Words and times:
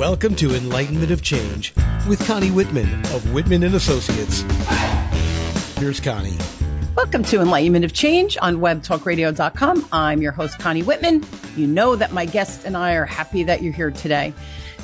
Welcome 0.00 0.34
to 0.36 0.54
Enlightenment 0.54 1.10
of 1.10 1.20
Change 1.20 1.74
with 2.08 2.26
Connie 2.26 2.50
Whitman 2.50 2.88
of 3.14 3.34
Whitman 3.34 3.64
and 3.64 3.74
Associates. 3.74 4.46
Here's 5.76 6.00
Connie. 6.00 6.38
Welcome 6.96 7.22
to 7.24 7.42
Enlightenment 7.42 7.84
of 7.84 7.92
Change 7.92 8.38
on 8.40 8.60
webtalkradio.com. 8.60 9.86
I'm 9.92 10.22
your 10.22 10.32
host, 10.32 10.58
Connie 10.58 10.82
Whitman. 10.82 11.22
You 11.54 11.66
know 11.66 11.96
that 11.96 12.14
my 12.14 12.24
guest 12.24 12.64
and 12.64 12.78
I 12.78 12.94
are 12.94 13.04
happy 13.04 13.42
that 13.42 13.60
you're 13.60 13.74
here 13.74 13.90
today. 13.90 14.32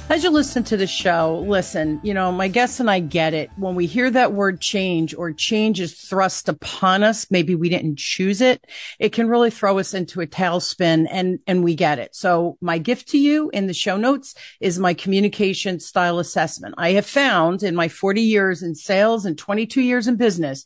As 0.08 0.22
you 0.22 0.30
listen 0.30 0.62
to 0.64 0.76
the 0.76 0.86
show, 0.86 1.44
listen, 1.48 2.00
you 2.04 2.14
know, 2.14 2.30
my 2.30 2.46
guests 2.46 2.78
and 2.78 2.88
I 2.88 3.00
get 3.00 3.34
it. 3.34 3.50
When 3.56 3.74
we 3.74 3.86
hear 3.86 4.08
that 4.08 4.32
word 4.32 4.60
change 4.60 5.12
or 5.12 5.32
change 5.32 5.80
is 5.80 5.94
thrust 5.94 6.48
upon 6.48 7.02
us, 7.02 7.28
maybe 7.28 7.56
we 7.56 7.68
didn't 7.68 7.98
choose 7.98 8.40
it. 8.40 8.64
It 9.00 9.12
can 9.12 9.28
really 9.28 9.50
throw 9.50 9.80
us 9.80 9.94
into 9.94 10.20
a 10.20 10.26
tailspin 10.26 11.08
and, 11.10 11.40
and 11.48 11.64
we 11.64 11.74
get 11.74 11.98
it. 11.98 12.14
So 12.14 12.56
my 12.60 12.78
gift 12.78 13.08
to 13.08 13.18
you 13.18 13.50
in 13.50 13.66
the 13.66 13.74
show 13.74 13.96
notes 13.96 14.36
is 14.60 14.78
my 14.78 14.94
communication 14.94 15.80
style 15.80 16.20
assessment. 16.20 16.76
I 16.78 16.92
have 16.92 17.06
found 17.06 17.64
in 17.64 17.74
my 17.74 17.88
40 17.88 18.22
years 18.22 18.62
in 18.62 18.76
sales 18.76 19.26
and 19.26 19.36
22 19.36 19.80
years 19.80 20.06
in 20.06 20.14
business 20.14 20.64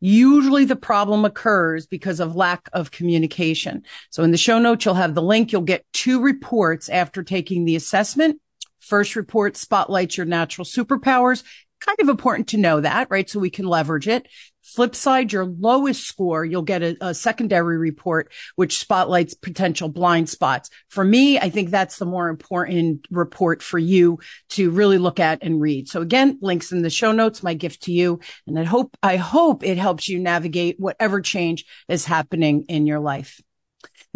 Usually 0.00 0.66
the 0.66 0.76
problem 0.76 1.24
occurs 1.24 1.86
because 1.86 2.20
of 2.20 2.36
lack 2.36 2.68
of 2.74 2.90
communication. 2.90 3.82
So 4.10 4.22
in 4.22 4.30
the 4.30 4.36
show 4.36 4.58
notes, 4.58 4.84
you'll 4.84 4.94
have 4.94 5.14
the 5.14 5.22
link. 5.22 5.52
You'll 5.52 5.62
get 5.62 5.86
two 5.94 6.20
reports 6.20 6.90
after 6.90 7.22
taking 7.22 7.64
the 7.64 7.76
assessment. 7.76 8.38
First 8.86 9.16
report 9.16 9.56
spotlights 9.56 10.16
your 10.16 10.26
natural 10.26 10.64
superpowers. 10.64 11.42
Kind 11.80 11.98
of 12.00 12.08
important 12.08 12.48
to 12.48 12.56
know 12.56 12.80
that, 12.80 13.08
right? 13.10 13.28
So 13.28 13.40
we 13.40 13.50
can 13.50 13.66
leverage 13.66 14.06
it. 14.06 14.28
Flip 14.62 14.94
side, 14.94 15.32
your 15.32 15.44
lowest 15.44 16.04
score, 16.04 16.44
you'll 16.44 16.62
get 16.62 16.82
a, 16.82 16.96
a, 17.00 17.14
secondary 17.14 17.78
report, 17.78 18.32
which 18.54 18.78
spotlights 18.78 19.34
potential 19.34 19.88
blind 19.88 20.28
spots. 20.28 20.70
For 20.88 21.04
me, 21.04 21.38
I 21.38 21.50
think 21.50 21.70
that's 21.70 21.98
the 21.98 22.06
more 22.06 22.28
important 22.28 23.06
report 23.10 23.62
for 23.62 23.78
you 23.78 24.18
to 24.50 24.70
really 24.70 24.98
look 24.98 25.20
at 25.20 25.42
and 25.42 25.60
read. 25.60 25.88
So 25.88 26.00
again, 26.00 26.38
links 26.40 26.72
in 26.72 26.82
the 26.82 26.90
show 26.90 27.12
notes, 27.12 27.42
my 27.42 27.54
gift 27.54 27.82
to 27.84 27.92
you. 27.92 28.20
And 28.46 28.58
I 28.58 28.64
hope, 28.64 28.96
I 29.02 29.16
hope 29.16 29.62
it 29.62 29.78
helps 29.78 30.08
you 30.08 30.18
navigate 30.18 30.76
whatever 30.78 31.20
change 31.20 31.64
is 31.88 32.04
happening 32.04 32.64
in 32.68 32.86
your 32.86 33.00
life. 33.00 33.40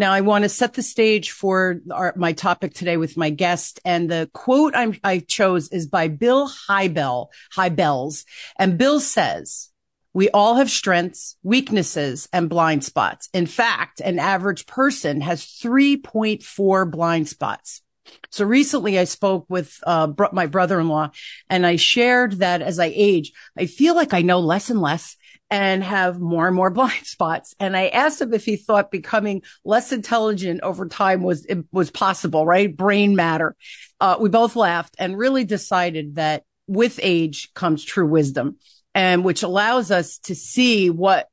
Now, 0.01 0.15
I 0.15 0.23
want 0.23 0.45
to 0.45 0.49
set 0.49 0.73
the 0.73 0.83
stage 0.83 1.31
for 1.31 1.83
our, 1.93 2.15
my 2.17 2.33
topic 2.33 2.73
today 2.73 2.97
with 2.97 3.19
my 3.19 3.29
guest. 3.29 3.81
And 3.85 4.11
the 4.11 4.31
quote 4.33 4.75
I'm, 4.75 4.99
i 5.05 5.19
chose 5.19 5.69
is 5.69 5.89
by 5.89 6.09
Bill 6.09 6.49
Hybel, 6.49 7.27
Hybels. 7.55 8.25
And 8.59 8.79
Bill 8.79 8.99
says, 8.99 9.69
we 10.15 10.31
all 10.31 10.55
have 10.55 10.71
strengths, 10.71 11.37
weaknesses, 11.43 12.31
and 12.33 12.49
blind 12.49 12.83
spots. 12.83 13.29
In 13.35 13.45
fact, 13.45 14.01
an 14.01 14.19
average 14.19 14.65
person 14.65 15.21
has 15.21 15.45
3.4 15.45 16.91
blind 16.91 17.29
spots. 17.29 17.83
So 18.31 18.47
recently 18.47 18.99
I 18.99 19.05
spoke 19.05 19.45
with 19.51 19.81
uh, 19.87 20.09
my 20.33 20.47
brother-in-law 20.47 21.11
and 21.51 21.67
I 21.67 21.77
shared 21.77 22.39
that 22.39 22.63
as 22.63 22.79
I 22.79 22.91
age, 22.95 23.33
I 23.55 23.67
feel 23.67 23.95
like 23.95 24.15
I 24.15 24.23
know 24.23 24.41
less 24.41 24.71
and 24.71 24.81
less 24.81 25.19
and 25.51 25.83
have 25.83 26.21
more 26.21 26.47
and 26.47 26.57
more 26.57 26.71
blind 26.81 27.07
spots. 27.07 27.55
And 27.59 27.77
I 27.77 27.89
asked 27.89 28.21
him 28.21 28.33
if 28.33 28.45
he 28.45 28.57
thought 28.57 28.91
becoming 28.91 29.43
less 29.65 29.93
intelligent 29.93 30.61
over 30.63 30.87
time 30.89 31.23
was, 31.23 31.47
was 31.73 31.91
possible, 31.91 32.47
right? 32.47 32.75
Brain 32.75 33.17
matter. 33.17 33.57
Uh, 34.01 34.17
we 34.21 34.29
both 34.29 34.57
laughed 34.57 34.95
and 34.99 35.19
really 35.19 35.45
decided 35.45 36.17
that 36.17 36.45
with 36.67 37.01
age 37.03 37.53
comes 37.55 37.85
true 37.85 38.07
wisdom 38.07 38.57
and 38.95 39.25
which 39.25 39.43
allows 39.43 39.91
us 39.91 40.19
to 40.19 40.35
see 40.35 40.91
what 40.91 41.29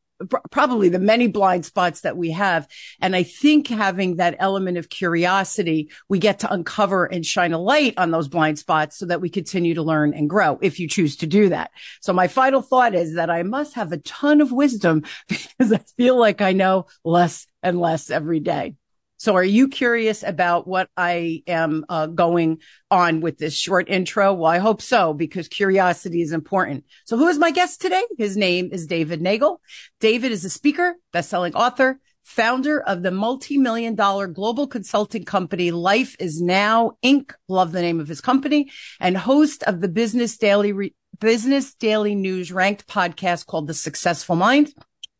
probably 0.51 0.89
the 0.89 0.99
many 0.99 1.27
blind 1.27 1.65
spots 1.65 2.01
that 2.01 2.17
we 2.17 2.31
have. 2.31 2.67
And 3.01 3.15
I 3.15 3.23
think 3.23 3.67
having 3.67 4.17
that 4.17 4.35
element 4.39 4.77
of 4.77 4.89
curiosity, 4.89 5.91
we 6.09 6.19
get 6.19 6.39
to 6.39 6.51
uncover 6.51 7.05
and 7.05 7.25
shine 7.25 7.53
a 7.53 7.59
light 7.59 7.93
on 7.97 8.11
those 8.11 8.27
blind 8.27 8.59
spots 8.59 8.97
so 8.97 9.05
that 9.05 9.21
we 9.21 9.29
continue 9.29 9.75
to 9.75 9.83
learn 9.83 10.13
and 10.13 10.29
grow 10.29 10.57
if 10.61 10.79
you 10.79 10.87
choose 10.87 11.17
to 11.17 11.27
do 11.27 11.49
that. 11.49 11.71
So 12.01 12.13
my 12.13 12.27
final 12.27 12.61
thought 12.61 12.95
is 12.95 13.15
that 13.15 13.29
I 13.29 13.43
must 13.43 13.75
have 13.75 13.91
a 13.91 13.97
ton 13.97 14.41
of 14.41 14.51
wisdom 14.51 15.03
because 15.27 15.71
I 15.71 15.79
feel 15.97 16.17
like 16.17 16.41
I 16.41 16.53
know 16.53 16.87
less 17.03 17.47
and 17.61 17.79
less 17.79 18.09
every 18.09 18.39
day. 18.39 18.75
So 19.17 19.35
are 19.35 19.43
you 19.43 19.67
curious 19.67 20.23
about 20.23 20.67
what 20.67 20.89
I 20.95 21.43
am 21.47 21.85
uh, 21.89 22.05
going 22.05 22.59
on 22.91 23.21
with 23.21 23.39
this 23.39 23.57
short 23.57 23.89
intro? 23.89 24.33
Well, 24.33 24.51
I 24.51 24.59
hope 24.59 24.81
so 24.81 25.13
because 25.13 25.47
curiosity 25.47 26.21
is 26.21 26.31
important. 26.31 26.85
So 27.05 27.17
who 27.17 27.27
is 27.27 27.39
my 27.39 27.51
guest 27.51 27.81
today? 27.81 28.03
His 28.17 28.37
name 28.37 28.69
is 28.71 28.85
David 28.85 29.21
Neagle. 29.21 29.59
David 29.99 30.31
is 30.31 30.45
a 30.45 30.49
speaker, 30.49 30.95
best-selling 31.13 31.55
author, 31.55 31.99
founder 32.23 32.81
of 32.81 33.01
the 33.01 33.11
multi-million 33.11 33.95
dollar 33.95 34.27
global 34.27 34.67
consulting 34.67 35.23
company 35.23 35.71
Life 35.71 36.15
is 36.19 36.41
Now 36.41 36.91
Inc. 37.03 37.33
Love 37.47 37.71
the 37.71 37.81
name 37.81 37.99
of 37.99 38.07
his 38.07 38.21
company 38.21 38.69
and 38.99 39.17
host 39.17 39.63
of 39.63 39.81
the 39.81 39.87
Business 39.87 40.37
Daily 40.37 40.73
Re- 40.73 40.93
Business 41.19 41.73
Daily 41.73 42.13
News 42.13 42.51
ranked 42.51 42.85
podcast 42.85 43.47
called 43.47 43.65
The 43.65 43.73
Successful 43.73 44.35
Mind 44.35 44.73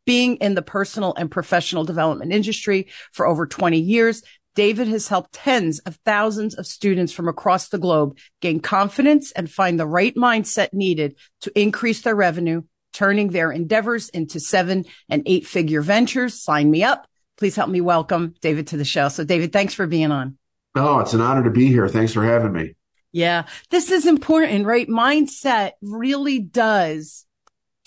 being 0.07 0.37
in 0.37 0.55
the 0.55 0.63
personal 0.63 1.13
and 1.15 1.29
professional 1.29 1.83
development 1.83 2.31
industry 2.31 2.87
for 3.11 3.27
over 3.27 3.45
20 3.45 3.77
years, 3.77 4.23
David 4.55 4.87
has 4.87 5.09
helped 5.09 5.33
tens 5.33 5.77
of 5.79 5.99
thousands 6.03 6.55
of 6.55 6.65
students 6.65 7.11
from 7.13 7.27
across 7.27 7.67
the 7.67 7.77
globe 7.77 8.17
gain 8.41 8.59
confidence 8.59 9.31
and 9.33 9.51
find 9.51 9.79
the 9.79 9.85
right 9.85 10.15
mindset 10.15 10.73
needed 10.73 11.15
to 11.41 11.51
increase 11.59 12.01
their 12.01 12.15
revenue, 12.15 12.63
turning 12.93 13.27
their 13.27 13.51
endeavors 13.51 14.09
into 14.09 14.39
seven 14.39 14.85
and 15.09 15.21
eight 15.27 15.45
figure 15.45 15.81
ventures. 15.81 16.41
Sign 16.41 16.71
me 16.71 16.83
up. 16.83 17.05
Please 17.37 17.55
help 17.55 17.69
me 17.69 17.81
welcome 17.81 18.33
David 18.41 18.67
to 18.67 18.77
the 18.77 18.85
show. 18.85 19.09
So 19.09 19.23
David, 19.23 19.53
thanks 19.53 19.75
for 19.75 19.85
being 19.85 20.11
on. 20.11 20.37
Oh, 20.73 20.99
it's 20.99 21.13
an 21.13 21.21
honor 21.21 21.43
to 21.43 21.51
be 21.51 21.67
here. 21.67 21.87
Thanks 21.87 22.13
for 22.13 22.23
having 22.23 22.53
me. 22.53 22.75
Yeah. 23.11 23.45
This 23.69 23.91
is 23.91 24.07
important, 24.07 24.65
right? 24.65 24.87
Mindset 24.87 25.73
really 25.81 26.39
does 26.39 27.26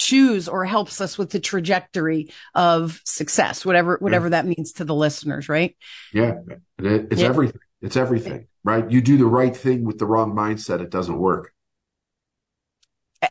choose 0.00 0.48
or 0.48 0.64
helps 0.64 1.00
us 1.00 1.18
with 1.18 1.30
the 1.30 1.38
trajectory 1.38 2.30
of 2.54 3.00
success, 3.04 3.64
whatever, 3.66 3.98
whatever 4.00 4.26
yeah. 4.26 4.30
that 4.30 4.46
means 4.46 4.72
to 4.72 4.84
the 4.84 4.94
listeners, 4.94 5.48
right? 5.48 5.76
Yeah. 6.12 6.38
It's 6.78 7.20
yeah. 7.20 7.28
everything. 7.28 7.60
It's 7.82 7.96
everything, 7.96 8.48
right? 8.64 8.90
You 8.90 9.00
do 9.00 9.18
the 9.18 9.26
right 9.26 9.54
thing 9.54 9.84
with 9.84 9.98
the 9.98 10.06
wrong 10.06 10.32
mindset. 10.32 10.80
It 10.80 10.90
doesn't 10.90 11.18
work. 11.18 11.52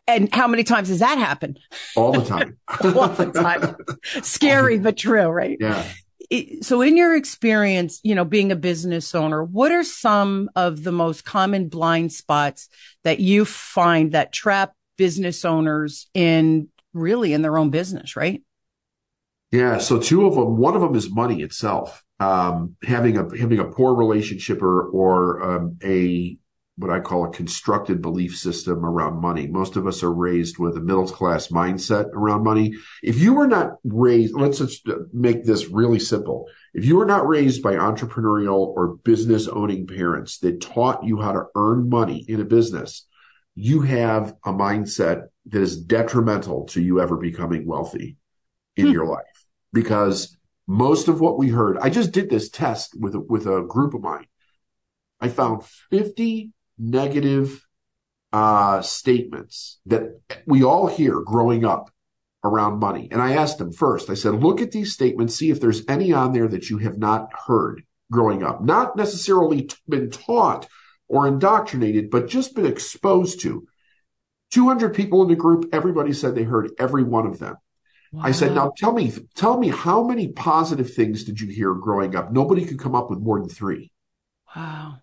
And 0.07 0.34
how 0.34 0.47
many 0.47 0.63
times 0.63 0.90
does 0.90 1.00
that 1.00 1.18
happen? 1.18 1.57
All 1.96 2.12
the 2.12 2.24
time. 2.24 2.57
All 2.84 3.09
the 3.09 3.31
time. 3.31 3.75
Scary, 4.24 4.78
but 4.78 4.97
true, 4.97 5.28
right? 5.28 5.57
Yeah. 5.59 5.84
So 6.62 6.81
in 6.84 6.96
your 6.96 7.16
experience, 7.16 8.00
you 8.03 8.13
know, 8.13 8.25
being 8.25 8.51
a 8.51 8.56
business 8.56 9.16
owner, 9.16 9.44
what 9.44 9.72
are 9.72 9.84
some 9.84 10.51
of 10.56 10.84
the 10.84 10.91
most 10.91 11.25
common 11.25 11.69
blind 11.69 12.13
spots 12.13 12.69
that 13.03 13.19
you 13.19 13.46
find 13.46 14.12
that 14.12 14.31
trap 14.31 14.74
business 15.00 15.46
owners 15.46 16.08
in 16.14 16.68
really 16.94 17.32
in 17.32 17.42
their 17.42 17.58
own 17.58 17.70
business, 17.70 18.18
right? 18.18 18.44
Yeah. 19.50 19.78
So 19.78 19.98
two 19.98 20.28
of 20.28 20.36
them, 20.36 20.58
one 20.58 20.76
of 20.76 20.82
them 20.82 20.94
is 20.94 21.10
money 21.10 21.42
itself. 21.42 22.04
Um, 22.20 22.76
having 22.84 23.18
a, 23.18 23.26
having 23.40 23.60
a 23.60 23.72
poor 23.72 23.96
relationship 23.96 24.62
or, 24.62 24.90
or, 24.90 25.42
um, 25.42 25.80
a, 25.82 26.38
what 26.76 26.92
I 26.92 27.00
call 27.00 27.26
a 27.26 27.32
constructed 27.32 28.02
belief 28.02 28.38
system 28.38 28.86
around 28.86 29.22
money. 29.22 29.48
Most 29.48 29.78
of 29.78 29.88
us 29.88 30.04
are 30.04 30.14
raised 30.14 30.60
with 30.60 30.76
a 30.78 30.82
middle 30.82 31.08
class 31.08 31.48
mindset 31.48 32.08
around 32.14 32.44
money. 32.44 32.74
If 33.02 33.20
you 33.20 33.34
were 33.34 33.48
not 33.48 33.78
raised, 33.86 34.34
let's 34.34 34.60
just 34.60 34.88
make 35.14 35.44
this 35.46 35.68
really 35.68 36.00
simple. 36.00 36.46
If 36.74 36.86
you 36.86 36.98
were 36.98 37.06
not 37.06 37.28
raised 37.28 37.62
by 37.62 37.76
entrepreneurial 37.76 38.60
or 38.76 38.96
business 39.04 39.48
owning 39.48 39.88
parents 39.88 40.40
that 40.40 40.62
taught 40.62 41.04
you 41.04 41.22
how 41.22 41.34
to 41.34 41.46
earn 41.56 41.90
money 41.90 42.26
in 42.28 42.40
a 42.40 42.46
business, 42.46 43.06
you 43.62 43.81
have 43.81 44.34
a 44.46 44.53
mindset 44.53 45.28
that 45.47 45.62
is 45.62 45.81
detrimental 45.81 46.64
to 46.68 46.81
you 46.81 47.02
ever 47.02 47.18
becoming 47.18 47.66
wealthy 47.68 48.16
in 48.78 48.88
hmm. 48.88 48.94
your 48.94 49.06
life 49.06 49.46
because 49.74 50.38
most 50.66 51.09
of 51.09 51.20
what 51.20 51.38
we 51.38 51.50
heard, 51.50 51.78
I 51.80 51.90
just 51.90 52.14
did 52.14 52.30
this 52.30 52.50
test 52.50 52.98
with 52.98 53.16
a, 53.16 53.19
with 53.19 53.48
a 53.48 53.64
group 53.64 53.94
of 53.94 54.02
mine. 54.02 54.28
I 55.19 55.28
found 55.28 55.66
50 55.66 56.51
negative 56.78 57.66
uh, 58.31 58.81
statements 58.81 59.81
that 59.88 60.22
we 60.45 60.63
all 60.63 60.88
hear 60.88 61.19
growing 61.19 61.66
up 61.66 61.92
around 62.45 62.80
money. 62.80 63.10
And 63.12 63.22
I 63.22 63.34
asked 63.34 63.57
them 63.57 63.74
first, 63.74 64.10
I 64.10 64.13
said, 64.13 64.36
look 64.36 64.62
at 64.62 64.72
these 64.72 64.94
statements, 64.94 65.36
see 65.36 65.51
if 65.51 65.60
there's 65.60 65.84
any 65.89 66.13
on 66.13 66.31
there 66.31 66.48
that 66.48 66.69
you 66.69 66.78
have 66.78 66.98
not 66.98 67.30
heard 67.48 67.84
growing 68.10 68.42
up, 68.42 68.63
not 68.63 68.95
necessarily 68.95 69.69
been 69.89 70.10
taught 70.10 70.68
or 71.10 71.28
indoctrinated, 71.28 72.10
but 72.10 72.28
just 72.28 72.56
been 72.56 72.66
exposed 72.66 73.42
to. 73.42 73.68
200 74.52 74.96
people 74.96 75.22
in 75.22 75.28
the 75.28 75.36
group, 75.36 75.70
everybody 75.74 76.14
said 76.14 76.34
they 76.34 76.44
heard 76.44 76.72
every 76.80 77.04
one 77.04 77.28
of 77.28 77.40
them. 77.40 77.56
Wow. 78.12 78.22
I 78.24 78.32
said, 78.32 78.56
now 78.56 78.72
tell 78.76 78.94
me, 78.94 79.12
tell 79.36 79.60
me 79.60 79.70
how 79.70 80.04
many 80.04 80.30
positive 80.30 80.94
things 80.94 81.24
did 81.24 81.40
you 81.40 81.48
hear 81.48 81.74
growing 81.74 82.16
up? 82.16 82.32
Nobody 82.32 82.66
could 82.66 82.80
come 82.80 82.96
up 82.96 83.10
with 83.10 83.20
more 83.20 83.40
than 83.40 83.50
three. 83.50 83.92
Wow. 84.56 84.98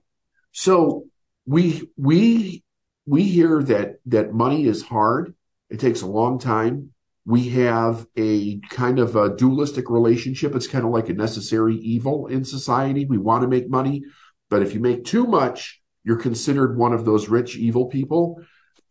So 0.52 1.04
we, 1.44 1.88
we, 1.96 2.64
we 3.04 3.24
hear 3.24 3.62
that, 3.64 3.96
that 4.06 4.32
money 4.32 4.66
is 4.66 4.82
hard. 4.82 5.34
It 5.70 5.78
takes 5.78 6.02
a 6.02 6.06
long 6.06 6.38
time. 6.40 6.92
We 7.24 7.48
have 7.50 8.06
a 8.16 8.60
kind 8.70 8.98
of 8.98 9.14
a 9.14 9.36
dualistic 9.36 9.90
relationship. 9.90 10.54
It's 10.54 10.68
kind 10.68 10.84
of 10.84 10.90
like 10.90 11.08
a 11.08 11.14
necessary 11.14 11.76
evil 11.76 12.26
in 12.26 12.44
society. 12.44 13.04
We 13.04 13.18
want 13.18 13.42
to 13.42 13.48
make 13.48 13.68
money, 13.68 14.04
but 14.48 14.62
if 14.62 14.74
you 14.74 14.80
make 14.80 15.04
too 15.04 15.26
much, 15.26 15.80
you're 16.06 16.16
considered 16.16 16.78
one 16.78 16.92
of 16.92 17.04
those 17.04 17.28
rich 17.28 17.56
evil 17.56 17.86
people. 17.86 18.40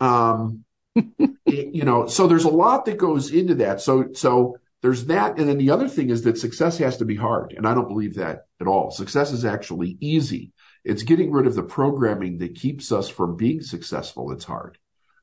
Um, 0.01 0.65
you 1.45 1.85
know, 1.85 2.07
so 2.07 2.27
there's 2.27 2.43
a 2.43 2.49
lot 2.49 2.83
that 2.85 2.97
goes 2.97 3.31
into 3.31 3.55
that. 3.55 3.79
So, 3.79 4.09
so 4.13 4.57
there's 4.81 5.05
that. 5.05 5.39
And 5.39 5.47
then 5.47 5.57
the 5.57 5.71
other 5.71 5.87
thing 5.87 6.09
is 6.09 6.23
that 6.23 6.37
success 6.37 6.77
has 6.79 6.97
to 6.97 7.05
be 7.05 7.15
hard. 7.15 7.53
And 7.55 7.65
I 7.65 7.73
don't 7.73 7.87
believe 7.87 8.15
that 8.15 8.47
at 8.59 8.67
all. 8.67 8.91
Success 8.91 9.31
is 9.31 9.45
actually 9.45 9.97
easy. 10.01 10.51
It's 10.83 11.03
getting 11.03 11.31
rid 11.31 11.47
of 11.47 11.55
the 11.55 11.63
programming 11.63 12.37
that 12.39 12.55
keeps 12.55 12.91
us 12.91 13.07
from 13.07 13.37
being 13.37 13.61
successful. 13.61 14.33
It's 14.33 14.43
hard, 14.43 14.77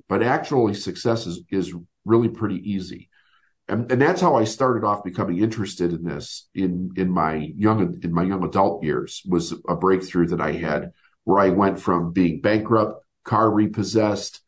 but 0.08 0.22
actually 0.22 0.72
success 0.74 1.26
is, 1.26 1.42
is 1.50 1.74
really 2.06 2.30
pretty 2.30 2.68
easy. 2.72 3.10
And, 3.68 3.92
and 3.92 4.00
that's 4.00 4.20
how 4.22 4.36
I 4.36 4.44
started 4.44 4.84
off 4.84 5.04
becoming 5.04 5.40
interested 5.40 5.92
in 5.92 6.04
this 6.04 6.48
in, 6.54 6.90
in 6.96 7.10
my 7.10 7.34
young, 7.34 8.00
in 8.02 8.12
my 8.14 8.22
young 8.22 8.44
adult 8.44 8.82
years 8.82 9.22
was 9.26 9.52
a 9.68 9.76
breakthrough 9.76 10.28
that 10.28 10.40
I 10.40 10.52
had 10.52 10.92
where 11.24 11.38
I 11.38 11.50
went 11.50 11.80
from 11.80 12.12
being 12.12 12.40
bankrupt, 12.40 13.04
car 13.24 13.50
repossessed, 13.50 14.40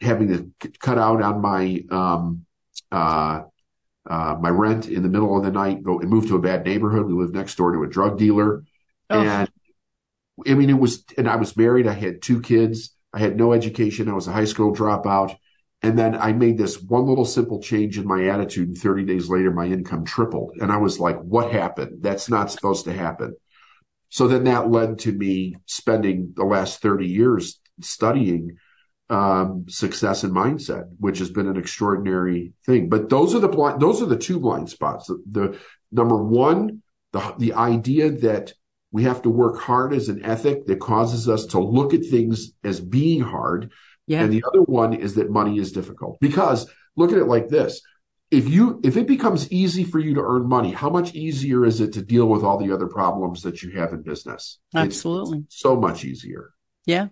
having 0.00 0.28
to 0.28 0.70
cut 0.78 0.98
out 0.98 1.22
on 1.22 1.40
my 1.40 1.84
um, 1.90 2.46
uh, 2.90 3.42
uh, 4.08 4.36
my 4.40 4.50
rent 4.50 4.88
in 4.88 5.02
the 5.02 5.08
middle 5.08 5.36
of 5.36 5.44
the 5.44 5.50
night, 5.50 5.82
go 5.82 5.98
and 5.98 6.10
move 6.10 6.26
to 6.28 6.36
a 6.36 6.40
bad 6.40 6.64
neighborhood. 6.64 7.06
We 7.06 7.14
lived 7.14 7.34
next 7.34 7.56
door 7.56 7.72
to 7.72 7.82
a 7.82 7.88
drug 7.88 8.18
dealer, 8.18 8.64
oh. 9.10 9.20
and 9.20 9.50
I 10.46 10.54
mean 10.54 10.70
it 10.70 10.78
was. 10.78 11.04
And 11.16 11.28
I 11.28 11.36
was 11.36 11.56
married. 11.56 11.86
I 11.86 11.92
had 11.92 12.22
two 12.22 12.40
kids. 12.40 12.94
I 13.12 13.20
had 13.20 13.36
no 13.36 13.52
education. 13.52 14.08
I 14.08 14.14
was 14.14 14.26
a 14.26 14.32
high 14.32 14.44
school 14.44 14.74
dropout. 14.74 15.36
And 15.82 15.98
then 15.98 16.16
I 16.16 16.32
made 16.32 16.56
this 16.56 16.80
one 16.80 17.06
little 17.06 17.26
simple 17.26 17.60
change 17.60 17.98
in 17.98 18.06
my 18.06 18.28
attitude. 18.28 18.68
And 18.68 18.78
30 18.78 19.04
days 19.04 19.28
later, 19.28 19.50
my 19.50 19.66
income 19.66 20.04
tripled. 20.04 20.56
And 20.56 20.72
I 20.72 20.78
was 20.78 20.98
like, 20.98 21.20
what 21.20 21.52
happened? 21.52 21.98
That's 22.02 22.30
not 22.30 22.50
supposed 22.50 22.86
to 22.86 22.92
happen. 22.92 23.36
So 24.14 24.28
then 24.28 24.44
that 24.44 24.70
led 24.70 25.00
to 25.00 25.12
me 25.12 25.56
spending 25.66 26.34
the 26.36 26.44
last 26.44 26.80
30 26.80 27.04
years 27.04 27.58
studying 27.80 28.58
um, 29.10 29.64
success 29.68 30.22
and 30.22 30.32
mindset, 30.32 30.84
which 31.00 31.18
has 31.18 31.30
been 31.30 31.48
an 31.48 31.56
extraordinary 31.56 32.52
thing. 32.64 32.88
But 32.88 33.08
those 33.08 33.34
are 33.34 33.40
the 33.40 33.48
blind, 33.48 33.80
those 33.80 34.00
are 34.00 34.06
the 34.06 34.16
two 34.16 34.38
blind 34.38 34.70
spots. 34.70 35.08
The, 35.08 35.20
the 35.28 35.58
number 35.90 36.22
one, 36.22 36.80
the, 37.10 37.34
the 37.38 37.54
idea 37.54 38.12
that 38.12 38.52
we 38.92 39.02
have 39.02 39.20
to 39.22 39.30
work 39.30 39.58
hard 39.58 39.92
as 39.92 40.08
an 40.08 40.24
ethic 40.24 40.66
that 40.66 40.78
causes 40.78 41.28
us 41.28 41.46
to 41.46 41.58
look 41.58 41.92
at 41.92 42.06
things 42.06 42.52
as 42.62 42.78
being 42.78 43.20
hard. 43.20 43.72
Yeah. 44.06 44.22
And 44.22 44.32
the 44.32 44.44
other 44.46 44.62
one 44.62 44.94
is 44.94 45.16
that 45.16 45.28
money 45.28 45.58
is 45.58 45.72
difficult 45.72 46.18
because 46.20 46.70
look 46.94 47.10
at 47.10 47.18
it 47.18 47.26
like 47.26 47.48
this. 47.48 47.82
If 48.34 48.48
you, 48.48 48.80
if 48.82 48.96
it 48.96 49.06
becomes 49.06 49.50
easy 49.52 49.84
for 49.84 50.00
you 50.00 50.14
to 50.14 50.20
earn 50.20 50.48
money, 50.48 50.72
how 50.72 50.90
much 50.90 51.14
easier 51.14 51.64
is 51.64 51.80
it 51.80 51.92
to 51.92 52.02
deal 52.02 52.26
with 52.26 52.42
all 52.42 52.58
the 52.58 52.72
other 52.72 52.88
problems 52.88 53.42
that 53.42 53.62
you 53.62 53.78
have 53.78 53.92
in 53.92 54.02
business? 54.02 54.58
Absolutely. 54.74 55.44
It's 55.46 55.60
so 55.60 55.76
much 55.76 56.04
easier. 56.04 56.50
Yeah. 56.84 57.08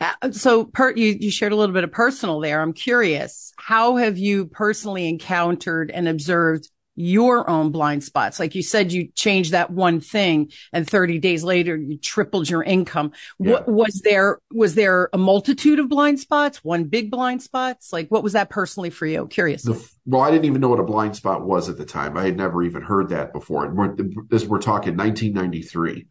Uh, 0.00 0.32
so, 0.32 0.64
per, 0.64 0.92
you, 0.92 1.16
you 1.18 1.30
shared 1.30 1.52
a 1.52 1.56
little 1.56 1.74
bit 1.74 1.84
of 1.84 1.92
personal 1.92 2.40
there. 2.40 2.60
I'm 2.60 2.72
curious, 2.72 3.52
how 3.58 3.96
have 3.96 4.18
you 4.18 4.46
personally 4.46 5.08
encountered 5.08 5.90
and 5.90 6.08
observed 6.08 6.70
your 6.96 7.48
own 7.48 7.70
blind 7.70 8.02
spots? 8.02 8.40
Like 8.40 8.54
you 8.54 8.62
said, 8.62 8.90
you 8.90 9.08
changed 9.14 9.52
that 9.52 9.70
one 9.70 10.00
thing 10.00 10.50
and 10.72 10.88
30 10.88 11.18
days 11.18 11.44
later, 11.44 11.76
you 11.76 11.98
tripled 11.98 12.50
your 12.50 12.62
income. 12.62 13.12
Yeah. 13.38 13.52
What 13.52 13.68
was 13.68 14.00
there, 14.02 14.40
was 14.52 14.74
there 14.74 15.08
a 15.12 15.18
multitude 15.18 15.78
of 15.78 15.88
blind 15.88 16.18
spots? 16.18 16.64
One 16.64 16.84
big 16.84 17.10
blind 17.10 17.42
spots? 17.42 17.92
Like 17.92 18.08
what 18.08 18.22
was 18.22 18.32
that 18.32 18.50
personally 18.50 18.90
for 18.90 19.06
you? 19.06 19.28
Curious. 19.28 19.62
The, 19.62 19.88
well, 20.06 20.22
I 20.22 20.30
didn't 20.30 20.46
even 20.46 20.60
know 20.60 20.70
what 20.70 20.80
a 20.80 20.84
blind 20.84 21.14
spot 21.14 21.46
was 21.46 21.68
at 21.68 21.78
the 21.78 21.84
time. 21.84 22.16
I 22.16 22.24
had 22.24 22.36
never 22.36 22.62
even 22.62 22.82
heard 22.82 23.10
that 23.10 23.32
before. 23.32 23.66
And 23.66 23.76
we're, 23.76 23.94
this, 24.28 24.44
we're 24.44 24.58
talking 24.58 24.96
1993 24.96 26.06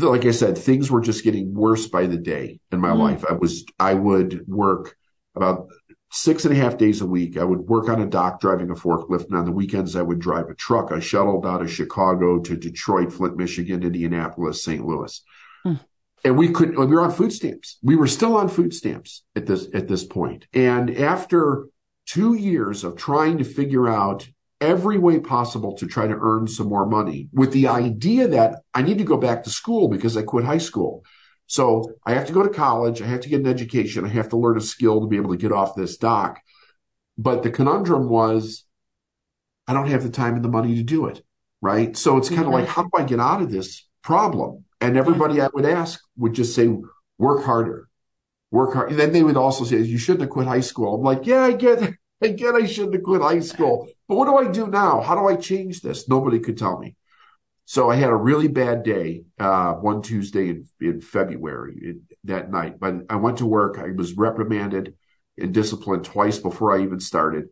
like 0.00 0.24
I 0.24 0.30
said, 0.30 0.56
things 0.56 0.90
were 0.90 1.00
just 1.00 1.24
getting 1.24 1.54
worse 1.54 1.86
by 1.86 2.06
the 2.06 2.16
day 2.16 2.60
in 2.70 2.80
my 2.80 2.90
mm. 2.90 2.98
life. 2.98 3.24
I 3.28 3.34
was, 3.34 3.64
I 3.78 3.94
would 3.94 4.46
work 4.46 4.96
about 5.34 5.68
six 6.12 6.44
and 6.44 6.56
a 6.56 6.60
half 6.60 6.76
days 6.76 7.00
a 7.00 7.06
week. 7.06 7.38
I 7.38 7.44
would 7.44 7.60
work 7.60 7.88
on 7.88 8.02
a 8.02 8.06
dock 8.06 8.40
driving 8.40 8.70
a 8.70 8.74
forklift. 8.74 9.26
And 9.26 9.36
on 9.36 9.46
the 9.46 9.52
weekends, 9.52 9.96
I 9.96 10.02
would 10.02 10.18
drive 10.18 10.48
a 10.48 10.54
truck. 10.54 10.92
I 10.92 11.00
shuttled 11.00 11.46
out 11.46 11.62
of 11.62 11.72
Chicago 11.72 12.38
to 12.40 12.56
Detroit, 12.56 13.12
Flint, 13.12 13.36
Michigan, 13.36 13.82
Indianapolis, 13.82 14.62
St. 14.62 14.84
Louis. 14.84 15.22
Mm. 15.66 15.80
And 16.24 16.36
we 16.36 16.50
couldn't, 16.50 16.78
we 16.78 16.86
were 16.86 17.00
on 17.00 17.10
food 17.10 17.32
stamps. 17.32 17.78
We 17.82 17.96
were 17.96 18.06
still 18.06 18.36
on 18.36 18.48
food 18.48 18.74
stamps 18.74 19.24
at 19.34 19.46
this, 19.46 19.66
at 19.74 19.88
this 19.88 20.04
point. 20.04 20.46
And 20.52 20.90
after 20.96 21.66
two 22.06 22.34
years 22.34 22.84
of 22.84 22.96
trying 22.96 23.38
to 23.38 23.44
figure 23.44 23.88
out 23.88 24.28
every 24.60 24.98
way 24.98 25.18
possible 25.18 25.74
to 25.76 25.86
try 25.86 26.06
to 26.06 26.16
earn 26.20 26.46
some 26.46 26.68
more 26.68 26.86
money 26.86 27.28
with 27.32 27.52
the 27.52 27.66
idea 27.66 28.28
that 28.28 28.60
I 28.74 28.82
need 28.82 28.98
to 28.98 29.04
go 29.04 29.16
back 29.16 29.42
to 29.44 29.50
school 29.50 29.88
because 29.88 30.16
I 30.16 30.22
quit 30.22 30.44
high 30.44 30.58
school. 30.58 31.04
So 31.52 31.92
I 32.06 32.14
have 32.14 32.26
to 32.28 32.32
go 32.32 32.42
to 32.42 32.48
college. 32.48 33.02
I 33.02 33.06
have 33.06 33.20
to 33.20 33.28
get 33.28 33.40
an 33.40 33.46
education. 33.46 34.06
I 34.06 34.08
have 34.08 34.30
to 34.30 34.38
learn 34.38 34.56
a 34.56 34.60
skill 34.62 35.02
to 35.02 35.06
be 35.06 35.18
able 35.18 35.32
to 35.32 35.36
get 35.36 35.52
off 35.52 35.74
this 35.74 35.98
dock. 35.98 36.40
But 37.18 37.42
the 37.42 37.50
conundrum 37.50 38.08
was 38.08 38.64
I 39.68 39.74
don't 39.74 39.88
have 39.88 40.02
the 40.02 40.08
time 40.08 40.34
and 40.34 40.42
the 40.42 40.48
money 40.48 40.76
to 40.76 40.82
do 40.82 41.04
it. 41.04 41.22
Right. 41.60 41.94
So 41.94 42.16
it's 42.16 42.30
kind 42.30 42.46
of 42.46 42.54
like, 42.54 42.64
mm-hmm. 42.64 42.72
how 42.72 42.82
do 42.84 42.90
I 42.96 43.02
get 43.02 43.20
out 43.20 43.42
of 43.42 43.50
this 43.50 43.86
problem? 44.00 44.64
And 44.80 44.96
everybody 44.96 45.42
I 45.42 45.48
would 45.52 45.66
ask 45.66 46.00
would 46.16 46.32
just 46.32 46.54
say, 46.54 46.74
work 47.18 47.44
harder, 47.44 47.86
work 48.50 48.72
hard. 48.72 48.88
And 48.88 48.98
then 48.98 49.12
they 49.12 49.22
would 49.22 49.36
also 49.36 49.64
say, 49.64 49.76
you 49.82 49.98
shouldn't 49.98 50.22
have 50.22 50.30
quit 50.30 50.46
high 50.46 50.60
school. 50.60 50.94
I'm 50.94 51.02
like, 51.02 51.26
yeah, 51.26 51.42
I 51.42 51.52
get 51.52 51.82
it. 51.82 51.94
Again, 52.22 52.56
I 52.56 52.64
shouldn't 52.64 52.94
have 52.94 53.02
quit 53.02 53.20
high 53.20 53.40
school. 53.40 53.88
But 54.08 54.16
what 54.16 54.24
do 54.24 54.38
I 54.38 54.50
do 54.50 54.68
now? 54.68 55.02
How 55.02 55.14
do 55.14 55.28
I 55.28 55.36
change 55.36 55.82
this? 55.82 56.08
Nobody 56.08 56.40
could 56.40 56.56
tell 56.56 56.78
me. 56.78 56.96
So 57.64 57.90
I 57.90 57.96
had 57.96 58.10
a 58.10 58.16
really 58.16 58.48
bad 58.48 58.82
day 58.82 59.22
uh, 59.38 59.74
one 59.74 60.02
Tuesday 60.02 60.50
in, 60.50 60.66
in 60.80 61.00
February 61.00 61.78
in, 61.82 62.02
that 62.24 62.50
night. 62.50 62.78
But 62.78 62.94
I 63.08 63.16
went 63.16 63.38
to 63.38 63.46
work. 63.46 63.78
I 63.78 63.92
was 63.92 64.16
reprimanded 64.16 64.94
and 65.38 65.54
disciplined 65.54 66.04
twice 66.04 66.38
before 66.38 66.76
I 66.76 66.82
even 66.82 67.00
started. 67.00 67.44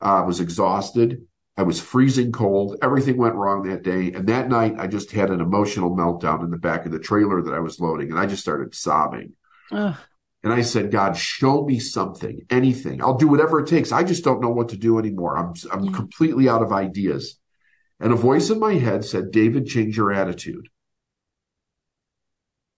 Uh, 0.00 0.22
I 0.22 0.26
was 0.26 0.40
exhausted. 0.40 1.22
I 1.56 1.62
was 1.62 1.80
freezing 1.80 2.30
cold. 2.30 2.76
Everything 2.82 3.16
went 3.16 3.34
wrong 3.34 3.64
that 3.64 3.82
day. 3.82 4.12
And 4.12 4.28
that 4.28 4.48
night, 4.48 4.76
I 4.78 4.86
just 4.86 5.10
had 5.10 5.30
an 5.30 5.40
emotional 5.40 5.90
meltdown 5.90 6.44
in 6.44 6.50
the 6.50 6.56
back 6.56 6.86
of 6.86 6.92
the 6.92 7.00
trailer 7.00 7.42
that 7.42 7.52
I 7.52 7.58
was 7.58 7.80
loading, 7.80 8.10
and 8.10 8.18
I 8.18 8.26
just 8.26 8.42
started 8.42 8.76
sobbing. 8.76 9.32
Ugh. 9.72 9.96
And 10.44 10.52
I 10.52 10.62
said, 10.62 10.92
God, 10.92 11.16
show 11.16 11.64
me 11.64 11.80
something, 11.80 12.42
anything. 12.48 13.02
I'll 13.02 13.16
do 13.16 13.26
whatever 13.26 13.58
it 13.58 13.66
takes. 13.66 13.90
I 13.90 14.04
just 14.04 14.22
don't 14.22 14.40
know 14.40 14.50
what 14.50 14.68
to 14.68 14.76
do 14.76 15.00
anymore. 15.00 15.36
I'm, 15.36 15.52
I'm 15.72 15.86
yeah. 15.86 15.92
completely 15.92 16.48
out 16.48 16.62
of 16.62 16.72
ideas. 16.72 17.37
And 18.00 18.12
a 18.12 18.16
voice 18.16 18.50
in 18.50 18.60
my 18.60 18.74
head 18.74 19.04
said, 19.04 19.30
David, 19.30 19.66
change 19.66 19.96
your 19.96 20.12
attitude. 20.12 20.68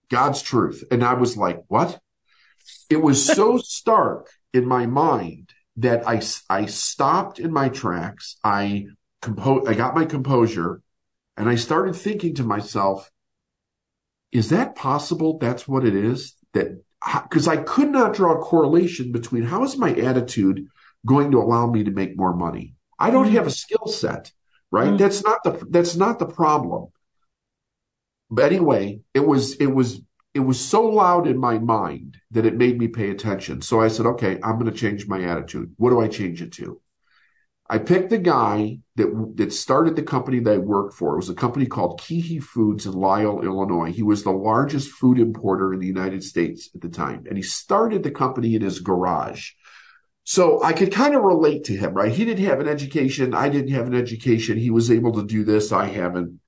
God's 0.09 0.41
truth. 0.41 0.83
And 0.91 1.03
I 1.03 1.13
was 1.13 1.37
like, 1.37 1.63
what? 1.67 1.99
It 2.89 2.97
was 2.97 3.25
so 3.25 3.57
stark 3.63 4.29
in 4.53 4.65
my 4.65 4.85
mind 4.85 5.53
that 5.77 6.07
I, 6.07 6.21
I 6.49 6.65
stopped 6.65 7.39
in 7.39 7.51
my 7.51 7.69
tracks. 7.69 8.37
I 8.43 8.87
compo- 9.21 9.65
I 9.65 9.73
got 9.73 9.95
my 9.95 10.05
composure 10.05 10.81
and 11.37 11.49
I 11.49 11.55
started 11.55 11.95
thinking 11.95 12.35
to 12.35 12.43
myself, 12.43 13.09
is 14.31 14.49
that 14.49 14.75
possible? 14.75 15.37
That's 15.37 15.67
what 15.67 15.85
it 15.85 15.95
is 15.95 16.35
that 16.53 16.83
because 17.23 17.47
I 17.47 17.57
could 17.57 17.89
not 17.89 18.13
draw 18.13 18.33
a 18.33 18.41
correlation 18.41 19.11
between 19.11 19.43
how 19.43 19.63
is 19.63 19.77
my 19.77 19.93
attitude 19.93 20.67
going 21.05 21.31
to 21.31 21.39
allow 21.39 21.67
me 21.67 21.83
to 21.83 21.91
make 21.91 22.17
more 22.17 22.35
money. 22.35 22.75
I 22.99 23.09
don't 23.09 23.25
mm-hmm. 23.25 23.35
have 23.35 23.47
a 23.47 23.51
skill 23.51 23.87
set, 23.87 24.31
right? 24.71 24.87
Mm-hmm. 24.87 24.97
That's 24.97 25.23
not 25.23 25.43
the 25.43 25.65
that's 25.69 25.95
not 25.95 26.19
the 26.19 26.25
problem. 26.25 26.87
But 28.29 28.45
anyway, 28.45 29.01
it 29.13 29.25
was 29.25 29.55
it 29.55 29.67
was 29.67 30.01
it 30.33 30.39
was 30.39 30.59
so 30.59 30.83
loud 30.83 31.27
in 31.27 31.37
my 31.37 31.59
mind 31.59 32.17
that 32.31 32.45
it 32.45 32.55
made 32.55 32.77
me 32.77 32.87
pay 32.87 33.09
attention. 33.09 33.61
So 33.61 33.81
I 33.81 33.89
said, 33.89 34.05
okay, 34.05 34.39
I'm 34.41 34.57
going 34.57 34.71
to 34.71 34.77
change 34.77 35.07
my 35.07 35.21
attitude. 35.23 35.73
What 35.75 35.89
do 35.89 35.99
I 35.99 36.07
change 36.07 36.41
it 36.41 36.53
to? 36.53 36.79
I 37.69 37.77
picked 37.77 38.09
the 38.09 38.17
guy 38.17 38.79
that 38.95 39.33
that 39.35 39.53
started 39.53 39.95
the 39.95 40.03
company 40.03 40.39
that 40.39 40.53
I 40.53 40.57
worked 40.57 40.93
for. 40.93 41.13
It 41.13 41.17
was 41.17 41.29
a 41.29 41.33
company 41.33 41.65
called 41.65 42.01
KeHE 42.01 42.43
Foods 42.43 42.85
in 42.85 42.93
Lisle, 42.93 43.41
Illinois. 43.41 43.91
He 43.93 44.03
was 44.03 44.23
the 44.23 44.31
largest 44.31 44.89
food 44.89 45.17
importer 45.19 45.73
in 45.73 45.79
the 45.79 45.87
United 45.87 46.23
States 46.23 46.69
at 46.75 46.81
the 46.81 46.89
time, 46.89 47.25
and 47.27 47.37
he 47.37 47.43
started 47.43 48.03
the 48.03 48.11
company 48.11 48.55
in 48.55 48.61
his 48.61 48.79
garage. 48.79 49.51
So 50.23 50.61
I 50.63 50.73
could 50.73 50.91
kind 50.91 51.15
of 51.15 51.23
relate 51.23 51.65
to 51.65 51.75
him, 51.75 51.93
right? 51.93 52.11
He 52.11 52.25
didn't 52.25 52.45
have 52.45 52.59
an 52.59 52.67
education. 52.67 53.33
I 53.33 53.49
didn't 53.49 53.73
have 53.73 53.87
an 53.87 53.95
education. 53.95 54.57
He 54.57 54.69
was 54.69 54.91
able 54.91 55.13
to 55.13 55.25
do 55.25 55.43
this. 55.43 55.71
I 55.71 55.85
haven't. 55.85 56.39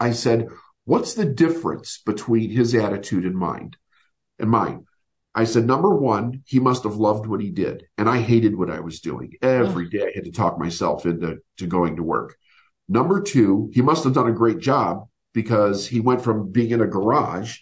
I 0.00 0.12
said, 0.12 0.48
what's 0.84 1.14
the 1.14 1.26
difference 1.26 2.00
between 2.04 2.50
his 2.50 2.74
attitude 2.74 3.24
and 3.24 3.36
mine 3.36 3.72
and 4.38 4.50
mine? 4.50 4.86
I 5.34 5.44
said, 5.44 5.66
number 5.66 5.94
one, 5.94 6.42
he 6.46 6.58
must 6.58 6.84
have 6.84 6.96
loved 6.96 7.26
what 7.26 7.40
he 7.40 7.50
did. 7.50 7.86
And 7.96 8.08
I 8.08 8.18
hated 8.18 8.56
what 8.56 8.70
I 8.70 8.80
was 8.80 9.00
doing. 9.00 9.34
Every 9.42 9.88
day 9.88 10.02
I 10.02 10.12
had 10.14 10.24
to 10.24 10.32
talk 10.32 10.58
myself 10.58 11.04
into 11.04 11.38
to 11.58 11.66
going 11.66 11.96
to 11.96 12.02
work. 12.02 12.36
Number 12.88 13.20
two, 13.20 13.70
he 13.72 13.82
must 13.82 14.04
have 14.04 14.14
done 14.14 14.28
a 14.28 14.32
great 14.32 14.58
job 14.58 15.06
because 15.34 15.86
he 15.86 16.00
went 16.00 16.22
from 16.22 16.50
being 16.50 16.70
in 16.70 16.80
a 16.80 16.86
garage 16.86 17.58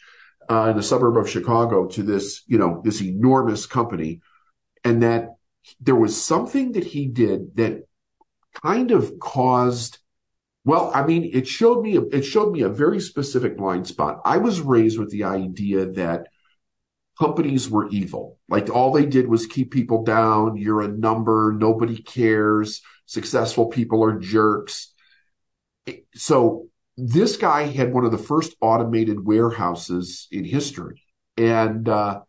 uh, 0.49 0.69
in 0.71 0.77
the 0.77 0.83
suburb 0.83 1.17
of 1.17 1.29
Chicago 1.29 1.87
to 1.89 2.03
this, 2.03 2.43
you 2.47 2.57
know, 2.57 2.81
this 2.85 3.03
enormous 3.03 3.67
company. 3.67 4.21
And 4.87 5.03
that 5.03 5.23
there 5.81 5.97
was 5.97 6.15
something 6.33 6.73
that 6.73 6.85
he 6.85 7.03
did 7.09 7.57
that 7.57 7.75
kind 8.65 8.91
of 8.93 9.19
caused 9.19 9.99
Well, 10.65 10.91
I 10.95 11.07
mean, 11.07 11.31
it 11.33 11.47
showed 11.47 11.83
me 11.83 11.97
it 12.19 12.25
showed 12.25 12.53
me 12.53 12.63
a 12.63 12.69
very 12.83 13.01
specific 13.01 13.57
blind 13.57 13.87
spot. 13.87 14.21
I 14.25 14.39
was 14.39 14.61
raised 14.61 14.99
with 14.99 15.11
the 15.11 15.25
idea 15.25 15.87
that 16.03 16.21
companies 17.19 17.71
were 17.71 17.89
evil. 17.91 18.39
Like 18.49 18.69
all 18.71 18.93
they 18.93 19.07
did 19.07 19.29
was 19.29 19.47
keep 19.47 19.71
people 19.73 20.05
down. 20.05 20.57
You're 20.57 20.83
a 20.83 20.89
number. 20.89 21.55
Nobody 21.57 21.97
cares. 22.03 22.83
Successful 23.07 23.67
people 23.69 24.05
are 24.05 24.19
jerks. 24.19 24.93
So 26.15 26.69
this 26.97 27.37
guy 27.37 27.65
had 27.65 27.93
one 27.93 28.05
of 28.05 28.13
the 28.13 28.19
first 28.19 28.55
automated 28.61 29.25
warehouses 29.25 30.29
in 30.31 30.45
history. 30.45 31.03
And 31.37 31.89
uh, 31.89 32.23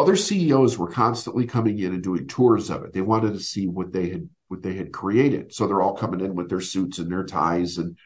other 0.00 0.16
CEOs 0.16 0.78
were 0.78 0.90
constantly 0.90 1.46
coming 1.46 1.78
in 1.78 1.92
and 1.92 2.02
doing 2.02 2.26
tours 2.26 2.70
of 2.70 2.84
it. 2.84 2.92
They 2.92 3.00
wanted 3.00 3.34
to 3.34 3.40
see 3.40 3.66
what 3.66 3.92
they 3.92 4.10
had 4.10 4.28
what 4.48 4.62
they 4.62 4.74
had 4.74 4.92
created. 4.92 5.54
So 5.54 5.66
they're 5.66 5.80
all 5.80 5.96
coming 5.96 6.20
in 6.20 6.34
with 6.34 6.48
their 6.48 6.60
suits 6.60 6.98
and 6.98 7.10
their 7.10 7.24
ties. 7.24 7.78
And 7.78 7.96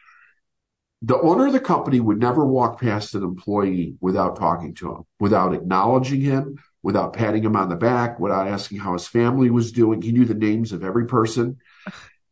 the 1.01 1.19
owner 1.19 1.47
of 1.47 1.53
the 1.53 1.59
company 1.59 1.99
would 1.99 2.19
never 2.19 2.45
walk 2.45 2.79
past 2.79 3.15
an 3.15 3.23
employee 3.23 3.95
without 3.99 4.37
talking 4.37 4.75
to 4.75 4.91
him, 4.91 5.03
without 5.19 5.55
acknowledging 5.55 6.21
him, 6.21 6.59
without 6.83 7.13
patting 7.13 7.43
him 7.43 7.55
on 7.55 7.69
the 7.69 7.75
back, 7.75 8.19
without 8.19 8.47
asking 8.47 8.77
how 8.77 8.93
his 8.93 9.07
family 9.07 9.49
was 9.49 9.71
doing. 9.71 10.03
He 10.03 10.11
knew 10.11 10.25
the 10.25 10.35
names 10.35 10.71
of 10.71 10.83
every 10.83 11.07
person. 11.07 11.57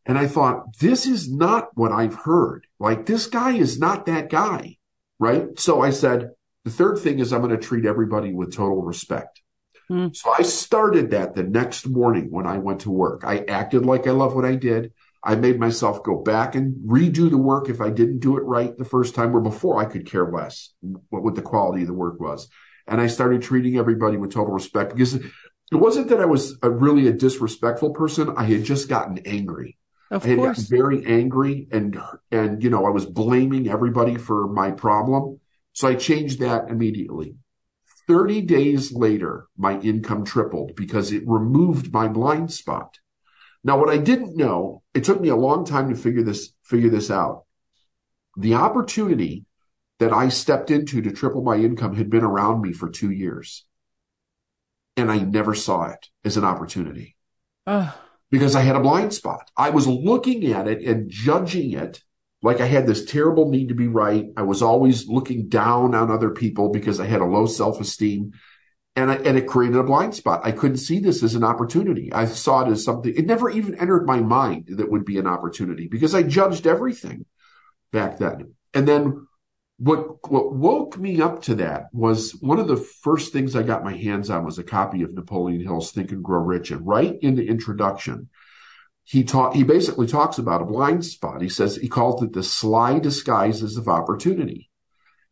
And 0.06 0.16
I 0.16 0.28
thought, 0.28 0.78
this 0.78 1.06
is 1.06 1.28
not 1.28 1.76
what 1.76 1.90
I've 1.90 2.14
heard. 2.14 2.68
Like, 2.78 3.06
this 3.06 3.26
guy 3.26 3.56
is 3.56 3.80
not 3.80 4.06
that 4.06 4.30
guy. 4.30 4.76
Right. 5.18 5.58
So 5.58 5.82
I 5.82 5.90
said, 5.90 6.30
the 6.64 6.70
third 6.70 6.98
thing 6.98 7.18
is 7.18 7.32
I'm 7.32 7.42
going 7.42 7.58
to 7.58 7.66
treat 7.66 7.84
everybody 7.84 8.32
with 8.32 8.54
total 8.54 8.82
respect. 8.82 9.40
Mm. 9.90 10.14
So 10.16 10.32
I 10.36 10.42
started 10.42 11.10
that 11.10 11.34
the 11.34 11.42
next 11.42 11.86
morning 11.86 12.30
when 12.30 12.46
I 12.46 12.58
went 12.58 12.80
to 12.80 12.90
work. 12.90 13.22
I 13.24 13.38
acted 13.48 13.84
like 13.84 14.06
I 14.06 14.12
love 14.12 14.34
what 14.34 14.44
I 14.44 14.54
did. 14.54 14.92
I 15.22 15.36
made 15.36 15.58
myself 15.58 16.02
go 16.02 16.16
back 16.22 16.54
and 16.54 16.74
redo 16.86 17.30
the 17.30 17.38
work 17.38 17.70
if 17.70 17.80
I 17.80 17.90
didn't 17.90 18.20
do 18.20 18.36
it 18.36 18.42
right 18.42 18.76
the 18.76 18.84
first 18.84 19.14
time 19.14 19.34
or 19.34 19.40
before 19.40 19.80
I 19.80 19.86
could 19.86 20.06
care 20.06 20.30
less 20.30 20.70
what, 21.08 21.22
what 21.22 21.34
the 21.34 21.42
quality 21.42 21.82
of 21.82 21.88
the 21.88 21.94
work 21.94 22.20
was. 22.20 22.48
And 22.86 23.00
I 23.00 23.06
started 23.06 23.40
treating 23.40 23.78
everybody 23.78 24.18
with 24.18 24.34
total 24.34 24.52
respect 24.52 24.92
because 24.92 25.14
it 25.14 25.76
wasn't 25.76 26.08
that 26.08 26.20
I 26.20 26.26
was 26.26 26.58
a, 26.62 26.68
really 26.68 27.08
a 27.08 27.12
disrespectful 27.12 27.90
person. 27.90 28.34
I 28.36 28.44
had 28.44 28.64
just 28.64 28.88
gotten 28.88 29.18
angry. 29.24 29.78
Of 30.10 30.26
I 30.26 30.28
had 30.28 30.38
course. 30.38 30.58
gotten 30.58 30.76
very 30.76 31.06
angry 31.06 31.68
and, 31.72 31.98
and, 32.30 32.62
you 32.62 32.68
know, 32.68 32.84
I 32.84 32.90
was 32.90 33.06
blaming 33.06 33.68
everybody 33.68 34.16
for 34.16 34.46
my 34.46 34.72
problem. 34.72 35.40
So 35.72 35.88
I 35.88 35.94
changed 35.94 36.40
that 36.40 36.68
immediately. 36.68 37.36
30 38.06 38.42
days 38.42 38.92
later, 38.92 39.46
my 39.56 39.78
income 39.80 40.24
tripled 40.24 40.76
because 40.76 41.12
it 41.12 41.22
removed 41.26 41.92
my 41.92 42.08
blind 42.08 42.52
spot. 42.52 42.98
Now, 43.62 43.78
what 43.78 43.88
I 43.88 43.96
didn't 43.96 44.36
know, 44.36 44.82
it 44.92 45.04
took 45.04 45.20
me 45.20 45.28
a 45.28 45.36
long 45.36 45.64
time 45.64 45.88
to 45.88 45.96
figure 45.96 46.22
this, 46.22 46.52
figure 46.62 46.90
this 46.90 47.10
out. 47.10 47.44
The 48.36 48.54
opportunity 48.54 49.46
that 50.00 50.12
I 50.12 50.28
stepped 50.28 50.70
into 50.70 51.00
to 51.00 51.12
triple 51.12 51.42
my 51.42 51.56
income 51.56 51.96
had 51.96 52.10
been 52.10 52.24
around 52.24 52.60
me 52.60 52.72
for 52.72 52.90
two 52.90 53.10
years. 53.10 53.64
And 54.96 55.10
I 55.10 55.18
never 55.18 55.54
saw 55.54 55.84
it 55.84 56.08
as 56.24 56.36
an 56.36 56.44
opportunity 56.44 57.16
because 58.30 58.54
I 58.54 58.60
had 58.60 58.76
a 58.76 58.80
blind 58.80 59.14
spot. 59.14 59.50
I 59.56 59.70
was 59.70 59.86
looking 59.86 60.52
at 60.52 60.68
it 60.68 60.82
and 60.82 61.08
judging 61.10 61.72
it 61.72 62.02
like 62.44 62.60
I 62.60 62.66
had 62.66 62.86
this 62.86 63.06
terrible 63.06 63.48
need 63.48 63.68
to 63.68 63.74
be 63.74 63.88
right. 63.88 64.26
I 64.36 64.42
was 64.42 64.60
always 64.60 65.08
looking 65.08 65.48
down 65.48 65.94
on 65.94 66.10
other 66.10 66.28
people 66.28 66.68
because 66.68 67.00
I 67.00 67.06
had 67.06 67.22
a 67.22 67.24
low 67.24 67.46
self 67.46 67.80
esteem. 67.80 68.32
And, 68.96 69.10
I, 69.10 69.14
and 69.16 69.36
it 69.36 69.48
created 69.48 69.78
a 69.78 69.82
blind 69.82 70.14
spot. 70.14 70.42
I 70.44 70.52
couldn't 70.52 70.76
see 70.76 71.00
this 71.00 71.24
as 71.24 71.34
an 71.34 71.42
opportunity. 71.42 72.12
I 72.12 72.26
saw 72.26 72.60
it 72.60 72.70
as 72.70 72.84
something, 72.84 73.12
it 73.16 73.26
never 73.26 73.50
even 73.50 73.74
entered 73.74 74.06
my 74.06 74.20
mind 74.20 74.68
that 74.68 74.88
would 74.88 75.04
be 75.04 75.18
an 75.18 75.26
opportunity 75.26 75.88
because 75.88 76.14
I 76.14 76.22
judged 76.22 76.68
everything 76.68 77.24
back 77.92 78.18
then. 78.18 78.54
And 78.72 78.86
then 78.86 79.26
what, 79.78 80.30
what 80.30 80.54
woke 80.54 80.96
me 80.96 81.20
up 81.20 81.42
to 81.44 81.56
that 81.56 81.86
was 81.92 82.36
one 82.40 82.60
of 82.60 82.68
the 82.68 82.76
first 82.76 83.32
things 83.32 83.56
I 83.56 83.64
got 83.64 83.82
my 83.82 83.96
hands 83.96 84.30
on 84.30 84.44
was 84.44 84.58
a 84.58 84.64
copy 84.64 85.02
of 85.02 85.12
Napoleon 85.14 85.60
Hill's 85.60 85.90
Think 85.90 86.12
and 86.12 86.22
Grow 86.22 86.40
Rich. 86.40 86.70
And 86.70 86.86
right 86.86 87.18
in 87.20 87.34
the 87.34 87.48
introduction, 87.48 88.28
he 89.04 89.22
taught, 89.22 89.54
he 89.54 89.62
basically 89.62 90.06
talks 90.06 90.38
about 90.38 90.62
a 90.62 90.66
blind 90.66 91.04
spot. 91.04 91.42
He 91.42 91.48
says, 91.50 91.76
he 91.76 91.88
calls 91.88 92.22
it 92.22 92.32
the 92.32 92.42
sly 92.42 92.98
disguises 92.98 93.76
of 93.76 93.86
opportunity. 93.86 94.70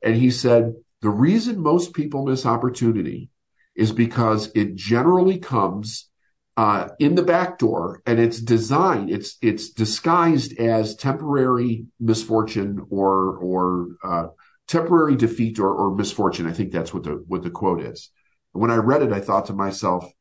And 0.03 0.15
he 0.15 0.31
said, 0.31 0.75
the 1.01 1.09
reason 1.09 1.59
most 1.59 1.95
people 1.95 2.27
miss 2.27 2.45
opportunity 2.45 3.31
is 3.75 3.91
because 3.91 4.53
it 4.55 4.75
generally 4.75 5.39
comes 5.39 6.11
uh, 6.59 6.89
in 6.99 7.15
the 7.15 7.23
back 7.23 7.59
door 7.59 8.03
and 8.05 8.21
it's 8.21 8.41
designed, 8.41 9.11
it's, 9.11 9.39
it's 9.41 9.71
disguised 9.71 10.59
as 10.59 10.95
temporary 10.95 11.87
misfortune 11.99 12.87
or, 12.91 13.39
or, 13.39 13.89
uh, 14.05 14.27
temporary 14.69 15.17
defeat 15.17 15.59
or, 15.59 15.73
or 15.75 15.95
misfortune. 15.95 16.47
I 16.47 16.53
think 16.53 16.73
that's 16.73 16.93
what 16.93 17.05
the, 17.05 17.25
what 17.27 17.43
the 17.43 17.51
quote 17.51 17.81
is. 17.81 18.11
And 18.53 18.61
when 18.61 18.71
I 18.71 18.77
read 18.77 19.03
it, 19.03 19.13
I 19.13 19.21
thought 19.21 19.47
to 19.47 19.55
myself, 19.55 20.13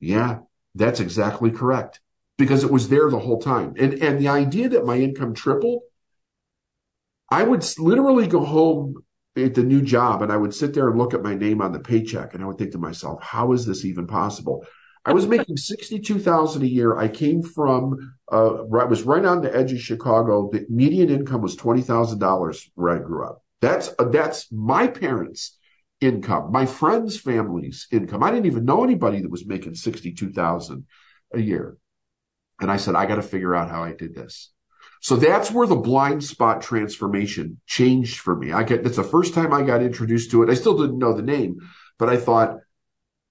yeah, 0.00 0.40
that's 0.74 1.00
exactly 1.00 1.50
correct 1.50 2.00
because 2.38 2.64
it 2.64 2.70
was 2.70 2.88
there 2.88 3.10
the 3.10 3.18
whole 3.18 3.40
time. 3.40 3.74
And, 3.78 3.94
and 3.94 4.18
the 4.18 4.28
idea 4.28 4.68
that 4.70 4.86
my 4.86 4.96
income 4.96 5.34
tripled, 5.34 5.82
I 7.30 7.42
would 7.42 7.66
literally 7.78 8.26
go 8.26 8.44
home 8.44 8.94
at 9.36 9.54
the 9.54 9.62
new 9.62 9.82
job 9.82 10.22
and 10.22 10.32
I 10.32 10.36
would 10.36 10.54
sit 10.54 10.72
there 10.72 10.88
and 10.88 10.98
look 10.98 11.12
at 11.14 11.22
my 11.22 11.34
name 11.34 11.60
on 11.60 11.72
the 11.72 11.80
paycheck 11.80 12.32
and 12.32 12.42
I 12.42 12.46
would 12.46 12.56
think 12.56 12.72
to 12.72 12.78
myself, 12.78 13.22
how 13.22 13.52
is 13.52 13.66
this 13.66 13.84
even 13.84 14.06
possible? 14.06 14.64
I 15.04 15.12
was 15.12 15.26
making 15.26 15.56
62,000 15.58 16.62
a 16.62 16.66
year. 16.66 16.96
I 16.96 17.08
came 17.08 17.42
from, 17.42 18.14
uh, 18.30 18.62
I 18.64 18.84
was 18.84 19.02
right 19.02 19.24
on 19.24 19.42
the 19.42 19.54
edge 19.54 19.72
of 19.72 19.80
Chicago. 19.80 20.48
The 20.50 20.64
median 20.68 21.10
income 21.10 21.42
was 21.42 21.56
$20,000 21.56 22.68
where 22.74 22.96
I 22.96 22.98
grew 22.98 23.26
up. 23.26 23.42
That's, 23.60 23.90
uh, 23.98 24.04
that's 24.04 24.50
my 24.52 24.86
parents' 24.86 25.58
income, 26.00 26.52
my 26.52 26.66
friends' 26.66 27.18
families' 27.18 27.88
income. 27.90 28.22
I 28.22 28.30
didn't 28.30 28.46
even 28.46 28.64
know 28.64 28.84
anybody 28.84 29.20
that 29.20 29.30
was 29.30 29.46
making 29.46 29.74
62,000 29.74 30.86
a 31.34 31.40
year. 31.40 31.76
And 32.60 32.70
I 32.70 32.76
said, 32.76 32.94
I 32.94 33.06
got 33.06 33.16
to 33.16 33.22
figure 33.22 33.54
out 33.54 33.70
how 33.70 33.84
I 33.84 33.92
did 33.92 34.14
this. 34.14 34.50
So 35.00 35.16
that's 35.16 35.50
where 35.50 35.66
the 35.66 35.76
blind 35.76 36.24
spot 36.24 36.60
transformation 36.60 37.60
changed 37.66 38.18
for 38.18 38.34
me. 38.34 38.52
I 38.52 38.64
get, 38.64 38.82
that's 38.82 38.96
the 38.96 39.04
first 39.04 39.32
time 39.32 39.52
I 39.52 39.62
got 39.62 39.82
introduced 39.82 40.32
to 40.32 40.42
it. 40.42 40.50
I 40.50 40.54
still 40.54 40.76
didn't 40.76 40.98
know 40.98 41.12
the 41.12 41.22
name, 41.22 41.58
but 41.98 42.08
I 42.08 42.16
thought 42.16 42.58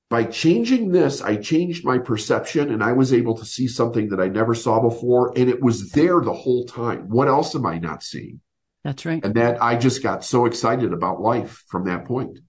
by 0.10 0.24
changing 0.24 0.92
this, 0.92 1.22
I 1.22 1.36
changed 1.36 1.84
my 1.84 1.98
perception 1.98 2.72
and 2.72 2.82
I 2.82 2.94
was 2.94 3.12
able 3.12 3.38
to 3.38 3.46
see 3.46 3.68
something 3.68 4.10
that 4.10 4.22
I 4.22 4.30
never 4.30 4.56
saw 4.56 4.80
before. 4.80 5.34
And 5.36 5.50
it 5.50 5.62
was 5.62 5.92
there 5.92 6.22
the 6.22 6.34
whole 6.34 6.66
time. 6.66 7.10
What 7.10 7.28
else 7.28 7.54
am 7.56 7.66
I 7.66 7.80
not 7.80 8.04
seeing? 8.04 8.40
That's 8.86 9.06
right. 9.06 9.24
And 9.24 9.34
that 9.36 9.62
I 9.62 9.76
just 9.76 10.02
got 10.02 10.24
so 10.24 10.46
excited 10.46 10.94
about 10.94 11.20
life 11.20 11.66
from 11.68 11.86
that 11.86 12.06
point. 12.06 12.40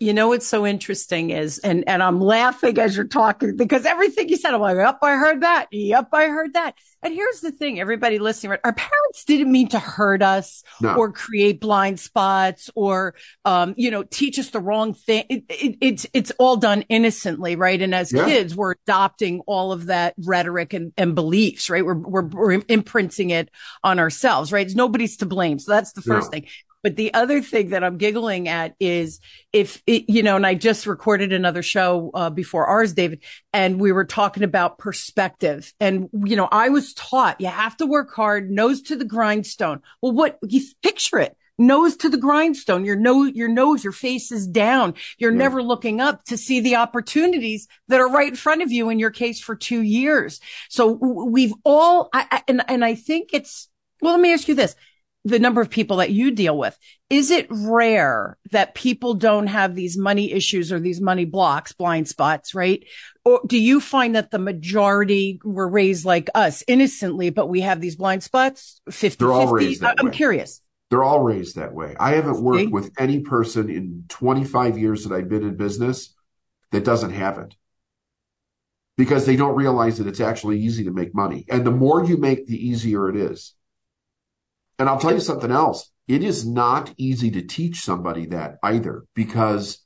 You 0.00 0.12
know 0.14 0.28
what's 0.28 0.46
so 0.46 0.64
interesting 0.64 1.30
is, 1.30 1.58
and 1.58 1.82
and 1.88 2.04
I'm 2.04 2.20
laughing 2.20 2.78
as 2.78 2.96
you're 2.96 3.04
talking 3.04 3.56
because 3.56 3.84
everything 3.84 4.28
you 4.28 4.36
said, 4.36 4.54
I'm 4.54 4.60
like, 4.60 4.76
yep, 4.76 4.98
I 5.02 5.16
heard 5.16 5.40
that. 5.40 5.66
Yep, 5.72 6.08
I 6.12 6.26
heard 6.28 6.52
that. 6.54 6.76
And 7.02 7.12
here's 7.12 7.40
the 7.40 7.50
thing, 7.50 7.80
everybody 7.80 8.20
listening, 8.20 8.56
our 8.62 8.72
parents 8.72 9.24
didn't 9.26 9.50
mean 9.50 9.66
to 9.70 9.80
hurt 9.80 10.22
us 10.22 10.62
No. 10.80 10.94
or 10.94 11.10
create 11.10 11.60
blind 11.60 11.98
spots 11.98 12.70
or, 12.76 13.16
um, 13.44 13.74
you 13.76 13.90
know, 13.90 14.04
teach 14.04 14.38
us 14.38 14.50
the 14.50 14.60
wrong 14.60 14.94
thing. 14.94 15.24
It, 15.28 15.44
it, 15.48 15.78
it's 15.80 16.06
it's 16.12 16.30
all 16.38 16.56
done 16.56 16.82
innocently, 16.88 17.56
right? 17.56 17.82
And 17.82 17.92
as 17.92 18.12
Yeah. 18.12 18.24
kids, 18.26 18.54
we're 18.54 18.74
adopting 18.86 19.40
all 19.48 19.72
of 19.72 19.86
that 19.86 20.14
rhetoric 20.16 20.74
and, 20.74 20.92
and 20.96 21.16
beliefs, 21.16 21.68
right? 21.68 21.84
We're, 21.84 21.94
we're 21.98 22.26
we're 22.26 22.62
imprinting 22.68 23.30
it 23.30 23.50
on 23.82 23.98
ourselves, 23.98 24.52
right? 24.52 24.70
Nobody's 24.72 25.16
to 25.16 25.26
blame. 25.26 25.58
So 25.58 25.72
that's 25.72 25.92
the 25.92 26.02
first 26.02 26.28
No. 26.30 26.38
thing. 26.38 26.46
But 26.82 26.96
the 26.96 27.14
other 27.14 27.40
thing 27.40 27.70
that 27.70 27.84
I'm 27.84 27.96
giggling 27.96 28.48
at 28.48 28.74
is 28.80 29.20
if 29.52 29.82
it, 29.86 30.08
you 30.08 30.22
know, 30.22 30.36
and 30.36 30.46
I 30.46 30.54
just 30.54 30.86
recorded 30.86 31.32
another 31.32 31.62
show 31.62 32.10
uh, 32.14 32.30
before 32.30 32.66
ours, 32.66 32.92
David, 32.92 33.22
and 33.52 33.80
we 33.80 33.92
were 33.92 34.04
talking 34.04 34.42
about 34.42 34.78
perspective. 34.78 35.72
And, 35.78 36.08
you 36.24 36.36
know, 36.36 36.48
I 36.50 36.70
was 36.70 36.92
taught 36.94 37.40
you 37.40 37.46
have 37.46 37.76
to 37.76 37.86
work 37.86 38.12
hard, 38.12 38.50
nose 38.50 38.82
to 38.82 38.96
the 38.96 39.04
grindstone. 39.04 39.80
Well, 40.00 40.12
what 40.12 40.38
you 40.42 40.60
picture 40.82 41.18
it. 41.18 41.36
Nose 41.58 41.96
to 41.98 42.08
the 42.08 42.16
grindstone. 42.16 42.84
Your 42.84 42.96
nose, 42.96 43.32
your 43.34 43.46
nose, 43.46 43.84
your 43.84 43.92
face 43.92 44.32
is 44.32 44.48
down. 44.48 44.94
You're 45.18 45.30
Yeah. 45.30 45.38
never 45.38 45.62
looking 45.62 46.00
up 46.00 46.24
to 46.24 46.36
see 46.36 46.60
the 46.60 46.76
opportunities 46.76 47.68
that 47.88 48.00
are 48.00 48.08
right 48.08 48.30
in 48.30 48.36
front 48.36 48.62
of 48.62 48.72
you 48.72 48.88
in 48.88 48.98
your 48.98 49.10
case 49.10 49.38
for 49.38 49.54
two 49.54 49.82
years. 49.82 50.40
So 50.68 50.86
we've 50.90 51.52
all, 51.62 52.08
I, 52.12 52.26
I, 52.30 52.42
and, 52.48 52.64
and 52.68 52.84
I 52.84 52.94
think 52.94 53.30
it's, 53.32 53.68
well, 54.00 54.12
let 54.14 54.20
me 54.20 54.32
ask 54.32 54.48
you 54.48 54.56
this 54.56 54.74
the 55.24 55.38
number 55.38 55.60
of 55.60 55.70
people 55.70 55.98
that 55.98 56.10
you 56.10 56.32
deal 56.32 56.58
with. 56.58 56.76
Is 57.08 57.30
it 57.30 57.46
rare 57.50 58.36
that 58.50 58.74
people 58.74 59.14
don't 59.14 59.46
have 59.46 59.74
these 59.74 59.96
money 59.96 60.32
issues 60.32 60.72
or 60.72 60.80
these 60.80 61.00
money 61.00 61.24
blocks, 61.24 61.72
blind 61.72 62.08
spots, 62.08 62.54
right? 62.54 62.84
Or 63.24 63.40
do 63.46 63.56
you 63.56 63.80
find 63.80 64.16
that 64.16 64.30
the 64.32 64.38
majority 64.40 65.40
were 65.44 65.68
raised 65.68 66.04
like 66.04 66.28
us 66.34 66.64
innocently, 66.66 67.30
but 67.30 67.46
we 67.48 67.60
have 67.60 67.80
these 67.80 67.94
blind 67.96 68.22
spots 68.24 68.80
50 68.90 69.16
They're 69.18 69.32
all 69.32 69.46
50? 69.48 69.54
raised 69.54 69.80
that 69.82 69.96
I'm 70.00 70.06
way. 70.06 70.12
curious. 70.12 70.60
They're 70.90 71.04
all 71.04 71.22
raised 71.22 71.56
that 71.56 71.72
way. 71.72 71.94
I 72.00 72.16
haven't 72.16 72.42
worked 72.42 72.58
See? 72.62 72.66
with 72.66 72.90
any 72.98 73.20
person 73.20 73.70
in 73.70 74.04
25 74.08 74.76
years 74.76 75.04
that 75.04 75.14
I've 75.14 75.28
been 75.28 75.42
in 75.44 75.56
business 75.56 76.14
that 76.72 76.84
doesn't 76.84 77.12
have 77.12 77.38
it. 77.38 77.54
because 78.98 79.24
they 79.24 79.36
don't 79.36 79.54
realize 79.56 79.98
that 79.98 80.06
it's 80.06 80.20
actually 80.20 80.60
easy 80.60 80.84
to 80.84 80.90
make 80.90 81.14
money. 81.14 81.46
And 81.48 81.66
the 81.66 81.70
more 81.70 82.04
you 82.04 82.16
make, 82.18 82.46
the 82.46 82.68
easier 82.68 83.08
it 83.08 83.16
is. 83.16 83.54
And 84.78 84.88
I'll 84.88 84.98
tell 84.98 85.12
you 85.12 85.20
something 85.20 85.50
else. 85.50 85.90
It 86.08 86.24
is 86.24 86.46
not 86.46 86.92
easy 86.96 87.30
to 87.32 87.42
teach 87.42 87.80
somebody 87.80 88.26
that 88.26 88.56
either 88.62 89.04
because 89.14 89.82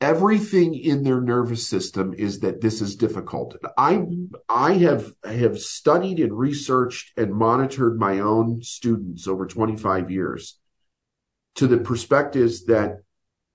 everything 0.00 0.74
in 0.74 1.02
their 1.02 1.20
nervous 1.20 1.66
system 1.66 2.12
is 2.14 2.40
that 2.40 2.60
this 2.60 2.80
is 2.80 2.96
difficult. 2.96 3.56
I 3.78 4.06
I 4.48 4.74
have 4.74 5.12
have 5.24 5.58
studied 5.58 6.20
and 6.20 6.36
researched 6.36 7.18
and 7.18 7.32
monitored 7.32 7.98
my 7.98 8.20
own 8.20 8.62
students 8.62 9.26
over 9.26 9.46
25 9.46 10.10
years 10.10 10.58
to 11.54 11.66
the 11.66 11.78
perspectives 11.78 12.66
that 12.66 12.98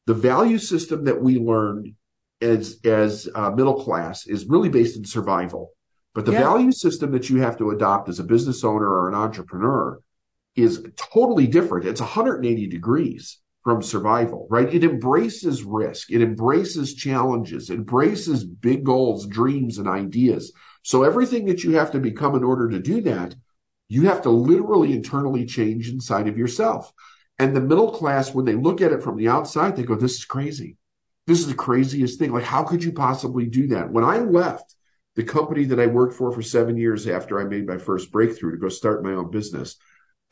the 0.07 0.13
value 0.13 0.57
system 0.57 1.05
that 1.05 1.21
we 1.21 1.37
learned 1.37 1.93
as 2.41 2.79
as 2.83 3.29
uh, 3.35 3.51
middle 3.51 3.83
class 3.83 4.25
is 4.25 4.47
really 4.47 4.69
based 4.69 4.97
in 4.97 5.05
survival. 5.05 5.71
But 6.13 6.25
the 6.25 6.33
yeah. 6.33 6.41
value 6.41 6.71
system 6.71 7.11
that 7.11 7.29
you 7.29 7.37
have 7.41 7.57
to 7.59 7.69
adopt 7.69 8.09
as 8.09 8.19
a 8.19 8.23
business 8.23 8.63
owner 8.63 8.87
or 8.87 9.07
an 9.07 9.15
entrepreneur 9.15 10.01
is 10.55 10.85
totally 10.95 11.47
different. 11.47 11.85
It's 11.85 12.01
180 12.01 12.67
degrees 12.67 13.39
from 13.63 13.81
survival, 13.81 14.47
right? 14.49 14.73
It 14.73 14.83
embraces 14.83 15.63
risk. 15.63 16.11
It 16.11 16.21
embraces 16.21 16.95
challenges, 16.95 17.69
it 17.69 17.75
embraces 17.75 18.43
big 18.43 18.83
goals, 18.83 19.27
dreams, 19.27 19.77
and 19.77 19.87
ideas. 19.87 20.51
So 20.83 21.03
everything 21.03 21.45
that 21.45 21.63
you 21.63 21.75
have 21.75 21.91
to 21.91 21.99
become 21.99 22.35
in 22.35 22.43
order 22.43 22.69
to 22.69 22.79
do 22.79 23.01
that, 23.01 23.35
you 23.87 24.03
have 24.03 24.23
to 24.23 24.29
literally 24.29 24.93
internally 24.93 25.45
change 25.45 25.89
inside 25.89 26.27
of 26.27 26.37
yourself. 26.37 26.91
And 27.37 27.55
the 27.55 27.61
middle 27.61 27.91
class, 27.91 28.33
when 28.33 28.45
they 28.45 28.55
look 28.55 28.81
at 28.81 28.91
it 28.91 29.03
from 29.03 29.17
the 29.17 29.27
outside, 29.27 29.75
they 29.75 29.83
go, 29.83 29.95
this 29.95 30.15
is 30.15 30.25
crazy. 30.25 30.77
This 31.27 31.39
is 31.39 31.47
the 31.47 31.53
craziest 31.53 32.17
thing. 32.17 32.31
Like, 32.31 32.43
how 32.43 32.63
could 32.63 32.83
you 32.83 32.93
possibly 32.93 33.45
do 33.45 33.67
that? 33.67 33.91
When 33.91 34.03
I 34.03 34.19
left 34.19 34.75
the 35.15 35.23
company 35.23 35.65
that 35.65 35.79
I 35.79 35.87
worked 35.87 36.13
for 36.13 36.31
for 36.31 36.41
seven 36.41 36.77
years 36.77 37.07
after 37.07 37.39
I 37.39 37.43
made 37.43 37.67
my 37.67 37.77
first 37.77 38.11
breakthrough 38.11 38.51
to 38.51 38.57
go 38.57 38.69
start 38.69 39.03
my 39.03 39.11
own 39.11 39.29
business, 39.29 39.77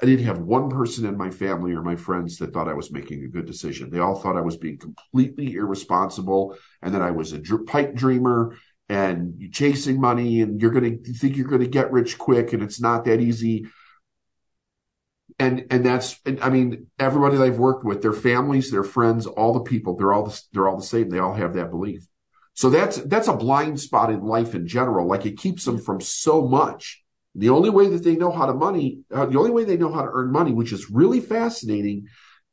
I 0.01 0.05
didn't 0.05 0.25
have 0.25 0.39
one 0.39 0.69
person 0.69 1.05
in 1.05 1.17
my 1.17 1.29
family 1.29 1.73
or 1.73 1.81
my 1.81 1.97
friends 1.97 2.37
that 2.37 2.53
thought 2.53 2.69
I 2.69 2.73
was 2.73 2.91
making 2.91 3.23
a 3.23 3.27
good 3.27 3.45
decision. 3.45 3.89
They 3.89 3.99
all 3.99 4.15
thought 4.15 4.37
I 4.37 4.41
was 4.41 4.55
being 4.55 4.77
completely 4.77 5.55
irresponsible 5.55 6.55
and 6.81 6.95
that 6.95 7.01
I 7.01 7.11
was 7.11 7.33
a 7.33 7.37
dr- 7.37 7.65
pipe 7.65 7.95
dreamer 7.95 8.55
and 8.87 9.49
chasing 9.51 9.99
money 9.99 10.41
and 10.41 10.61
you're 10.61 10.71
going 10.71 11.03
to 11.03 11.13
think 11.13 11.35
you're 11.35 11.49
going 11.49 11.61
to 11.61 11.67
get 11.67 11.91
rich 11.91 12.17
quick 12.17 12.53
and 12.53 12.63
it's 12.63 12.79
not 12.79 13.05
that 13.05 13.19
easy. 13.19 13.67
And, 15.37 15.67
and 15.69 15.85
that's, 15.85 16.19
I 16.41 16.49
mean, 16.49 16.87
everybody 16.97 17.37
that 17.37 17.43
I've 17.43 17.59
worked 17.59 17.83
with, 17.83 18.01
their 18.01 18.13
families, 18.13 18.71
their 18.71 18.83
friends, 18.83 19.25
all 19.25 19.53
the 19.53 19.61
people, 19.61 19.97
they're 19.97 20.13
all, 20.13 20.25
the, 20.25 20.41
they're 20.53 20.67
all 20.67 20.77
the 20.77 20.83
same. 20.83 21.09
They 21.09 21.19
all 21.19 21.33
have 21.33 21.53
that 21.55 21.71
belief. 21.71 22.07
So 22.53 22.69
that's, 22.69 22.97
that's 22.97 23.27
a 23.27 23.35
blind 23.35 23.79
spot 23.79 24.11
in 24.11 24.21
life 24.21 24.55
in 24.55 24.65
general. 24.65 25.07
Like 25.07 25.25
it 25.25 25.37
keeps 25.37 25.65
them 25.65 25.77
from 25.77 26.01
so 26.01 26.45
much 26.45 27.03
the 27.35 27.49
only 27.49 27.69
way 27.69 27.87
that 27.89 28.03
they 28.03 28.15
know 28.15 28.31
how 28.31 28.45
to 28.45 28.53
money, 28.53 28.99
uh, 29.13 29.25
the 29.25 29.37
only 29.37 29.51
way 29.51 29.63
they 29.63 29.77
know 29.77 29.93
how 29.93 30.01
to 30.01 30.09
earn 30.11 30.31
money, 30.31 30.51
which 30.51 30.73
is 30.73 30.89
really 30.89 31.19
fascinating, 31.19 32.07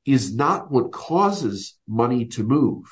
is 0.04 0.34
not 0.34 0.70
what 0.70 0.92
causes 0.92 1.78
money 1.88 2.26
to 2.26 2.44
move, 2.44 2.84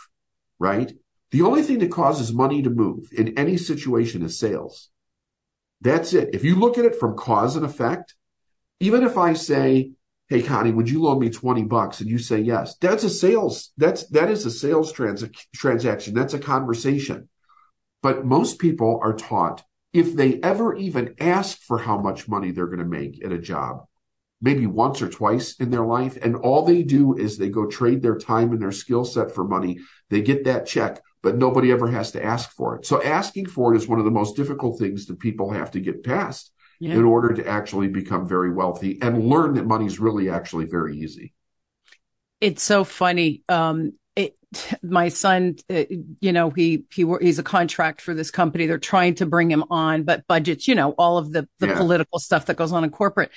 right? 0.59 0.93
The 1.31 1.43
only 1.43 1.63
thing 1.63 1.79
that 1.81 1.91
causes 1.91 2.33
money 2.33 2.63
to 2.63 2.71
move 2.71 3.09
in 3.13 3.39
any 3.39 3.57
situation 3.57 4.23
is 4.23 4.39
sales. 4.39 4.91
That's 5.81 6.15
it. 6.15 6.31
If 6.35 6.45
you 6.45 6.57
look 6.57 6.79
at 6.79 6.85
it 6.85 6.97
from 6.97 7.17
cause 7.17 7.57
and 7.57 7.65
effect, 7.65 8.15
even 8.81 9.03
if 9.03 9.19
I 9.19 9.35
say, 9.35 9.93
Hey, 10.29 10.43
Connie, 10.43 10.73
would 10.73 10.89
you 10.89 11.03
loan 11.03 11.19
me 11.19 11.29
20 11.29 11.65
bucks? 11.65 12.01
And 12.01 12.09
you 12.09 12.19
say 12.19 12.41
yes, 12.41 12.77
that's 12.81 13.05
a 13.05 13.11
sales, 13.11 13.73
that's, 13.77 14.09
that 14.09 14.31
is 14.31 14.47
a 14.47 14.51
sales 14.51 14.91
trans- 14.91 15.25
transaction. 15.55 16.15
That's 16.15 16.33
a 16.33 16.39
conversation. 16.39 17.29
But 18.03 18.25
most 18.25 18.59
people 18.59 18.99
are 19.03 19.13
taught 19.13 19.63
if 19.95 20.15
they 20.15 20.41
ever 20.43 20.75
even 20.75 21.15
ask 21.21 21.61
for 21.63 21.79
how 21.79 21.97
much 21.97 22.29
money 22.29 22.51
they're 22.51 22.67
going 22.67 22.81
to 22.81 22.85
make 22.85 23.25
at 23.25 23.33
a 23.33 23.39
job, 23.39 23.87
maybe 24.43 24.67
once 24.67 25.01
or 25.01 25.09
twice 25.09 25.55
in 25.61 25.71
their 25.71 25.87
life, 25.87 26.19
and 26.21 26.35
all 26.35 26.65
they 26.65 26.83
do 26.83 27.17
is 27.17 27.39
they 27.39 27.49
go 27.49 27.67
trade 27.67 28.03
their 28.03 28.19
time 28.19 28.51
and 28.51 28.61
their 28.61 28.73
skill 28.73 29.05
set 29.05 29.33
for 29.33 29.45
money, 29.45 29.79
they 30.11 30.21
get 30.21 30.45
that 30.45 30.67
check, 30.67 31.01
but 31.23 31.39
nobody 31.39 31.71
ever 31.71 31.87
has 31.87 32.11
to 32.11 32.23
ask 32.23 32.51
for 32.51 32.77
it. 32.77 32.85
So 32.85 33.03
asking 33.03 33.47
for 33.47 33.73
it 33.73 33.79
is 33.79 33.89
one 33.89 34.01
of 34.01 34.05
the 34.05 34.11
most 34.11 34.37
difficult 34.37 34.81
things 34.81 35.07
that 35.07 35.21
people 35.21 35.53
have 35.53 35.71
to 35.71 35.81
get 35.81 36.03
past 36.03 36.51
yeah. 36.81 36.95
in 36.95 37.05
order 37.05 37.33
to 37.33 37.47
actually 37.47 37.89
become 37.89 38.29
very 38.29 38.53
wealthy 38.53 38.99
and 39.01 39.29
learn 39.29 39.55
that 39.55 39.67
money 39.67 39.87
is 39.87 40.01
really 40.01 40.29
actually 40.29 40.67
very 40.67 40.99
easy. 40.99 41.33
It's 42.41 42.65
so 42.65 42.83
funny. 42.83 43.45
Um, 43.49 43.93
my 44.83 45.09
son, 45.09 45.57
uh, 45.71 45.85
you 46.21 46.33
know, 46.33 46.51
he, 46.51 46.85
he, 46.93 47.05
he's 47.21 47.39
a 47.39 47.43
contract 47.43 48.01
for 48.01 48.15
this 48.15 48.31
company. 48.31 48.67
They're 48.67 48.79
trying 48.79 49.15
to 49.17 49.27
bring 49.27 49.51
him 49.51 49.65
on, 49.71 50.03
but 50.05 50.27
budgets, 50.27 50.69
you 50.69 50.75
know, 50.75 50.93
all 50.93 51.19
of 51.19 51.33
the, 51.33 51.49
the 51.59 51.69
yeah. 51.69 51.77
political 51.77 52.19
stuff 52.19 52.47
that 52.47 52.57
goes 52.57 52.73
on 52.73 52.85
in 52.85 52.91
corporate. 52.91 53.31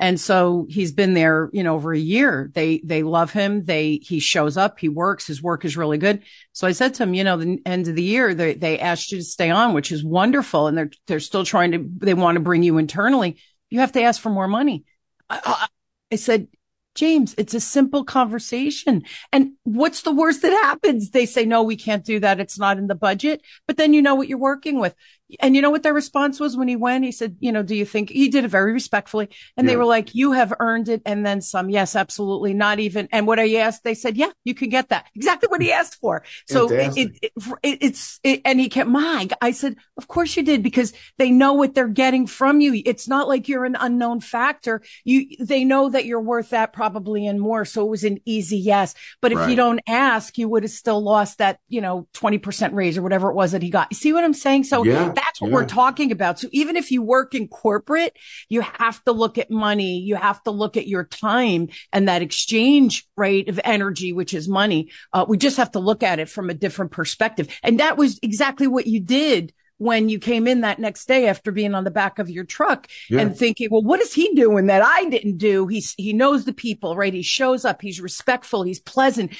And 0.00 0.20
so 0.20 0.66
he's 0.68 0.90
been 0.90 1.14
there, 1.14 1.50
you 1.52 1.62
know, 1.62 1.76
over 1.76 1.92
a 1.92 1.98
year. 1.98 2.50
They, 2.52 2.80
they 2.84 3.04
love 3.04 3.32
him. 3.32 3.64
They, 3.64 4.00
he 4.02 4.18
shows 4.18 4.56
up, 4.56 4.80
he 4.80 4.88
works, 4.88 5.28
his 5.28 5.40
work 5.40 5.64
is 5.64 5.76
really 5.76 5.98
good. 5.98 6.22
So 6.52 6.66
I 6.66 6.72
said 6.72 6.94
to 6.94 7.04
him, 7.04 7.14
you 7.14 7.22
know, 7.22 7.36
the 7.36 7.60
end 7.64 7.86
of 7.86 7.94
the 7.94 8.02
year, 8.02 8.34
they, 8.34 8.54
they 8.54 8.80
asked 8.80 9.12
you 9.12 9.18
to 9.18 9.24
stay 9.24 9.50
on, 9.50 9.72
which 9.72 9.92
is 9.92 10.04
wonderful. 10.04 10.66
And 10.66 10.76
they're, 10.76 10.90
they're 11.06 11.20
still 11.20 11.44
trying 11.44 11.72
to, 11.72 11.88
they 11.98 12.14
want 12.14 12.36
to 12.36 12.40
bring 12.40 12.64
you 12.64 12.78
internally. 12.78 13.36
You 13.70 13.80
have 13.80 13.92
to 13.92 14.02
ask 14.02 14.20
for 14.20 14.30
more 14.30 14.48
money. 14.48 14.84
I, 15.30 15.40
I, 15.44 15.66
I 16.12 16.16
said, 16.16 16.48
James, 16.94 17.34
it's 17.36 17.54
a 17.54 17.60
simple 17.60 18.04
conversation. 18.04 19.04
And 19.32 19.52
what's 19.64 20.02
the 20.02 20.12
worst 20.12 20.42
that 20.42 20.52
happens? 20.52 21.10
They 21.10 21.26
say, 21.26 21.44
no, 21.44 21.62
we 21.62 21.76
can't 21.76 22.04
do 22.04 22.20
that. 22.20 22.40
It's 22.40 22.58
not 22.58 22.78
in 22.78 22.86
the 22.86 22.94
budget. 22.94 23.42
But 23.66 23.76
then 23.76 23.92
you 23.92 24.02
know 24.02 24.14
what 24.14 24.28
you're 24.28 24.38
working 24.38 24.78
with. 24.78 24.94
And 25.40 25.54
you 25.54 25.62
know 25.62 25.70
what 25.70 25.82
their 25.82 25.94
response 25.94 26.40
was 26.40 26.56
when 26.56 26.68
he 26.68 26.76
went? 26.76 27.04
He 27.04 27.12
said, 27.12 27.36
you 27.40 27.52
know, 27.52 27.62
do 27.62 27.74
you 27.74 27.84
think 27.84 28.10
he 28.10 28.28
did 28.28 28.44
it 28.44 28.48
very 28.48 28.72
respectfully? 28.72 29.28
And 29.56 29.66
yeah. 29.66 29.72
they 29.72 29.76
were 29.76 29.84
like, 29.84 30.14
you 30.14 30.32
have 30.32 30.52
earned 30.60 30.88
it. 30.88 31.02
And 31.06 31.24
then 31.24 31.40
some. 31.40 31.70
Yes, 31.70 31.96
absolutely. 31.96 32.54
Not 32.54 32.78
even. 32.78 33.08
And 33.12 33.26
what 33.26 33.38
I 33.38 33.54
asked, 33.56 33.84
they 33.84 33.94
said, 33.94 34.16
yeah, 34.16 34.30
you 34.44 34.54
can 34.54 34.68
get 34.68 34.88
that. 34.90 35.06
Exactly 35.14 35.48
what 35.48 35.60
he 35.60 35.72
asked 35.72 36.00
for. 36.00 36.24
So 36.48 36.70
it, 36.70 36.96
it, 36.96 37.32
it, 37.62 37.78
it's, 37.82 38.20
and 38.24 38.60
he 38.60 38.68
kept, 38.68 38.88
my, 38.88 39.28
I 39.40 39.52
said, 39.52 39.76
of 39.96 40.08
course 40.08 40.36
you 40.36 40.42
did 40.42 40.62
because 40.62 40.92
they 41.18 41.30
know 41.30 41.54
what 41.54 41.74
they're 41.74 41.88
getting 41.88 42.26
from 42.26 42.60
you. 42.60 42.82
It's 42.84 43.08
not 43.08 43.28
like 43.28 43.48
you're 43.48 43.64
an 43.64 43.76
unknown 43.78 44.20
factor. 44.20 44.82
You, 45.04 45.26
they 45.40 45.64
know 45.64 45.90
that 45.90 46.04
you're 46.04 46.20
worth 46.20 46.50
that 46.50 46.72
probably 46.72 47.26
and 47.26 47.40
more. 47.40 47.64
So 47.64 47.84
it 47.84 47.90
was 47.90 48.04
an 48.04 48.20
easy 48.24 48.58
yes. 48.58 48.94
But 49.20 49.32
if 49.32 49.38
right. 49.38 49.50
you 49.50 49.56
don't 49.56 49.80
ask, 49.86 50.36
you 50.38 50.48
would 50.48 50.62
have 50.62 50.72
still 50.72 51.02
lost 51.02 51.38
that, 51.38 51.60
you 51.68 51.80
know, 51.80 52.08
20% 52.14 52.74
raise 52.74 52.98
or 52.98 53.02
whatever 53.02 53.30
it 53.30 53.34
was 53.34 53.52
that 53.52 53.62
he 53.62 53.70
got. 53.70 53.88
You 53.90 53.96
see 53.96 54.12
what 54.12 54.24
I'm 54.24 54.34
saying? 54.34 54.64
So 54.64 54.84
yeah. 54.84 55.12
That's 55.24 55.40
what 55.40 55.48
yeah. 55.48 55.54
we're 55.54 55.66
talking 55.66 56.12
about. 56.12 56.38
So 56.38 56.48
even 56.52 56.76
if 56.76 56.90
you 56.90 57.02
work 57.02 57.34
in 57.34 57.48
corporate, 57.48 58.16
you 58.48 58.60
have 58.60 59.02
to 59.04 59.12
look 59.12 59.38
at 59.38 59.50
money. 59.50 59.98
You 59.98 60.16
have 60.16 60.42
to 60.44 60.50
look 60.50 60.76
at 60.76 60.86
your 60.86 61.04
time 61.04 61.68
and 61.92 62.08
that 62.08 62.22
exchange 62.22 63.06
rate 63.16 63.48
of 63.48 63.58
energy, 63.64 64.12
which 64.12 64.34
is 64.34 64.48
money. 64.48 64.90
Uh, 65.12 65.24
we 65.26 65.38
just 65.38 65.56
have 65.56 65.72
to 65.72 65.78
look 65.78 66.02
at 66.02 66.18
it 66.18 66.28
from 66.28 66.50
a 66.50 66.54
different 66.54 66.90
perspective. 66.92 67.48
And 67.62 67.80
that 67.80 67.96
was 67.96 68.18
exactly 68.22 68.66
what 68.66 68.86
you 68.86 69.00
did 69.00 69.52
when 69.78 70.08
you 70.08 70.18
came 70.18 70.46
in 70.46 70.60
that 70.60 70.78
next 70.78 71.06
day 71.08 71.26
after 71.26 71.50
being 71.50 71.74
on 71.74 71.84
the 71.84 71.90
back 71.90 72.18
of 72.18 72.30
your 72.30 72.44
truck 72.44 72.86
yeah. 73.10 73.20
and 73.20 73.36
thinking, 73.36 73.68
well, 73.70 73.82
what 73.82 74.00
is 74.00 74.12
he 74.12 74.32
doing 74.34 74.66
that 74.66 74.82
I 74.82 75.08
didn't 75.08 75.38
do? 75.38 75.66
He's, 75.66 75.94
he 75.96 76.12
knows 76.12 76.44
the 76.44 76.52
people, 76.52 76.96
right? 76.96 77.12
He 77.12 77.22
shows 77.22 77.64
up. 77.64 77.82
He's 77.82 78.00
respectful. 78.00 78.62
He's 78.62 78.80
pleasant 78.80 79.32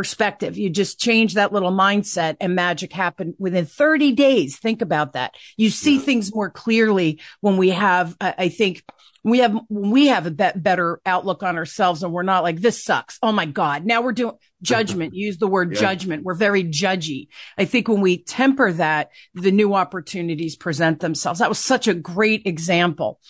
perspective. 0.00 0.56
You 0.56 0.70
just 0.70 0.98
change 0.98 1.34
that 1.34 1.52
little 1.52 1.70
mindset 1.70 2.38
and 2.40 2.54
magic 2.54 2.90
happened 2.90 3.34
within 3.38 3.66
30 3.66 4.12
days. 4.12 4.58
Think 4.58 4.80
about 4.80 5.12
that. 5.12 5.34
You 5.58 5.68
see 5.68 5.96
yeah. 5.96 6.00
things 6.00 6.34
more 6.34 6.48
clearly 6.48 7.20
when 7.42 7.58
we 7.58 7.68
have, 7.68 8.16
I 8.18 8.48
think, 8.48 8.82
we 9.22 9.40
have 9.40 9.54
we 9.68 10.06
have 10.06 10.24
a 10.24 10.30
bet 10.30 10.62
better 10.62 11.02
outlook 11.04 11.42
on 11.42 11.58
ourselves 11.58 12.02
and 12.02 12.10
we're 12.10 12.22
not 12.22 12.42
like 12.42 12.58
this 12.58 12.82
sucks 12.82 13.18
oh 13.22 13.32
my 13.32 13.44
god 13.44 13.84
now 13.84 14.00
we're 14.00 14.12
doing 14.12 14.34
judgment 14.62 15.12
use 15.14 15.36
the 15.36 15.46
word 15.46 15.74
yeah. 15.74 15.78
judgment 15.78 16.24
we're 16.24 16.32
very 16.32 16.64
judgy 16.64 17.28
i 17.58 17.66
think 17.66 17.86
when 17.86 18.00
we 18.00 18.22
temper 18.22 18.72
that 18.72 19.10
the 19.34 19.50
new 19.50 19.74
opportunities 19.74 20.56
present 20.56 21.00
themselves 21.00 21.40
that 21.40 21.50
was 21.50 21.58
such 21.58 21.86
a 21.86 21.92
great 21.92 22.46
example 22.46 23.20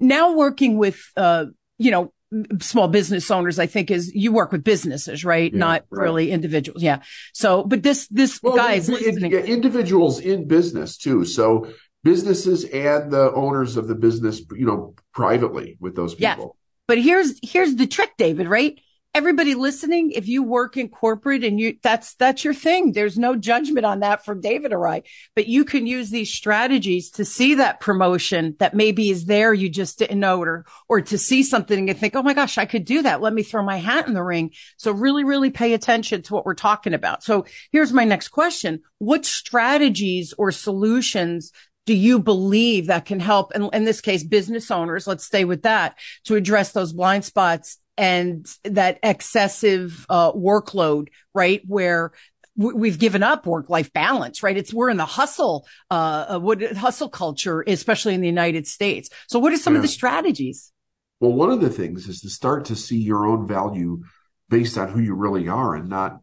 now 0.00 0.34
working 0.34 0.76
with 0.76 1.00
uh 1.16 1.44
you 1.78 1.92
know 1.92 2.12
small 2.60 2.88
business 2.88 3.30
owners, 3.30 3.58
I 3.58 3.66
think 3.66 3.90
is 3.90 4.14
you 4.14 4.32
work 4.32 4.52
with 4.52 4.64
businesses, 4.64 5.24
right? 5.24 5.52
Yeah, 5.52 5.58
Not 5.58 5.84
right. 5.90 6.02
really 6.02 6.30
individuals. 6.30 6.82
Yeah. 6.82 7.00
So, 7.32 7.64
but 7.64 7.82
this, 7.82 8.08
this 8.08 8.42
well, 8.42 8.56
guys, 8.56 8.88
yeah, 8.88 9.40
individuals 9.40 10.20
in 10.20 10.48
business 10.48 10.96
too. 10.96 11.24
So 11.24 11.68
businesses 12.04 12.64
and 12.64 13.10
the 13.12 13.32
owners 13.32 13.76
of 13.76 13.88
the 13.88 13.94
business, 13.94 14.42
you 14.52 14.66
know, 14.66 14.94
privately 15.12 15.76
with 15.80 15.94
those 15.94 16.14
people. 16.14 16.56
Yeah. 16.56 16.58
But 16.88 16.98
here's, 16.98 17.38
here's 17.42 17.76
the 17.76 17.86
trick, 17.86 18.12
David, 18.18 18.48
right? 18.48 18.78
Everybody 19.14 19.54
listening, 19.54 20.10
if 20.12 20.26
you 20.26 20.42
work 20.42 20.78
in 20.78 20.88
corporate 20.88 21.44
and 21.44 21.60
you, 21.60 21.76
that's, 21.82 22.14
that's 22.14 22.44
your 22.44 22.54
thing. 22.54 22.92
There's 22.92 23.18
no 23.18 23.36
judgment 23.36 23.84
on 23.84 24.00
that 24.00 24.24
from 24.24 24.40
David 24.40 24.72
or 24.72 24.88
I, 24.88 25.02
but 25.34 25.46
you 25.46 25.66
can 25.66 25.86
use 25.86 26.08
these 26.08 26.32
strategies 26.32 27.10
to 27.12 27.24
see 27.24 27.54
that 27.56 27.80
promotion 27.80 28.56
that 28.58 28.74
maybe 28.74 29.10
is 29.10 29.26
there. 29.26 29.52
You 29.52 29.68
just 29.68 29.98
didn't 29.98 30.18
know 30.18 30.42
it 30.42 30.48
or, 30.48 30.64
or 30.88 31.00
to 31.02 31.18
see 31.18 31.42
something 31.42 31.90
and 31.90 31.98
think, 31.98 32.16
Oh 32.16 32.22
my 32.22 32.32
gosh, 32.32 32.56
I 32.56 32.64
could 32.64 32.86
do 32.86 33.02
that. 33.02 33.20
Let 33.20 33.34
me 33.34 33.42
throw 33.42 33.62
my 33.62 33.76
hat 33.76 34.06
in 34.06 34.14
the 34.14 34.22
ring. 34.22 34.52
So 34.78 34.92
really, 34.92 35.24
really 35.24 35.50
pay 35.50 35.74
attention 35.74 36.22
to 36.22 36.34
what 36.34 36.46
we're 36.46 36.54
talking 36.54 36.94
about. 36.94 37.22
So 37.22 37.44
here's 37.70 37.92
my 37.92 38.04
next 38.04 38.28
question. 38.28 38.80
What 38.98 39.26
strategies 39.26 40.32
or 40.38 40.52
solutions 40.52 41.52
do 41.84 41.94
you 41.94 42.18
believe 42.18 42.86
that 42.86 43.04
can 43.04 43.20
help? 43.20 43.52
And 43.54 43.68
in 43.74 43.84
this 43.84 44.00
case, 44.00 44.22
business 44.22 44.70
owners, 44.70 45.06
let's 45.06 45.24
stay 45.24 45.44
with 45.44 45.62
that 45.62 45.98
to 46.24 46.36
address 46.36 46.72
those 46.72 46.92
blind 46.92 47.24
spots 47.24 47.76
and 47.96 48.46
that 48.64 48.98
excessive 49.02 50.06
uh, 50.08 50.32
workload, 50.32 51.08
right? 51.34 51.62
Where 51.66 52.12
we've 52.56 52.98
given 52.98 53.22
up 53.22 53.46
work 53.46 53.70
life 53.70 53.92
balance, 53.92 54.42
right? 54.42 54.56
It's 54.56 54.74
we're 54.74 54.90
in 54.90 54.96
the 54.96 55.06
hustle, 55.06 55.66
uh, 55.90 56.26
uh, 56.34 56.38
what 56.38 56.62
hustle 56.76 57.08
culture, 57.08 57.62
especially 57.66 58.14
in 58.14 58.20
the 58.20 58.28
United 58.28 58.66
States. 58.66 59.08
So, 59.28 59.38
what 59.38 59.52
are 59.52 59.58
some 59.58 59.74
yeah. 59.74 59.78
of 59.78 59.82
the 59.82 59.88
strategies? 59.88 60.72
Well, 61.20 61.32
one 61.32 61.50
of 61.50 61.60
the 61.60 61.70
things 61.70 62.08
is 62.08 62.20
to 62.22 62.30
start 62.30 62.66
to 62.66 62.76
see 62.76 62.98
your 62.98 63.26
own 63.26 63.46
value 63.46 64.02
based 64.48 64.76
on 64.76 64.88
who 64.88 65.00
you 65.00 65.14
really 65.14 65.48
are, 65.48 65.74
and 65.74 65.88
not 65.88 66.20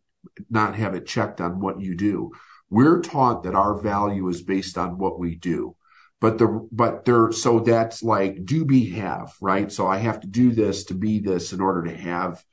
not 0.49 0.75
have 0.75 0.93
it 0.93 1.07
checked 1.07 1.41
on 1.41 1.59
what 1.59 1.81
you 1.81 1.95
do. 1.95 2.31
We're 2.69 3.01
taught 3.01 3.43
that 3.43 3.55
our 3.55 3.79
value 3.79 4.27
is 4.27 4.43
based 4.43 4.77
on 4.77 4.99
what 4.99 5.19
we 5.19 5.35
do 5.35 5.75
but 6.21 6.37
the 6.37 6.67
but 6.71 7.05
there 7.05 7.31
so 7.31 7.59
that's 7.59 8.03
like 8.03 8.45
do 8.45 8.65
be 8.65 8.89
have 8.91 9.33
right? 9.41 9.71
So 9.71 9.87
i 9.87 9.97
have 9.97 10.19
to 10.21 10.27
do 10.27 10.51
this 10.51 10.83
to 10.85 10.93
be 10.93 11.19
this 11.19 11.53
in 11.53 11.61
order 11.61 11.83
to 11.83 11.95
have 11.95 12.43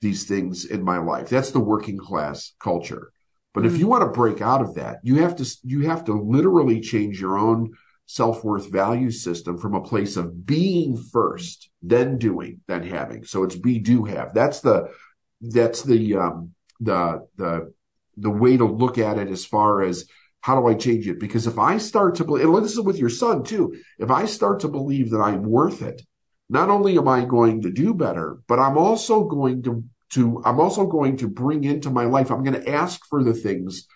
these 0.00 0.24
things 0.24 0.64
in 0.64 0.82
my 0.82 0.98
life. 0.98 1.28
That's 1.28 1.50
the 1.50 1.60
working 1.60 1.98
class 1.98 2.52
culture. 2.60 3.10
But 3.54 3.64
mm-hmm. 3.64 3.74
if 3.74 3.80
you 3.80 3.86
want 3.88 4.02
to 4.02 4.18
break 4.18 4.40
out 4.40 4.62
of 4.62 4.74
that 4.74 5.00
you 5.02 5.16
have 5.16 5.36
to 5.36 5.56
you 5.62 5.88
have 5.88 6.04
to 6.04 6.12
literally 6.12 6.80
change 6.80 7.20
your 7.20 7.38
own 7.38 7.72
self-worth 8.08 8.70
value 8.70 9.10
system 9.10 9.58
from 9.58 9.74
a 9.74 9.82
place 9.82 10.16
of 10.16 10.46
being 10.46 10.96
first 10.96 11.70
then 11.82 12.18
doing 12.18 12.60
then 12.68 12.84
having. 12.84 13.24
So 13.24 13.42
it's 13.42 13.56
be 13.56 13.78
do 13.78 14.04
have. 14.04 14.32
That's 14.34 14.60
the 14.60 14.90
that's 15.40 15.82
the 15.82 16.16
um 16.16 16.54
the 16.80 17.26
the 17.36 17.72
the 18.16 18.30
way 18.30 18.56
to 18.56 18.64
look 18.64 18.98
at 18.98 19.18
it 19.18 19.28
as 19.28 19.44
far 19.44 19.82
as 19.82 20.06
how 20.46 20.54
do 20.54 20.68
I 20.68 20.74
change 20.74 21.08
it? 21.08 21.18
Because 21.18 21.48
if 21.48 21.58
I 21.58 21.76
start 21.76 22.14
to 22.16 22.24
believe, 22.24 22.44
and 22.44 22.64
this 22.64 22.70
is 22.70 22.80
with 22.80 22.98
your 22.98 23.08
son 23.08 23.42
too, 23.42 23.74
if 23.98 24.12
I 24.12 24.26
start 24.26 24.60
to 24.60 24.68
believe 24.68 25.10
that 25.10 25.18
I'm 25.18 25.42
worth 25.42 25.82
it, 25.82 26.02
not 26.48 26.70
only 26.70 26.96
am 26.96 27.08
I 27.08 27.24
going 27.24 27.62
to 27.62 27.72
do 27.72 27.92
better, 27.92 28.38
but 28.46 28.60
I'm 28.60 28.78
also 28.78 29.24
going 29.24 29.64
to, 29.64 29.82
to, 30.10 30.40
I'm 30.44 30.60
also 30.60 30.86
going 30.86 31.16
to 31.16 31.28
bring 31.28 31.64
into 31.64 31.90
my 31.90 32.04
life, 32.04 32.30
I'm 32.30 32.44
going 32.44 32.62
to 32.62 32.70
ask 32.70 33.04
for 33.10 33.24
the 33.24 33.34
things 33.34 33.88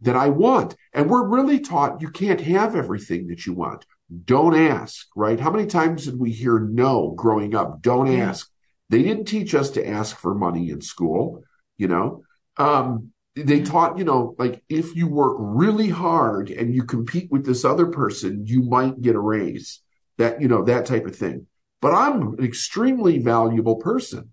that 0.00 0.16
I 0.16 0.30
want. 0.30 0.74
And 0.92 1.08
we're 1.08 1.28
really 1.28 1.60
taught 1.60 2.02
you 2.02 2.10
can't 2.10 2.40
have 2.40 2.74
everything 2.74 3.28
that 3.28 3.46
you 3.46 3.52
want. 3.52 3.86
Don't 4.24 4.56
ask, 4.56 5.06
right? 5.14 5.38
How 5.38 5.52
many 5.52 5.66
times 5.66 6.06
did 6.06 6.18
we 6.18 6.32
hear 6.32 6.58
no 6.58 7.12
growing 7.12 7.54
up? 7.54 7.80
Don't 7.80 8.12
ask. 8.12 8.50
They 8.90 9.04
didn't 9.04 9.26
teach 9.26 9.54
us 9.54 9.70
to 9.70 9.88
ask 9.88 10.16
for 10.16 10.34
money 10.34 10.70
in 10.70 10.80
school, 10.80 11.44
you 11.78 11.86
know? 11.86 12.24
Um, 12.56 13.11
they 13.34 13.62
taught, 13.62 13.98
you 13.98 14.04
know, 14.04 14.34
like 14.38 14.62
if 14.68 14.94
you 14.94 15.06
work 15.08 15.36
really 15.38 15.88
hard 15.88 16.50
and 16.50 16.74
you 16.74 16.84
compete 16.84 17.30
with 17.30 17.46
this 17.46 17.64
other 17.64 17.86
person, 17.86 18.44
you 18.46 18.62
might 18.62 19.00
get 19.00 19.14
a 19.14 19.20
raise. 19.20 19.80
That, 20.18 20.42
you 20.42 20.48
know, 20.48 20.62
that 20.64 20.84
type 20.84 21.06
of 21.06 21.16
thing. 21.16 21.46
But 21.80 21.94
I'm 21.94 22.34
an 22.34 22.44
extremely 22.44 23.18
valuable 23.18 23.76
person. 23.76 24.32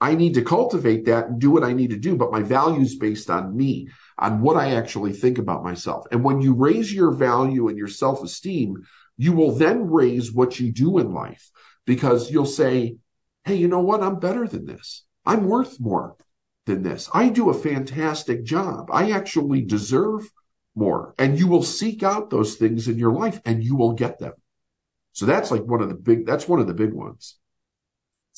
I 0.00 0.14
need 0.14 0.34
to 0.34 0.42
cultivate 0.42 1.06
that 1.06 1.28
and 1.28 1.40
do 1.40 1.50
what 1.50 1.64
I 1.64 1.72
need 1.72 1.90
to 1.90 1.96
do, 1.96 2.16
but 2.16 2.32
my 2.32 2.42
value 2.42 2.80
is 2.80 2.96
based 2.96 3.30
on 3.30 3.56
me, 3.56 3.88
on 4.18 4.40
what 4.40 4.56
I 4.56 4.74
actually 4.74 5.12
think 5.12 5.38
about 5.38 5.64
myself. 5.64 6.06
And 6.12 6.22
when 6.22 6.40
you 6.40 6.54
raise 6.54 6.92
your 6.92 7.12
value 7.12 7.68
and 7.68 7.78
your 7.78 7.88
self 7.88 8.22
esteem, 8.22 8.84
you 9.16 9.32
will 9.32 9.52
then 9.52 9.90
raise 9.90 10.32
what 10.32 10.60
you 10.60 10.72
do 10.72 10.98
in 10.98 11.12
life 11.12 11.50
because 11.86 12.30
you'll 12.30 12.46
say, 12.46 12.96
Hey, 13.44 13.54
you 13.54 13.68
know 13.68 13.80
what? 13.80 14.02
I'm 14.02 14.20
better 14.20 14.46
than 14.46 14.66
this. 14.66 15.04
I'm 15.24 15.44
worth 15.44 15.80
more 15.80 16.16
than 16.68 16.84
this. 16.84 17.10
I 17.12 17.28
do 17.28 17.50
a 17.50 17.54
fantastic 17.54 18.44
job. 18.44 18.90
I 18.92 19.10
actually 19.10 19.62
deserve 19.62 20.30
more. 20.76 21.14
And 21.18 21.38
you 21.38 21.48
will 21.48 21.64
seek 21.64 22.04
out 22.04 22.30
those 22.30 22.54
things 22.54 22.86
in 22.86 22.98
your 22.98 23.12
life 23.12 23.40
and 23.44 23.64
you 23.64 23.74
will 23.74 23.94
get 23.94 24.20
them. 24.20 24.34
So 25.12 25.26
that's 25.26 25.50
like 25.50 25.64
one 25.64 25.82
of 25.82 25.88
the 25.88 25.96
big, 25.96 26.24
that's 26.24 26.46
one 26.46 26.60
of 26.60 26.68
the 26.68 26.74
big 26.74 26.92
ones. 26.92 27.34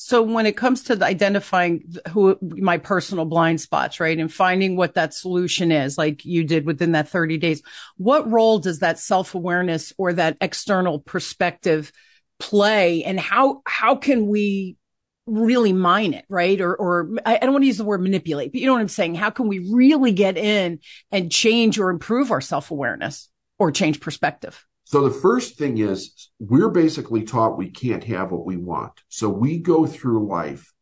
So 0.03 0.23
when 0.23 0.47
it 0.47 0.57
comes 0.57 0.85
to 0.85 0.97
identifying 1.05 1.93
who 2.09 2.35
my 2.41 2.79
personal 2.79 3.25
blind 3.25 3.61
spots, 3.61 3.99
right? 3.99 4.17
And 4.17 4.33
finding 4.33 4.75
what 4.75 4.95
that 4.95 5.13
solution 5.13 5.71
is, 5.71 5.95
like 5.95 6.25
you 6.25 6.43
did 6.43 6.65
within 6.65 6.93
that 6.93 7.09
30 7.09 7.37
days, 7.37 7.61
what 7.97 8.29
role 8.29 8.57
does 8.57 8.79
that 8.79 8.97
self 8.97 9.35
awareness 9.35 9.93
or 9.99 10.13
that 10.13 10.37
external 10.41 10.97
perspective 10.99 11.91
play? 12.39 13.03
And 13.03 13.19
how, 13.19 13.61
how 13.67 13.95
can 13.95 14.25
we 14.25 14.75
really 15.25 15.73
mine 15.73 16.13
it, 16.13 16.25
right? 16.29 16.59
Or, 16.59 16.75
or 16.75 17.09
I 17.25 17.37
don't 17.37 17.53
want 17.53 17.63
to 17.63 17.67
use 17.67 17.77
the 17.77 17.85
word 17.85 18.01
manipulate, 18.01 18.51
but 18.51 18.61
you 18.61 18.67
know 18.67 18.73
what 18.73 18.81
I'm 18.81 18.87
saying? 18.87 19.15
How 19.15 19.29
can 19.29 19.47
we 19.47 19.59
really 19.71 20.11
get 20.11 20.37
in 20.37 20.79
and 21.11 21.31
change 21.31 21.79
or 21.79 21.89
improve 21.89 22.31
our 22.31 22.41
self 22.41 22.71
awareness 22.71 23.29
or 23.59 23.71
change 23.71 23.99
perspective? 23.99 24.65
So 24.85 25.07
the 25.07 25.19
first 25.19 25.57
thing 25.57 25.77
is 25.77 26.29
we're 26.39 26.69
basically 26.69 27.23
taught 27.23 27.57
we 27.57 27.69
can't 27.69 28.03
have 28.05 28.31
what 28.31 28.45
we 28.45 28.57
want. 28.57 28.91
So 29.07 29.29
we 29.29 29.59
go 29.59 29.85
through 29.85 30.27
life. 30.27 30.73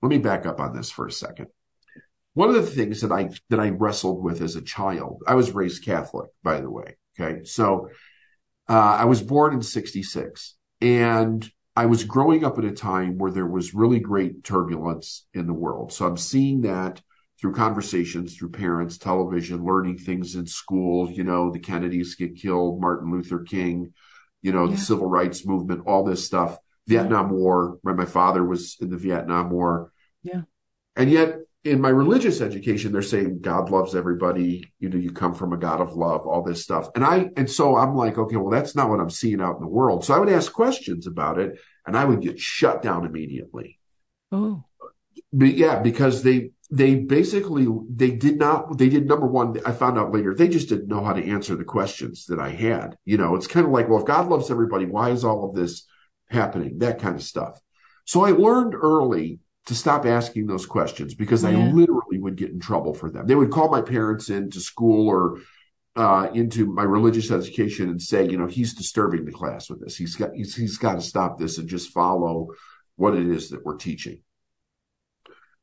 Let 0.00 0.08
me 0.08 0.18
back 0.18 0.46
up 0.46 0.60
on 0.60 0.74
this 0.74 0.90
for 0.90 1.06
a 1.06 1.12
second. 1.12 1.48
One 2.32 2.48
of 2.48 2.54
the 2.54 2.62
things 2.62 3.02
that 3.02 3.12
I, 3.12 3.30
that 3.50 3.60
I 3.60 3.68
wrestled 3.68 4.22
with 4.22 4.40
as 4.40 4.56
a 4.56 4.62
child, 4.62 5.22
I 5.26 5.34
was 5.34 5.52
raised 5.52 5.84
Catholic, 5.84 6.30
by 6.42 6.60
the 6.60 6.70
way. 6.70 6.96
Okay. 7.20 7.44
So, 7.44 7.90
uh, 8.68 8.72
I 8.72 9.04
was 9.04 9.22
born 9.22 9.52
in 9.52 9.62
66 9.62 10.56
and 10.80 11.48
I 11.76 11.86
was 11.86 12.04
growing 12.04 12.44
up 12.44 12.58
at 12.58 12.64
a 12.64 12.70
time 12.70 13.18
where 13.18 13.32
there 13.32 13.46
was 13.46 13.74
really 13.74 13.98
great 13.98 14.44
turbulence 14.44 15.26
in 15.34 15.46
the 15.46 15.52
world. 15.52 15.92
So 15.92 16.06
I'm 16.06 16.16
seeing 16.16 16.62
that 16.62 17.02
through 17.40 17.54
conversations, 17.54 18.36
through 18.36 18.50
parents, 18.50 18.96
television, 18.96 19.64
learning 19.64 19.98
things 19.98 20.36
in 20.36 20.46
school. 20.46 21.10
You 21.10 21.24
know, 21.24 21.50
the 21.50 21.58
Kennedys 21.58 22.14
get 22.14 22.36
killed, 22.36 22.80
Martin 22.80 23.10
Luther 23.10 23.40
King, 23.40 23.92
you 24.40 24.52
know, 24.52 24.66
yeah. 24.66 24.72
the 24.72 24.80
civil 24.80 25.06
rights 25.06 25.44
movement, 25.44 25.82
all 25.86 26.04
this 26.04 26.24
stuff, 26.24 26.56
Vietnam 26.86 27.30
War, 27.30 27.78
right? 27.82 27.96
My 27.96 28.04
father 28.04 28.44
was 28.44 28.76
in 28.80 28.90
the 28.90 28.96
Vietnam 28.96 29.50
War. 29.50 29.90
Yeah. 30.22 30.42
And 30.94 31.10
yet 31.10 31.38
in 31.64 31.80
my 31.80 31.88
religious 31.88 32.40
education, 32.40 32.92
they're 32.92 33.02
saying 33.02 33.40
God 33.40 33.70
loves 33.70 33.94
everybody. 33.94 34.70
You 34.78 34.90
know, 34.90 34.98
you 34.98 35.12
come 35.12 35.34
from 35.34 35.52
a 35.52 35.56
God 35.56 35.80
of 35.80 35.94
love, 35.94 36.26
all 36.26 36.42
this 36.42 36.62
stuff. 36.62 36.90
And 36.94 37.04
I, 37.04 37.30
and 37.36 37.50
so 37.50 37.76
I'm 37.76 37.96
like, 37.96 38.18
okay, 38.18 38.36
well, 38.36 38.50
that's 38.50 38.76
not 38.76 38.90
what 38.90 39.00
I'm 39.00 39.10
seeing 39.10 39.40
out 39.40 39.56
in 39.56 39.62
the 39.62 39.68
world. 39.68 40.04
So 40.04 40.14
I 40.14 40.18
would 40.18 40.28
ask 40.28 40.52
questions 40.52 41.06
about 41.06 41.38
it 41.38 41.58
and 41.86 41.96
I 41.96 42.04
would 42.04 42.20
get 42.20 42.38
shut 42.38 42.82
down 42.82 43.06
immediately. 43.06 43.78
Oh, 44.30 44.64
but 45.32 45.54
yeah, 45.54 45.80
because 45.80 46.22
they, 46.22 46.50
they 46.70 46.96
basically, 46.96 47.66
they 47.88 48.10
did 48.10 48.38
not, 48.38 48.76
they 48.78 48.88
did 48.88 49.06
number 49.06 49.26
one, 49.26 49.58
I 49.64 49.72
found 49.72 49.98
out 49.98 50.12
later, 50.12 50.34
they 50.34 50.48
just 50.48 50.68
didn't 50.68 50.88
know 50.88 51.02
how 51.02 51.12
to 51.12 51.24
answer 51.24 51.56
the 51.56 51.64
questions 51.64 52.26
that 52.26 52.40
I 52.40 52.50
had. 52.50 52.96
You 53.04 53.16
know, 53.16 53.36
it's 53.36 53.46
kind 53.46 53.64
of 53.64 53.72
like, 53.72 53.88
well, 53.88 54.00
if 54.00 54.06
God 54.06 54.28
loves 54.28 54.50
everybody, 54.50 54.86
why 54.86 55.10
is 55.10 55.24
all 55.24 55.48
of 55.48 55.54
this 55.54 55.86
happening? 56.28 56.78
That 56.78 57.00
kind 57.00 57.14
of 57.14 57.22
stuff. 57.22 57.60
So 58.04 58.24
I 58.24 58.30
learned 58.30 58.74
early 58.74 59.38
to 59.66 59.74
stop 59.74 60.04
asking 60.04 60.46
those 60.46 60.66
questions 60.66 61.14
because 61.14 61.42
yeah. 61.42 61.50
I 61.50 61.72
literally 61.72 62.18
would 62.18 62.36
get 62.36 62.50
in 62.50 62.60
trouble 62.60 62.94
for 62.94 63.10
them. 63.10 63.26
They 63.26 63.34
would 63.34 63.50
call 63.50 63.70
my 63.70 63.80
parents 63.80 64.28
into 64.28 64.60
school 64.60 65.08
or 65.08 65.40
uh, 65.96 66.28
into 66.34 66.66
my 66.66 66.82
religious 66.82 67.30
education 67.30 67.88
and 67.88 68.02
say, 68.02 68.28
you 68.28 68.36
know, 68.36 68.46
he's 68.46 68.74
disturbing 68.74 69.24
the 69.24 69.32
class 69.32 69.70
with 69.70 69.80
this. 69.80 69.96
He's 69.96 70.16
got 70.16 70.34
he's, 70.34 70.54
he's 70.54 70.76
got 70.76 70.94
to 70.94 71.00
stop 71.00 71.38
this 71.38 71.58
and 71.58 71.68
just 71.68 71.92
follow 71.92 72.48
what 72.96 73.14
it 73.14 73.28
is 73.28 73.50
that 73.50 73.64
we're 73.64 73.76
teaching. 73.76 74.20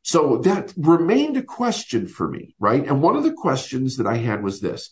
So 0.04 0.38
that 0.38 0.74
remained 0.78 1.38
a 1.38 1.44
question 1.44 2.08
for 2.08 2.28
me, 2.28 2.56
right? 2.60 2.86
And 2.86 3.04
one 3.04 3.16
of 3.16 3.24
the 3.24 3.34
questions 3.34 3.98
that 3.98 4.08
I 4.08 4.18
had 4.18 4.44
was 4.44 4.62
this: 4.62 4.90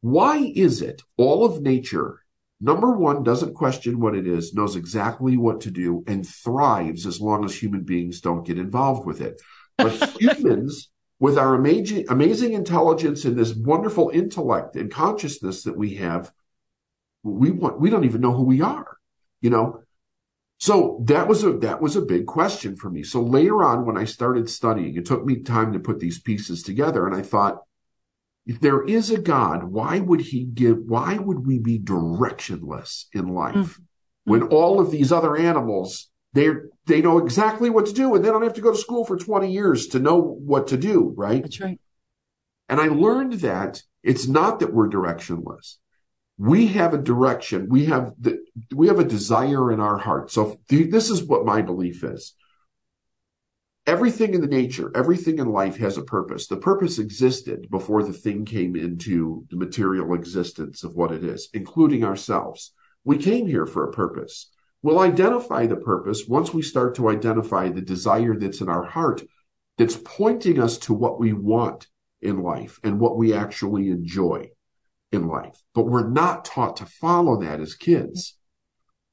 Why 0.00 0.52
is 0.54 0.80
it 0.80 1.02
all 1.16 1.44
of 1.44 1.60
nature 1.60 2.20
Number 2.60 2.92
one 2.92 3.22
doesn't 3.22 3.54
question 3.54 4.00
what 4.00 4.14
it 4.14 4.26
is, 4.26 4.54
knows 4.54 4.76
exactly 4.76 5.36
what 5.36 5.60
to 5.62 5.70
do, 5.70 6.04
and 6.06 6.26
thrives 6.26 7.06
as 7.06 7.20
long 7.20 7.44
as 7.44 7.54
human 7.54 7.82
beings 7.82 8.20
don't 8.20 8.46
get 8.46 8.58
involved 8.58 9.06
with 9.06 9.20
it. 9.20 9.40
But 9.76 9.92
humans, 10.20 10.90
with 11.18 11.36
our 11.38 11.54
amazing, 11.54 12.06
amazing 12.08 12.52
intelligence 12.52 13.24
and 13.24 13.36
this 13.36 13.54
wonderful 13.54 14.10
intellect 14.10 14.76
and 14.76 14.90
consciousness 14.90 15.64
that 15.64 15.76
we 15.76 15.94
have, 15.96 16.32
we 17.22 17.50
want, 17.50 17.80
we 17.80 17.90
don't 17.90 18.04
even 18.04 18.20
know 18.20 18.32
who 18.32 18.44
we 18.44 18.60
are, 18.60 18.98
you 19.40 19.50
know? 19.50 19.80
So 20.58 21.02
that 21.06 21.28
was 21.28 21.44
a, 21.44 21.52
that 21.58 21.80
was 21.80 21.96
a 21.96 22.02
big 22.02 22.26
question 22.26 22.76
for 22.76 22.88
me. 22.88 23.02
So 23.02 23.20
later 23.20 23.62
on, 23.64 23.84
when 23.84 23.98
I 23.98 24.04
started 24.04 24.48
studying, 24.48 24.96
it 24.96 25.04
took 25.04 25.24
me 25.24 25.40
time 25.40 25.72
to 25.72 25.80
put 25.80 25.98
these 25.98 26.20
pieces 26.20 26.62
together. 26.62 27.06
And 27.06 27.14
I 27.14 27.22
thought, 27.22 27.58
if 28.46 28.60
there 28.60 28.82
is 28.84 29.10
a 29.10 29.20
God, 29.20 29.64
why 29.64 30.00
would 30.00 30.20
he 30.20 30.44
give, 30.44 30.78
why 30.86 31.16
would 31.16 31.46
we 31.46 31.58
be 31.58 31.78
directionless 31.78 33.06
in 33.12 33.28
life 33.28 33.54
mm-hmm. 33.54 33.82
when 34.24 34.42
all 34.42 34.80
of 34.80 34.90
these 34.90 35.10
other 35.12 35.36
animals, 35.36 36.10
they're, 36.34 36.66
they 36.86 37.00
know 37.00 37.18
exactly 37.18 37.70
what 37.70 37.86
to 37.86 37.92
do 37.92 38.14
and 38.14 38.24
they 38.24 38.28
don't 38.28 38.42
have 38.42 38.54
to 38.54 38.60
go 38.60 38.72
to 38.72 38.78
school 38.78 39.04
for 39.04 39.16
20 39.16 39.50
years 39.50 39.86
to 39.88 39.98
know 39.98 40.20
what 40.20 40.66
to 40.68 40.76
do, 40.76 41.14
right? 41.16 41.42
That's 41.42 41.60
right. 41.60 41.80
And 42.68 42.80
I 42.80 42.88
learned 42.88 43.34
that 43.34 43.82
it's 44.02 44.26
not 44.26 44.60
that 44.60 44.72
we're 44.72 44.88
directionless. 44.88 45.76
We 46.36 46.66
have 46.68 46.92
a 46.92 46.98
direction. 46.98 47.68
We 47.68 47.86
have 47.86 48.12
the, 48.18 48.38
we 48.74 48.88
have 48.88 48.98
a 48.98 49.04
desire 49.04 49.70
in 49.70 49.80
our 49.80 49.98
heart. 49.98 50.30
So 50.30 50.58
this 50.68 51.08
is 51.10 51.22
what 51.22 51.46
my 51.46 51.62
belief 51.62 52.02
is. 52.02 52.34
Everything 53.86 54.32
in 54.32 54.40
the 54.40 54.46
nature, 54.46 54.90
everything 54.94 55.38
in 55.38 55.52
life 55.52 55.76
has 55.76 55.98
a 55.98 56.02
purpose. 56.02 56.46
The 56.46 56.56
purpose 56.56 56.98
existed 56.98 57.68
before 57.70 58.02
the 58.02 58.14
thing 58.14 58.46
came 58.46 58.76
into 58.76 59.44
the 59.50 59.56
material 59.56 60.14
existence 60.14 60.84
of 60.84 60.94
what 60.94 61.12
it 61.12 61.22
is, 61.22 61.50
including 61.52 62.02
ourselves. 62.02 62.72
We 63.04 63.18
came 63.18 63.46
here 63.46 63.66
for 63.66 63.86
a 63.86 63.92
purpose. 63.92 64.50
We'll 64.82 65.00
identify 65.00 65.66
the 65.66 65.76
purpose 65.76 66.24
once 66.26 66.54
we 66.54 66.62
start 66.62 66.94
to 66.94 67.10
identify 67.10 67.68
the 67.68 67.82
desire 67.82 68.34
that's 68.38 68.62
in 68.62 68.70
our 68.70 68.84
heart 68.84 69.22
that's 69.76 70.00
pointing 70.02 70.58
us 70.60 70.78
to 70.78 70.94
what 70.94 71.20
we 71.20 71.34
want 71.34 71.86
in 72.22 72.42
life 72.42 72.80
and 72.82 72.98
what 72.98 73.18
we 73.18 73.34
actually 73.34 73.90
enjoy 73.90 74.48
in 75.12 75.28
life. 75.28 75.62
But 75.74 75.88
we're 75.88 76.08
not 76.08 76.46
taught 76.46 76.76
to 76.78 76.86
follow 76.86 77.40
that 77.42 77.60
as 77.60 77.74
kids. 77.74 78.38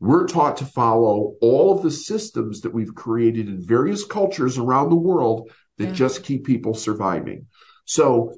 We're 0.02 0.28
taught 0.28 0.58
to 0.58 0.66
follow 0.66 1.36
all 1.42 1.72
of 1.72 1.84
the 1.84 1.92
systems 1.92 2.62
that 2.62 2.74
we've 2.74 2.96
created 2.96 3.48
in 3.48 3.62
various 3.62 4.04
cultures 4.04 4.58
around 4.58 4.90
the 4.90 4.96
world 4.96 5.52
that 5.78 5.90
yeah. 5.90 5.94
just 5.94 6.24
keep 6.24 6.44
people 6.44 6.74
surviving. 6.74 7.46
So 7.86 8.34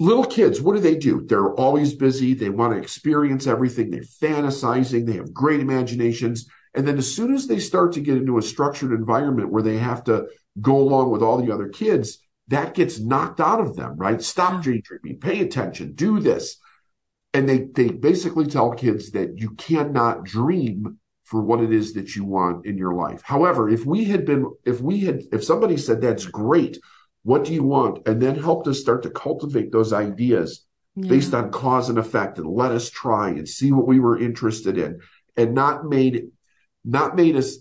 little 0.00 0.24
kids, 0.24 0.60
what 0.60 0.74
do 0.74 0.80
they 0.80 0.96
do? 0.96 1.24
They're 1.24 1.54
always 1.54 1.94
busy. 1.94 2.34
They 2.34 2.50
want 2.50 2.72
to 2.72 2.80
experience 2.80 3.46
everything. 3.46 3.90
They're 3.90 4.02
fantasizing. 4.02 5.06
They 5.06 5.14
have 5.14 5.32
great 5.32 5.60
imaginations. 5.60 6.48
And 6.74 6.86
then 6.86 6.98
as 6.98 7.14
soon 7.14 7.32
as 7.32 7.46
they 7.46 7.60
start 7.60 7.92
to 7.92 8.00
get 8.00 8.16
into 8.16 8.36
a 8.36 8.42
structured 8.42 8.90
environment 8.90 9.52
where 9.52 9.62
they 9.62 9.78
have 9.78 10.02
to 10.04 10.26
go 10.60 10.78
along 10.78 11.12
with 11.12 11.22
all 11.22 11.40
the 11.40 11.54
other 11.54 11.68
kids, 11.68 12.18
that 12.48 12.74
gets 12.74 12.98
knocked 12.98 13.38
out 13.38 13.60
of 13.60 13.76
them, 13.76 13.96
right? 13.96 14.20
Stop 14.20 14.64
daydreaming, 14.64 15.20
pay 15.20 15.42
attention, 15.42 15.92
do 15.94 16.18
this. 16.18 16.56
And 17.38 17.48
they, 17.48 17.58
they 17.72 17.90
basically 17.90 18.48
tell 18.48 18.72
kids 18.72 19.12
that 19.12 19.38
you 19.38 19.50
cannot 19.50 20.24
dream 20.24 20.98
for 21.22 21.40
what 21.40 21.60
it 21.60 21.72
is 21.72 21.92
that 21.92 22.16
you 22.16 22.24
want 22.24 22.66
in 22.66 22.76
your 22.76 22.94
life. 22.94 23.22
However, 23.22 23.68
if 23.68 23.86
we 23.86 24.06
had 24.06 24.26
been, 24.26 24.50
if 24.64 24.80
we 24.80 24.98
had, 25.02 25.22
if 25.30 25.44
somebody 25.44 25.76
said, 25.76 26.00
that's 26.00 26.26
great, 26.26 26.80
what 27.22 27.44
do 27.44 27.54
you 27.54 27.62
want? 27.62 28.08
And 28.08 28.20
then 28.20 28.34
helped 28.34 28.66
us 28.66 28.80
start 28.80 29.04
to 29.04 29.10
cultivate 29.10 29.70
those 29.70 29.92
ideas 29.92 30.66
yeah. 30.96 31.08
based 31.08 31.32
on 31.32 31.52
cause 31.52 31.88
and 31.88 31.96
effect 31.96 32.38
and 32.38 32.48
let 32.48 32.72
us 32.72 32.90
try 32.90 33.28
and 33.28 33.48
see 33.48 33.70
what 33.70 33.86
we 33.86 34.00
were 34.00 34.18
interested 34.18 34.76
in 34.76 34.98
and 35.36 35.54
not 35.54 35.84
made, 35.84 36.32
not 36.84 37.14
made 37.14 37.36
us 37.36 37.58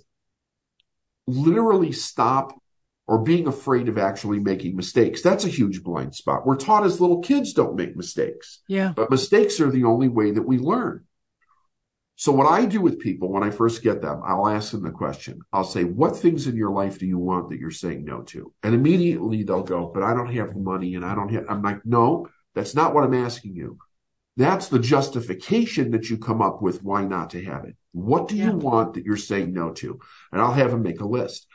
literally 1.27 1.91
stop 1.91 2.59
or 3.07 3.19
being 3.19 3.47
afraid 3.47 3.87
of 3.87 3.97
actually 3.97 4.39
making 4.39 4.75
mistakes. 4.75 5.21
That's 5.21 5.45
a 5.45 5.49
huge 5.49 5.81
blind 5.81 6.13
spot. 6.13 6.45
We're 6.45 6.57
taught 6.57 6.85
as 6.85 6.99
little 6.99 7.21
kids 7.21 7.53
don't 7.53 7.75
make 7.75 7.95
mistakes. 7.95 8.61
Yeah. 8.67 8.91
But 8.95 9.09
mistakes 9.09 9.61
are 9.61 9.71
the 9.71 9.85
only 9.85 10.09
way 10.09 10.31
that 10.31 10.41
we 10.41 10.57
learn. 10.57 11.05
So 12.19 12.31
what 12.31 12.51
I 12.51 12.65
do 12.65 12.81
with 12.81 12.99
people 12.99 13.31
when 13.31 13.43
I 13.43 13.51
first 13.51 13.83
get 13.83 14.01
them, 14.01 14.21
I'll 14.25 14.47
ask 14.47 14.71
them 14.71 14.83
the 14.83 14.89
question. 14.89 15.39
I'll 15.53 15.63
say, 15.63 15.83
what 15.83 16.17
things 16.17 16.47
in 16.47 16.55
your 16.55 16.71
life 16.71 16.97
do 16.97 17.05
you 17.05 17.19
want 17.19 17.49
that 17.49 17.59
you're 17.59 17.69
saying 17.69 18.05
no 18.05 18.23
to? 18.23 18.51
And 18.63 18.73
immediately 18.73 19.43
they'll 19.43 19.61
go, 19.61 19.91
but 19.93 20.01
I 20.01 20.15
don't 20.15 20.33
have 20.33 20.53
the 20.53 20.59
money 20.59 20.95
and 20.95 21.05
I 21.05 21.13
don't 21.13 21.31
have, 21.31 21.45
I'm 21.47 21.61
like, 21.61 21.85
no, 21.85 22.27
that's 22.55 22.73
not 22.73 22.95
what 22.95 23.03
I'm 23.03 23.13
asking 23.13 23.55
you. 23.55 23.77
That's 24.35 24.67
the 24.67 24.79
justification 24.79 25.91
that 25.91 26.09
you 26.09 26.17
come 26.17 26.41
up 26.41 26.61
with 26.61 26.83
why 26.83 27.05
not 27.05 27.29
to 27.31 27.43
have 27.45 27.65
it. 27.65 27.75
What 27.91 28.27
do 28.27 28.35
yeah. 28.35 28.45
you 28.45 28.57
want 28.57 28.95
that 28.95 29.05
you're 29.05 29.15
saying 29.15 29.53
no 29.53 29.71
to? 29.73 29.99
And 30.31 30.41
I'll 30.41 30.53
have 30.53 30.71
them 30.71 30.81
make 30.81 31.01
a 31.01 31.07
list. 31.07 31.45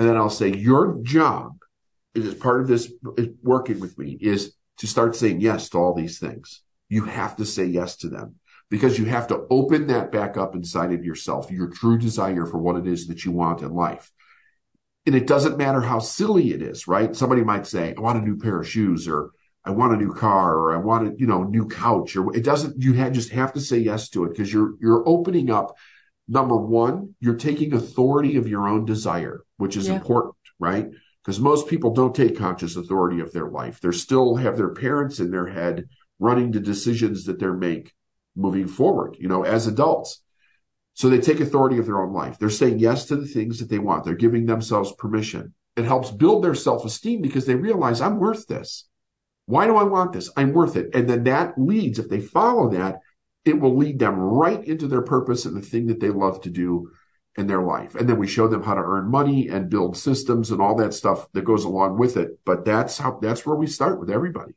And 0.00 0.08
then 0.08 0.16
I'll 0.16 0.30
say, 0.30 0.50
your 0.50 0.96
job 1.02 1.58
as 2.16 2.34
part 2.36 2.62
of 2.62 2.68
this 2.68 2.90
working 3.42 3.80
with 3.80 3.98
me 3.98 4.16
is 4.18 4.54
to 4.78 4.86
start 4.86 5.14
saying 5.14 5.42
yes 5.42 5.68
to 5.68 5.78
all 5.78 5.92
these 5.92 6.18
things. 6.18 6.62
You 6.88 7.04
have 7.04 7.36
to 7.36 7.44
say 7.44 7.66
yes 7.66 7.96
to 7.98 8.08
them 8.08 8.36
because 8.70 8.98
you 8.98 9.04
have 9.04 9.26
to 9.26 9.46
open 9.50 9.88
that 9.88 10.10
back 10.10 10.38
up 10.38 10.54
inside 10.54 10.94
of 10.94 11.04
yourself, 11.04 11.50
your 11.50 11.68
true 11.68 11.98
desire 11.98 12.46
for 12.46 12.56
what 12.56 12.76
it 12.76 12.86
is 12.86 13.08
that 13.08 13.26
you 13.26 13.30
want 13.30 13.60
in 13.60 13.74
life. 13.74 14.10
And 15.04 15.14
it 15.14 15.26
doesn't 15.26 15.58
matter 15.58 15.82
how 15.82 15.98
silly 15.98 16.54
it 16.54 16.62
is, 16.62 16.88
right? 16.88 17.14
Somebody 17.14 17.44
might 17.44 17.66
say, 17.66 17.92
I 17.94 18.00
want 18.00 18.22
a 18.22 18.26
new 18.26 18.38
pair 18.38 18.58
of 18.58 18.66
shoes 18.66 19.06
or 19.06 19.32
I 19.66 19.72
want 19.72 19.92
a 19.92 19.98
new 19.98 20.14
car 20.14 20.56
or 20.56 20.74
I 20.74 20.78
want 20.78 21.08
a, 21.08 21.14
you 21.18 21.26
know, 21.26 21.42
new 21.42 21.68
couch 21.68 22.16
or 22.16 22.34
it 22.34 22.42
doesn't, 22.42 22.82
you 22.82 22.94
have, 22.94 23.12
just 23.12 23.32
have 23.32 23.52
to 23.52 23.60
say 23.60 23.76
yes 23.76 24.08
to 24.10 24.24
it 24.24 24.30
because 24.30 24.50
you're, 24.50 24.76
you're 24.80 25.06
opening 25.06 25.50
up 25.50 25.76
number 26.30 26.56
one, 26.56 27.14
you're 27.20 27.34
taking 27.34 27.74
authority 27.74 28.36
of 28.36 28.48
your 28.48 28.66
own 28.66 28.86
desire, 28.86 29.42
which 29.58 29.76
is 29.76 29.88
yeah. 29.88 29.96
important, 29.96 30.36
right? 30.58 30.88
Because 31.22 31.40
most 31.40 31.68
people 31.68 31.92
don't 31.92 32.14
take 32.14 32.38
conscious 32.38 32.76
authority 32.76 33.20
of 33.20 33.32
their 33.32 33.48
life. 33.48 33.80
They 33.80 33.90
still 33.90 34.36
have 34.36 34.56
their 34.56 34.72
parents 34.72 35.18
in 35.18 35.30
their 35.30 35.48
head 35.48 35.88
running 36.18 36.52
the 36.52 36.60
decisions 36.60 37.24
that 37.24 37.40
they 37.40 37.48
make 37.48 37.92
moving 38.36 38.68
forward, 38.68 39.16
you 39.18 39.28
know, 39.28 39.42
as 39.42 39.66
adults. 39.66 40.22
So 40.94 41.08
they 41.08 41.20
take 41.20 41.40
authority 41.40 41.78
of 41.78 41.86
their 41.86 42.00
own 42.00 42.12
life. 42.12 42.38
They're 42.38 42.48
saying 42.48 42.78
yes 42.78 43.06
to 43.06 43.16
the 43.16 43.26
things 43.26 43.58
that 43.58 43.68
they 43.68 43.78
want. 43.78 44.04
They're 44.04 44.14
giving 44.14 44.46
themselves 44.46 44.92
permission. 44.92 45.54
It 45.76 45.84
helps 45.84 46.10
build 46.10 46.44
their 46.44 46.54
self-esteem 46.54 47.22
because 47.22 47.46
they 47.46 47.54
realize 47.54 48.00
I'm 48.00 48.18
worth 48.18 48.46
this. 48.46 48.88
Why 49.46 49.66
do 49.66 49.76
I 49.76 49.82
want 49.82 50.12
this? 50.12 50.30
I'm 50.36 50.52
worth 50.52 50.76
it. 50.76 50.94
And 50.94 51.08
then 51.08 51.24
that 51.24 51.54
leads, 51.58 51.98
if 51.98 52.08
they 52.08 52.20
follow 52.20 52.70
that, 52.70 53.00
it 53.44 53.58
will 53.58 53.76
lead 53.76 53.98
them 53.98 54.18
right 54.18 54.62
into 54.64 54.86
their 54.86 55.02
purpose 55.02 55.44
and 55.44 55.56
the 55.56 55.66
thing 55.66 55.86
that 55.86 56.00
they 56.00 56.10
love 56.10 56.40
to 56.42 56.50
do 56.50 56.90
in 57.36 57.46
their 57.46 57.62
life. 57.62 57.94
And 57.94 58.08
then 58.08 58.18
we 58.18 58.26
show 58.26 58.48
them 58.48 58.62
how 58.62 58.74
to 58.74 58.80
earn 58.80 59.10
money 59.10 59.48
and 59.48 59.70
build 59.70 59.96
systems 59.96 60.50
and 60.50 60.60
all 60.60 60.74
that 60.76 60.94
stuff 60.94 61.30
that 61.32 61.44
goes 61.44 61.64
along 61.64 61.98
with 61.98 62.16
it. 62.16 62.38
But 62.44 62.64
that's 62.64 62.98
how, 62.98 63.18
that's 63.20 63.46
where 63.46 63.56
we 63.56 63.66
start 63.66 64.00
with 64.00 64.10
everybody. 64.10 64.52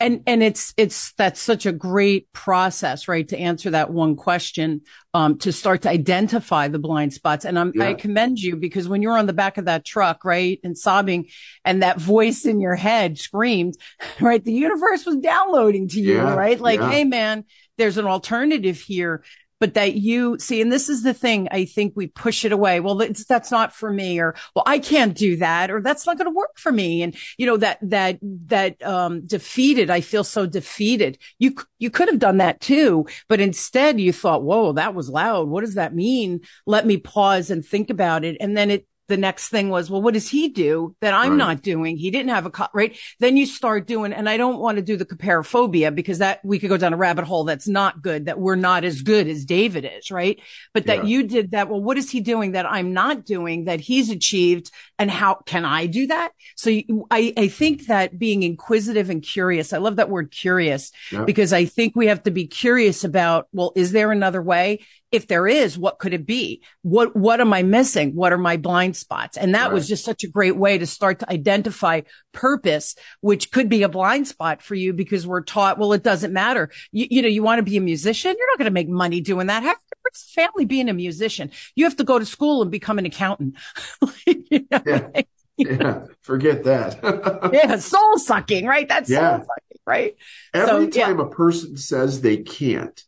And, 0.00 0.22
and 0.26 0.42
it's, 0.42 0.72
it's, 0.78 1.12
that's 1.12 1.38
such 1.38 1.66
a 1.66 1.72
great 1.72 2.32
process, 2.32 3.06
right? 3.06 3.28
To 3.28 3.38
answer 3.38 3.70
that 3.70 3.90
one 3.90 4.16
question, 4.16 4.80
um, 5.12 5.36
to 5.40 5.52
start 5.52 5.82
to 5.82 5.90
identify 5.90 6.68
the 6.68 6.78
blind 6.78 7.12
spots. 7.12 7.44
And 7.44 7.58
I'm, 7.58 7.72
yeah. 7.74 7.88
I 7.88 7.94
commend 7.94 8.40
you 8.40 8.56
because 8.56 8.88
when 8.88 9.02
you're 9.02 9.18
on 9.18 9.26
the 9.26 9.34
back 9.34 9.58
of 9.58 9.66
that 9.66 9.84
truck, 9.84 10.24
right? 10.24 10.58
And 10.64 10.76
sobbing 10.76 11.28
and 11.66 11.82
that 11.82 12.00
voice 12.00 12.46
in 12.46 12.60
your 12.60 12.76
head 12.76 13.18
screamed, 13.18 13.74
right? 14.20 14.42
The 14.42 14.54
universe 14.54 15.04
was 15.04 15.18
downloading 15.18 15.88
to 15.88 16.00
you, 16.00 16.16
yeah. 16.16 16.34
right? 16.34 16.58
Like, 16.58 16.80
yeah. 16.80 16.90
Hey 16.90 17.04
man, 17.04 17.44
there's 17.80 17.98
an 17.98 18.06
alternative 18.06 18.78
here, 18.78 19.24
but 19.58 19.74
that 19.74 19.94
you 19.94 20.38
see, 20.38 20.62
and 20.62 20.72
this 20.72 20.88
is 20.88 21.02
the 21.02 21.12
thing, 21.12 21.46
I 21.50 21.66
think 21.66 21.92
we 21.94 22.06
push 22.06 22.46
it 22.46 22.52
away. 22.52 22.80
Well, 22.80 22.94
that's 22.94 23.50
not 23.50 23.74
for 23.74 23.92
me 23.92 24.18
or, 24.18 24.34
well, 24.54 24.62
I 24.66 24.78
can't 24.78 25.14
do 25.14 25.36
that 25.36 25.70
or 25.70 25.82
that's 25.82 26.06
not 26.06 26.16
going 26.16 26.30
to 26.30 26.34
work 26.34 26.56
for 26.56 26.72
me. 26.72 27.02
And, 27.02 27.14
you 27.36 27.44
know, 27.44 27.58
that, 27.58 27.78
that, 27.82 28.18
that, 28.46 28.82
um, 28.82 29.26
defeated, 29.26 29.90
I 29.90 30.00
feel 30.00 30.24
so 30.24 30.46
defeated. 30.46 31.18
You, 31.38 31.54
you 31.78 31.90
could 31.90 32.08
have 32.08 32.18
done 32.18 32.38
that 32.38 32.60
too, 32.60 33.06
but 33.28 33.40
instead 33.40 34.00
you 34.00 34.14
thought, 34.14 34.42
whoa, 34.42 34.72
that 34.72 34.94
was 34.94 35.10
loud. 35.10 35.48
What 35.48 35.60
does 35.62 35.74
that 35.74 35.94
mean? 35.94 36.40
Let 36.66 36.86
me 36.86 36.96
pause 36.96 37.50
and 37.50 37.64
think 37.64 37.90
about 37.90 38.24
it. 38.24 38.38
And 38.40 38.56
then 38.56 38.70
it, 38.70 38.86
the 39.10 39.16
next 39.16 39.48
thing 39.48 39.68
was, 39.68 39.90
well, 39.90 40.00
what 40.00 40.14
does 40.14 40.28
he 40.28 40.48
do 40.48 40.94
that 41.00 41.12
I'm 41.12 41.30
right. 41.30 41.36
not 41.36 41.62
doing? 41.62 41.96
He 41.96 42.10
didn't 42.10 42.30
have 42.30 42.46
a 42.46 42.50
cut, 42.50 42.70
right? 42.72 42.96
Then 43.18 43.36
you 43.36 43.44
start 43.44 43.86
doing, 43.86 44.12
and 44.12 44.28
I 44.28 44.36
don't 44.36 44.60
want 44.60 44.76
to 44.76 44.82
do 44.82 44.96
the 44.96 45.04
comparaphobia 45.04 45.92
because 45.92 46.18
that 46.18 46.40
we 46.44 46.60
could 46.60 46.70
go 46.70 46.76
down 46.76 46.94
a 46.94 46.96
rabbit 46.96 47.24
hole 47.24 47.42
that's 47.42 47.68
not 47.68 48.00
good, 48.00 48.26
that 48.26 48.38
we're 48.38 48.54
not 48.54 48.84
as 48.84 49.02
good 49.02 49.26
as 49.26 49.44
David 49.44 49.84
is, 49.84 50.10
right? 50.12 50.40
But 50.72 50.86
that 50.86 50.98
yeah. 50.98 51.04
you 51.04 51.22
did 51.24 51.50
that. 51.50 51.68
Well, 51.68 51.82
what 51.82 51.98
is 51.98 52.08
he 52.08 52.20
doing 52.20 52.52
that 52.52 52.70
I'm 52.70 52.92
not 52.92 53.24
doing 53.24 53.64
that 53.64 53.80
he's 53.80 54.10
achieved? 54.10 54.70
And 54.98 55.10
how 55.10 55.34
can 55.34 55.64
I 55.64 55.86
do 55.86 56.06
that? 56.06 56.30
So 56.56 56.70
I, 57.10 57.32
I 57.36 57.48
think 57.48 57.86
that 57.88 58.16
being 58.16 58.44
inquisitive 58.44 59.10
and 59.10 59.22
curious, 59.22 59.72
I 59.72 59.78
love 59.78 59.96
that 59.96 60.08
word 60.08 60.30
curious 60.30 60.92
yeah. 61.10 61.24
because 61.24 61.52
I 61.52 61.64
think 61.64 61.96
we 61.96 62.06
have 62.06 62.22
to 62.22 62.30
be 62.30 62.46
curious 62.46 63.02
about, 63.02 63.48
well, 63.52 63.72
is 63.74 63.90
there 63.90 64.12
another 64.12 64.40
way? 64.40 64.78
if 65.12 65.26
there 65.26 65.48
is, 65.48 65.76
what 65.76 65.98
could 65.98 66.14
it 66.14 66.24
be? 66.24 66.62
What, 66.82 67.16
what 67.16 67.40
am 67.40 67.52
I 67.52 67.62
missing? 67.62 68.14
What 68.14 68.32
are 68.32 68.38
my 68.38 68.56
blind 68.56 68.96
spots? 69.00 69.36
And 69.36 69.54
that 69.54 69.64
right. 69.64 69.72
was 69.72 69.88
just 69.88 70.04
such 70.04 70.22
a 70.22 70.28
great 70.28 70.56
way 70.56 70.78
to 70.78 70.86
start 70.86 71.18
to 71.20 71.30
identify 71.30 72.02
purpose, 72.32 72.94
which 73.20 73.50
could 73.50 73.68
be 73.68 73.82
a 73.82 73.88
blind 73.88 74.28
spot 74.28 74.62
for 74.62 74.74
you 74.74 74.92
because 74.92 75.26
we're 75.26 75.42
taught, 75.42 75.78
well, 75.78 75.92
it 75.92 76.02
doesn't 76.02 76.32
matter. 76.32 76.70
You, 76.92 77.06
you 77.10 77.22
know, 77.22 77.28
you 77.28 77.42
want 77.42 77.58
to 77.58 77.64
be 77.64 77.76
a 77.76 77.80
musician. 77.80 78.34
You're 78.38 78.50
not 78.52 78.58
going 78.58 78.66
to 78.66 78.70
make 78.70 78.88
money 78.88 79.20
doing 79.20 79.48
that. 79.48 79.62
Have 79.62 79.78
family 80.14 80.64
being 80.64 80.88
a 80.88 80.94
musician. 80.94 81.50
You 81.74 81.84
have 81.84 81.96
to 81.96 82.04
go 82.04 82.18
to 82.18 82.26
school 82.26 82.62
and 82.62 82.70
become 82.70 82.98
an 82.98 83.06
accountant. 83.06 83.56
you 84.26 84.66
know, 84.70 84.82
yeah. 84.86 85.22
yeah. 85.56 86.04
Forget 86.22 86.64
that. 86.64 86.98
yeah. 87.52 87.76
Soul 87.76 88.18
sucking, 88.18 88.66
right? 88.66 88.88
That's 88.88 89.10
yeah. 89.10 89.36
soul 89.36 89.46
sucking, 89.46 89.80
right? 89.86 90.16
Every 90.54 90.90
so, 90.90 91.00
time 91.00 91.18
yeah. 91.18 91.24
a 91.24 91.28
person 91.28 91.76
says 91.76 92.20
they 92.20 92.38
can't, 92.38 93.02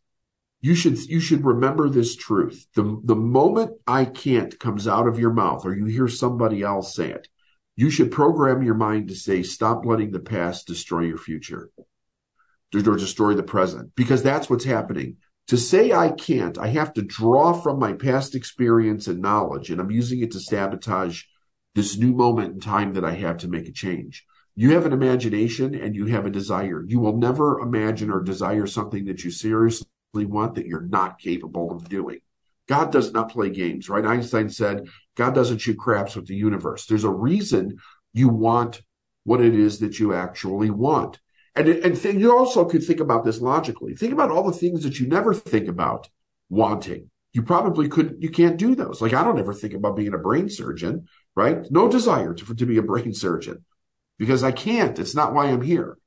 you 0.62 0.76
should 0.76 0.98
you 1.06 1.20
should 1.20 1.44
remember 1.44 1.90
this 1.90 2.16
truth. 2.16 2.66
The 2.74 3.00
the 3.04 3.16
moment 3.16 3.72
I 3.86 4.04
can't 4.06 4.58
comes 4.58 4.88
out 4.88 5.08
of 5.08 5.18
your 5.18 5.32
mouth 5.32 5.66
or 5.66 5.74
you 5.74 5.86
hear 5.86 6.08
somebody 6.08 6.62
else 6.62 6.94
say 6.94 7.10
it, 7.10 7.28
you 7.74 7.90
should 7.90 8.12
program 8.12 8.62
your 8.62 8.76
mind 8.76 9.08
to 9.08 9.14
say, 9.16 9.42
stop 9.42 9.84
letting 9.84 10.12
the 10.12 10.20
past 10.20 10.68
destroy 10.68 11.02
your 11.02 11.18
future. 11.18 11.68
Or 12.74 12.96
destroy 12.96 13.34
the 13.34 13.42
present. 13.42 13.92
Because 13.96 14.22
that's 14.22 14.48
what's 14.48 14.64
happening. 14.64 15.16
To 15.48 15.58
say 15.58 15.92
I 15.92 16.10
can't, 16.10 16.56
I 16.56 16.68
have 16.68 16.94
to 16.94 17.02
draw 17.02 17.52
from 17.52 17.78
my 17.78 17.92
past 17.92 18.34
experience 18.34 19.08
and 19.08 19.20
knowledge, 19.20 19.68
and 19.68 19.80
I'm 19.80 19.90
using 19.90 20.22
it 20.22 20.30
to 20.30 20.40
sabotage 20.40 21.24
this 21.74 21.98
new 21.98 22.14
moment 22.14 22.54
in 22.54 22.60
time 22.60 22.94
that 22.94 23.04
I 23.04 23.12
have 23.12 23.38
to 23.38 23.48
make 23.48 23.68
a 23.68 23.72
change. 23.72 24.24
You 24.54 24.70
have 24.70 24.86
an 24.86 24.92
imagination 24.92 25.74
and 25.74 25.94
you 25.94 26.06
have 26.06 26.24
a 26.24 26.30
desire. 26.30 26.84
You 26.86 27.00
will 27.00 27.16
never 27.16 27.60
imagine 27.60 28.10
or 28.10 28.22
desire 28.22 28.66
something 28.66 29.06
that 29.06 29.24
you 29.24 29.30
seriously 29.30 29.88
want 30.14 30.54
that 30.54 30.66
you're 30.66 30.80
not 30.80 31.18
capable 31.18 31.72
of 31.72 31.88
doing. 31.88 32.20
God 32.68 32.92
does 32.92 33.12
not 33.12 33.30
play 33.30 33.50
games, 33.50 33.88
right? 33.88 34.04
Einstein 34.04 34.48
said, 34.48 34.86
God 35.16 35.34
doesn't 35.34 35.58
shoot 35.58 35.78
craps 35.78 36.14
with 36.14 36.26
the 36.26 36.34
universe. 36.36 36.86
There's 36.86 37.04
a 37.04 37.10
reason 37.10 37.78
you 38.12 38.28
want 38.28 38.82
what 39.24 39.40
it 39.40 39.54
is 39.54 39.80
that 39.80 39.98
you 39.98 40.14
actually 40.14 40.70
want. 40.70 41.18
And, 41.54 41.68
and 41.68 42.00
th- 42.00 42.14
you 42.14 42.36
also 42.36 42.64
could 42.64 42.84
think 42.84 43.00
about 43.00 43.24
this 43.24 43.40
logically. 43.40 43.94
Think 43.94 44.12
about 44.12 44.30
all 44.30 44.48
the 44.48 44.56
things 44.56 44.84
that 44.84 45.00
you 45.00 45.06
never 45.06 45.34
think 45.34 45.68
about 45.68 46.08
wanting. 46.48 47.10
You 47.32 47.42
probably 47.42 47.88
couldn't, 47.88 48.22
you 48.22 48.30
can't 48.30 48.56
do 48.58 48.74
those. 48.74 49.00
Like 49.00 49.12
I 49.12 49.24
don't 49.24 49.38
ever 49.38 49.54
think 49.54 49.74
about 49.74 49.96
being 49.96 50.14
a 50.14 50.18
brain 50.18 50.48
surgeon, 50.48 51.08
right? 51.34 51.66
No 51.70 51.88
desire 51.88 52.34
to, 52.34 52.54
to 52.54 52.66
be 52.66 52.78
a 52.78 52.82
brain 52.82 53.12
surgeon 53.14 53.64
because 54.18 54.44
I 54.44 54.52
can't. 54.52 54.98
It's 54.98 55.14
not 55.14 55.34
why 55.34 55.46
I'm 55.46 55.62
here. 55.62 55.98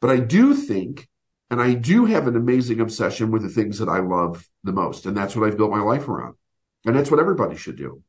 But 0.00 0.10
I 0.10 0.18
do 0.18 0.54
think, 0.54 1.08
and 1.50 1.60
I 1.60 1.74
do 1.74 2.06
have 2.06 2.26
an 2.26 2.36
amazing 2.36 2.80
obsession 2.80 3.30
with 3.30 3.42
the 3.42 3.48
things 3.48 3.78
that 3.78 3.88
I 3.88 4.00
love 4.00 4.48
the 4.64 4.72
most. 4.72 5.06
And 5.06 5.16
that's 5.16 5.36
what 5.36 5.46
I've 5.46 5.56
built 5.56 5.70
my 5.70 5.80
life 5.80 6.08
around. 6.08 6.34
And 6.84 6.96
that's 6.96 7.10
what 7.10 7.20
everybody 7.20 7.56
should 7.56 7.76
do. 7.76 8.02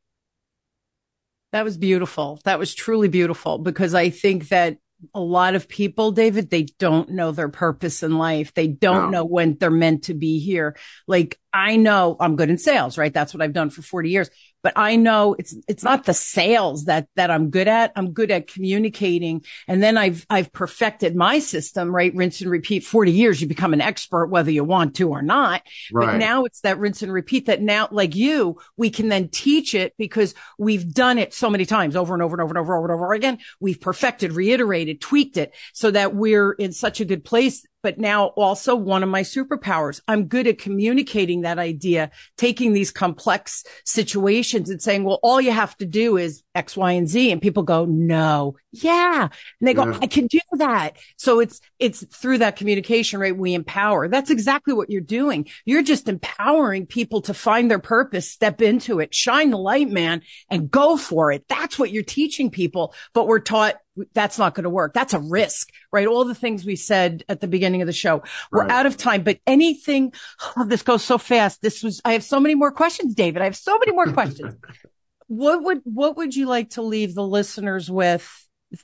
That 1.52 1.64
was 1.64 1.76
beautiful. 1.76 2.40
That 2.44 2.58
was 2.58 2.74
truly 2.74 3.08
beautiful 3.08 3.58
because 3.58 3.94
I 3.94 4.10
think 4.10 4.48
that 4.48 4.78
a 5.14 5.20
lot 5.20 5.54
of 5.54 5.68
people, 5.68 6.10
David, 6.10 6.50
they 6.50 6.64
don't 6.78 7.10
know 7.10 7.30
their 7.30 7.48
purpose 7.48 8.02
in 8.02 8.18
life. 8.18 8.52
They 8.52 8.66
don't 8.66 9.10
no. 9.10 9.18
know 9.18 9.24
when 9.24 9.56
they're 9.56 9.70
meant 9.70 10.04
to 10.04 10.14
be 10.14 10.40
here. 10.40 10.76
Like 11.06 11.38
I 11.52 11.76
know 11.76 12.16
I'm 12.18 12.36
good 12.36 12.50
in 12.50 12.58
sales, 12.58 12.98
right? 12.98 13.14
That's 13.14 13.32
what 13.32 13.42
I've 13.42 13.52
done 13.52 13.70
for 13.70 13.82
40 13.82 14.10
years 14.10 14.30
but 14.62 14.72
I 14.76 14.96
know 14.96 15.34
it's, 15.38 15.56
it's 15.68 15.84
not 15.84 16.04
the 16.04 16.14
sales 16.14 16.86
that, 16.86 17.08
that 17.16 17.30
I'm 17.30 17.50
good 17.50 17.68
at. 17.68 17.92
I'm 17.96 18.12
good 18.12 18.30
at 18.30 18.48
communicating. 18.48 19.44
And 19.66 19.82
then 19.82 19.96
I've, 19.96 20.26
I've 20.28 20.52
perfected 20.52 21.14
my 21.14 21.38
system, 21.38 21.94
right? 21.94 22.14
Rinse 22.14 22.40
and 22.40 22.50
repeat 22.50 22.84
40 22.84 23.12
years. 23.12 23.40
You 23.40 23.46
become 23.46 23.72
an 23.72 23.80
expert, 23.80 24.26
whether 24.26 24.50
you 24.50 24.64
want 24.64 24.96
to 24.96 25.10
or 25.10 25.22
not. 25.22 25.62
Right. 25.92 26.06
But 26.06 26.16
now 26.18 26.44
it's 26.44 26.60
that 26.62 26.78
rinse 26.78 27.02
and 27.02 27.12
repeat 27.12 27.46
that 27.46 27.62
now, 27.62 27.88
like 27.90 28.16
you, 28.16 28.58
we 28.76 28.90
can 28.90 29.08
then 29.08 29.28
teach 29.28 29.74
it 29.74 29.94
because 29.96 30.34
we've 30.58 30.92
done 30.92 31.18
it 31.18 31.34
so 31.34 31.50
many 31.50 31.64
times 31.64 31.96
over 31.96 32.14
and 32.14 32.22
over 32.22 32.34
and 32.34 32.42
over 32.42 32.50
and 32.50 32.58
over 32.58 32.74
and 32.74 32.78
over 32.78 32.92
and 32.92 32.94
over 32.94 33.12
again. 33.12 33.38
We've 33.60 33.80
perfected, 33.80 34.32
reiterated, 34.32 35.00
tweaked 35.00 35.36
it 35.36 35.54
so 35.72 35.90
that 35.90 36.14
we're 36.14 36.52
in 36.52 36.72
such 36.72 37.00
a 37.00 37.04
good 37.04 37.24
place 37.24 37.64
but 37.82 37.98
now 37.98 38.26
also 38.28 38.74
one 38.74 39.02
of 39.02 39.08
my 39.08 39.22
superpowers. 39.22 40.00
I'm 40.08 40.26
good 40.26 40.46
at 40.46 40.58
communicating 40.58 41.42
that 41.42 41.58
idea, 41.58 42.10
taking 42.36 42.72
these 42.72 42.90
complex 42.90 43.64
situations 43.84 44.70
and 44.70 44.82
saying, 44.82 45.04
well, 45.04 45.20
all 45.22 45.40
you 45.40 45.52
have 45.52 45.76
to 45.78 45.86
do 45.86 46.16
is 46.16 46.42
X, 46.54 46.76
Y, 46.76 46.92
and 46.92 47.08
Z. 47.08 47.30
And 47.30 47.40
people 47.40 47.62
go, 47.62 47.84
no, 47.84 48.56
yeah. 48.72 49.28
And 49.60 49.68
they 49.68 49.74
go, 49.74 49.86
yeah. 49.86 49.98
I 50.02 50.06
can 50.06 50.26
do 50.26 50.40
that. 50.52 50.96
So 51.16 51.40
it's, 51.40 51.60
it's 51.78 52.04
through 52.06 52.38
that 52.38 52.56
communication, 52.56 53.20
right? 53.20 53.36
We 53.36 53.54
empower. 53.54 54.08
That's 54.08 54.30
exactly 54.30 54.74
what 54.74 54.90
you're 54.90 55.00
doing. 55.00 55.48
You're 55.64 55.82
just 55.82 56.08
empowering 56.08 56.86
people 56.86 57.22
to 57.22 57.34
find 57.34 57.70
their 57.70 57.78
purpose, 57.78 58.30
step 58.30 58.60
into 58.60 59.00
it, 59.00 59.14
shine 59.14 59.50
the 59.50 59.58
light, 59.58 59.88
man, 59.88 60.22
and 60.50 60.70
go 60.70 60.96
for 60.96 61.32
it. 61.32 61.44
That's 61.48 61.78
what 61.78 61.92
you're 61.92 62.02
teaching 62.02 62.50
people. 62.50 62.94
But 63.14 63.26
we're 63.26 63.40
taught 63.40 63.76
that's 64.12 64.38
not 64.38 64.54
going 64.54 64.64
to 64.64 64.70
work. 64.70 64.94
That's 64.94 65.14
a 65.14 65.18
risk, 65.18 65.70
right? 65.92 66.06
All 66.06 66.24
the 66.24 66.34
things 66.34 66.64
we 66.64 66.76
said 66.76 67.24
at 67.28 67.40
the 67.40 67.48
beginning 67.48 67.82
of 67.82 67.86
the 67.86 67.92
show. 67.92 68.22
We're 68.50 68.62
right. 68.62 68.70
out 68.70 68.86
of 68.86 68.96
time, 68.96 69.22
but 69.22 69.38
anything, 69.46 70.12
oh, 70.56 70.64
this 70.64 70.82
goes 70.82 71.04
so 71.04 71.18
fast. 71.18 71.62
This 71.62 71.82
was, 71.82 72.00
I 72.04 72.12
have 72.12 72.24
so 72.24 72.40
many 72.40 72.54
more 72.54 72.72
questions, 72.72 73.14
David. 73.14 73.42
I 73.42 73.46
have 73.46 73.56
so 73.56 73.78
many 73.78 73.92
more 73.92 74.12
questions. 74.12 74.54
what 75.26 75.62
would, 75.62 75.80
what 75.84 76.16
would 76.16 76.34
you 76.34 76.46
like 76.46 76.70
to 76.70 76.82
leave 76.82 77.14
the 77.14 77.26
listeners 77.26 77.90
with 77.90 78.28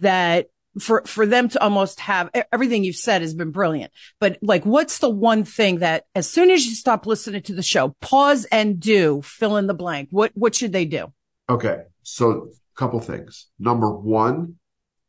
that 0.01 0.49
for, 0.81 1.03
for 1.07 1.27
them 1.27 1.49
to 1.49 1.63
almost 1.63 2.01
have 2.01 2.31
everything 2.53 2.85
you've 2.85 2.97
said 2.97 3.23
has 3.23 3.35
been 3.35 3.51
brilliant, 3.51 3.93
but 4.19 4.39
like, 4.43 4.65
what's 4.67 4.99
the 4.99 5.11
one 5.11 5.45
thing 5.45 5.79
that 5.79 6.05
as 6.15 6.29
soon 6.29 6.51
as 6.51 6.67
you 6.67 6.75
stop 6.75 7.07
listening 7.07 7.43
to 7.43 7.55
the 7.55 7.63
show, 7.63 7.95
pause 8.01 8.45
and 8.47 8.81
do 8.81 9.23
fill 9.23 9.57
in 9.57 9.67
the 9.67 9.75
blank? 9.75 10.09
What, 10.11 10.33
what 10.35 10.55
should 10.55 10.73
they 10.73 10.85
do? 10.85 11.13
Okay. 11.49 11.83
So 12.03 12.49
a 12.77 12.79
couple 12.79 13.01
things. 13.01 13.47
Number 13.59 13.91
one, 13.91 14.57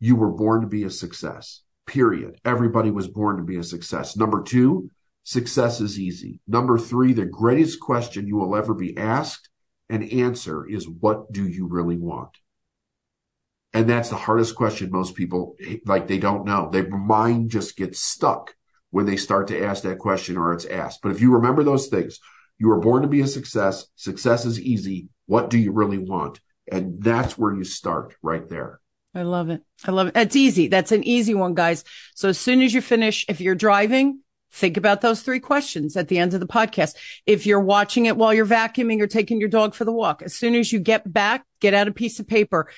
you 0.06 0.16
were 0.16 0.30
born 0.30 0.62
to 0.62 0.68
be 0.68 0.84
a 0.84 0.90
success, 0.92 1.64
period. 1.88 2.40
Everybody 2.46 2.92
was 2.92 3.08
born 3.08 3.38
to 3.38 3.44
be 3.44 3.58
a 3.58 3.64
success. 3.64 4.16
Number 4.16 4.44
two, 4.44 4.92
success 5.24 5.82
is 5.82 6.00
easy. 6.00 6.40
Number 6.48 6.78
three, 6.78 7.12
the 7.14 7.26
greatest 7.26 7.80
question 7.80 8.28
you 8.28 8.36
will 8.36 8.56
ever 8.56 8.76
be 8.76 8.96
asked 8.96 9.50
and 9.90 10.12
answer 10.12 10.64
is 10.68 10.88
what 10.88 11.32
do 11.32 11.48
you 11.48 11.66
really 11.66 11.98
want? 11.98 12.38
And 13.74 13.90
that's 13.90 14.10
the 14.10 14.16
hardest 14.16 14.56
question 14.56 14.92
most 14.92 15.16
people 15.16 15.56
like 15.86 16.08
they 16.08 16.20
don't 16.20 16.46
know. 16.46 16.70
Their 16.70 16.88
mind 16.88 17.50
just 17.50 17.76
gets 17.76 18.00
stuck 18.00 18.56
when 18.92 19.08
they 19.08 19.18
start 19.18 19.48
to 19.48 19.66
ask 19.66 19.82
that 19.84 19.98
question 19.98 20.38
or 20.38 20.54
it's 20.54 20.66
asked. 20.66 21.00
But 21.02 21.14
if 21.14 21.20
you 21.20 21.34
remember 21.34 21.64
those 21.64 21.88
things, 21.88 22.20
you 22.60 22.68
were 22.68 22.80
born 22.80 23.02
to 23.02 23.08
be 23.08 23.22
a 23.22 23.28
success. 23.28 23.88
Success 23.96 24.46
is 24.46 24.62
easy. 24.62 25.10
What 25.26 25.50
do 25.50 25.58
you 25.58 25.72
really 25.72 25.98
want? 25.98 26.42
And 26.72 27.02
that's 27.02 27.40
where 27.40 27.56
you 27.56 27.64
start 27.64 28.16
right 28.22 28.48
there. 28.48 28.80
I 29.16 29.22
love 29.22 29.50
it. 29.50 29.62
I 29.86 29.92
love 29.92 30.08
it. 30.08 30.18
It's 30.18 30.36
easy. 30.36 30.68
That's 30.68 30.92
an 30.92 31.04
easy 31.06 31.34
one, 31.34 31.56
guys. 31.56 31.86
So 32.16 32.30
as 32.30 32.38
soon 32.38 32.62
as 32.62 32.74
you 32.74 32.82
finish, 32.82 33.26
if 33.30 33.40
you're 33.40 33.56
driving, 33.56 34.20
think 34.52 34.76
about 34.76 35.00
those 35.00 35.22
three 35.22 35.40
questions 35.40 35.96
at 35.96 36.10
the 36.10 36.20
end 36.20 36.34
of 36.34 36.42
the 36.42 36.48
podcast. 36.48 36.96
If 37.26 37.46
you're 37.46 37.62
watching 37.62 38.08
it 38.08 38.18
while 38.18 38.34
you're 38.34 38.46
vacuuming 38.46 39.02
or 39.02 39.08
taking 39.08 39.40
your 39.40 39.50
dog 39.50 39.74
for 39.74 39.86
the 39.86 39.94
walk, 39.94 40.22
as 40.22 40.36
soon 40.36 40.54
as 40.54 40.74
you 40.74 40.80
get 40.80 41.12
back, 41.12 41.46
get 41.62 41.74
out 41.74 41.88
a 41.88 41.94
piece 41.94 42.20
of 42.20 42.28
paper, 42.28 42.70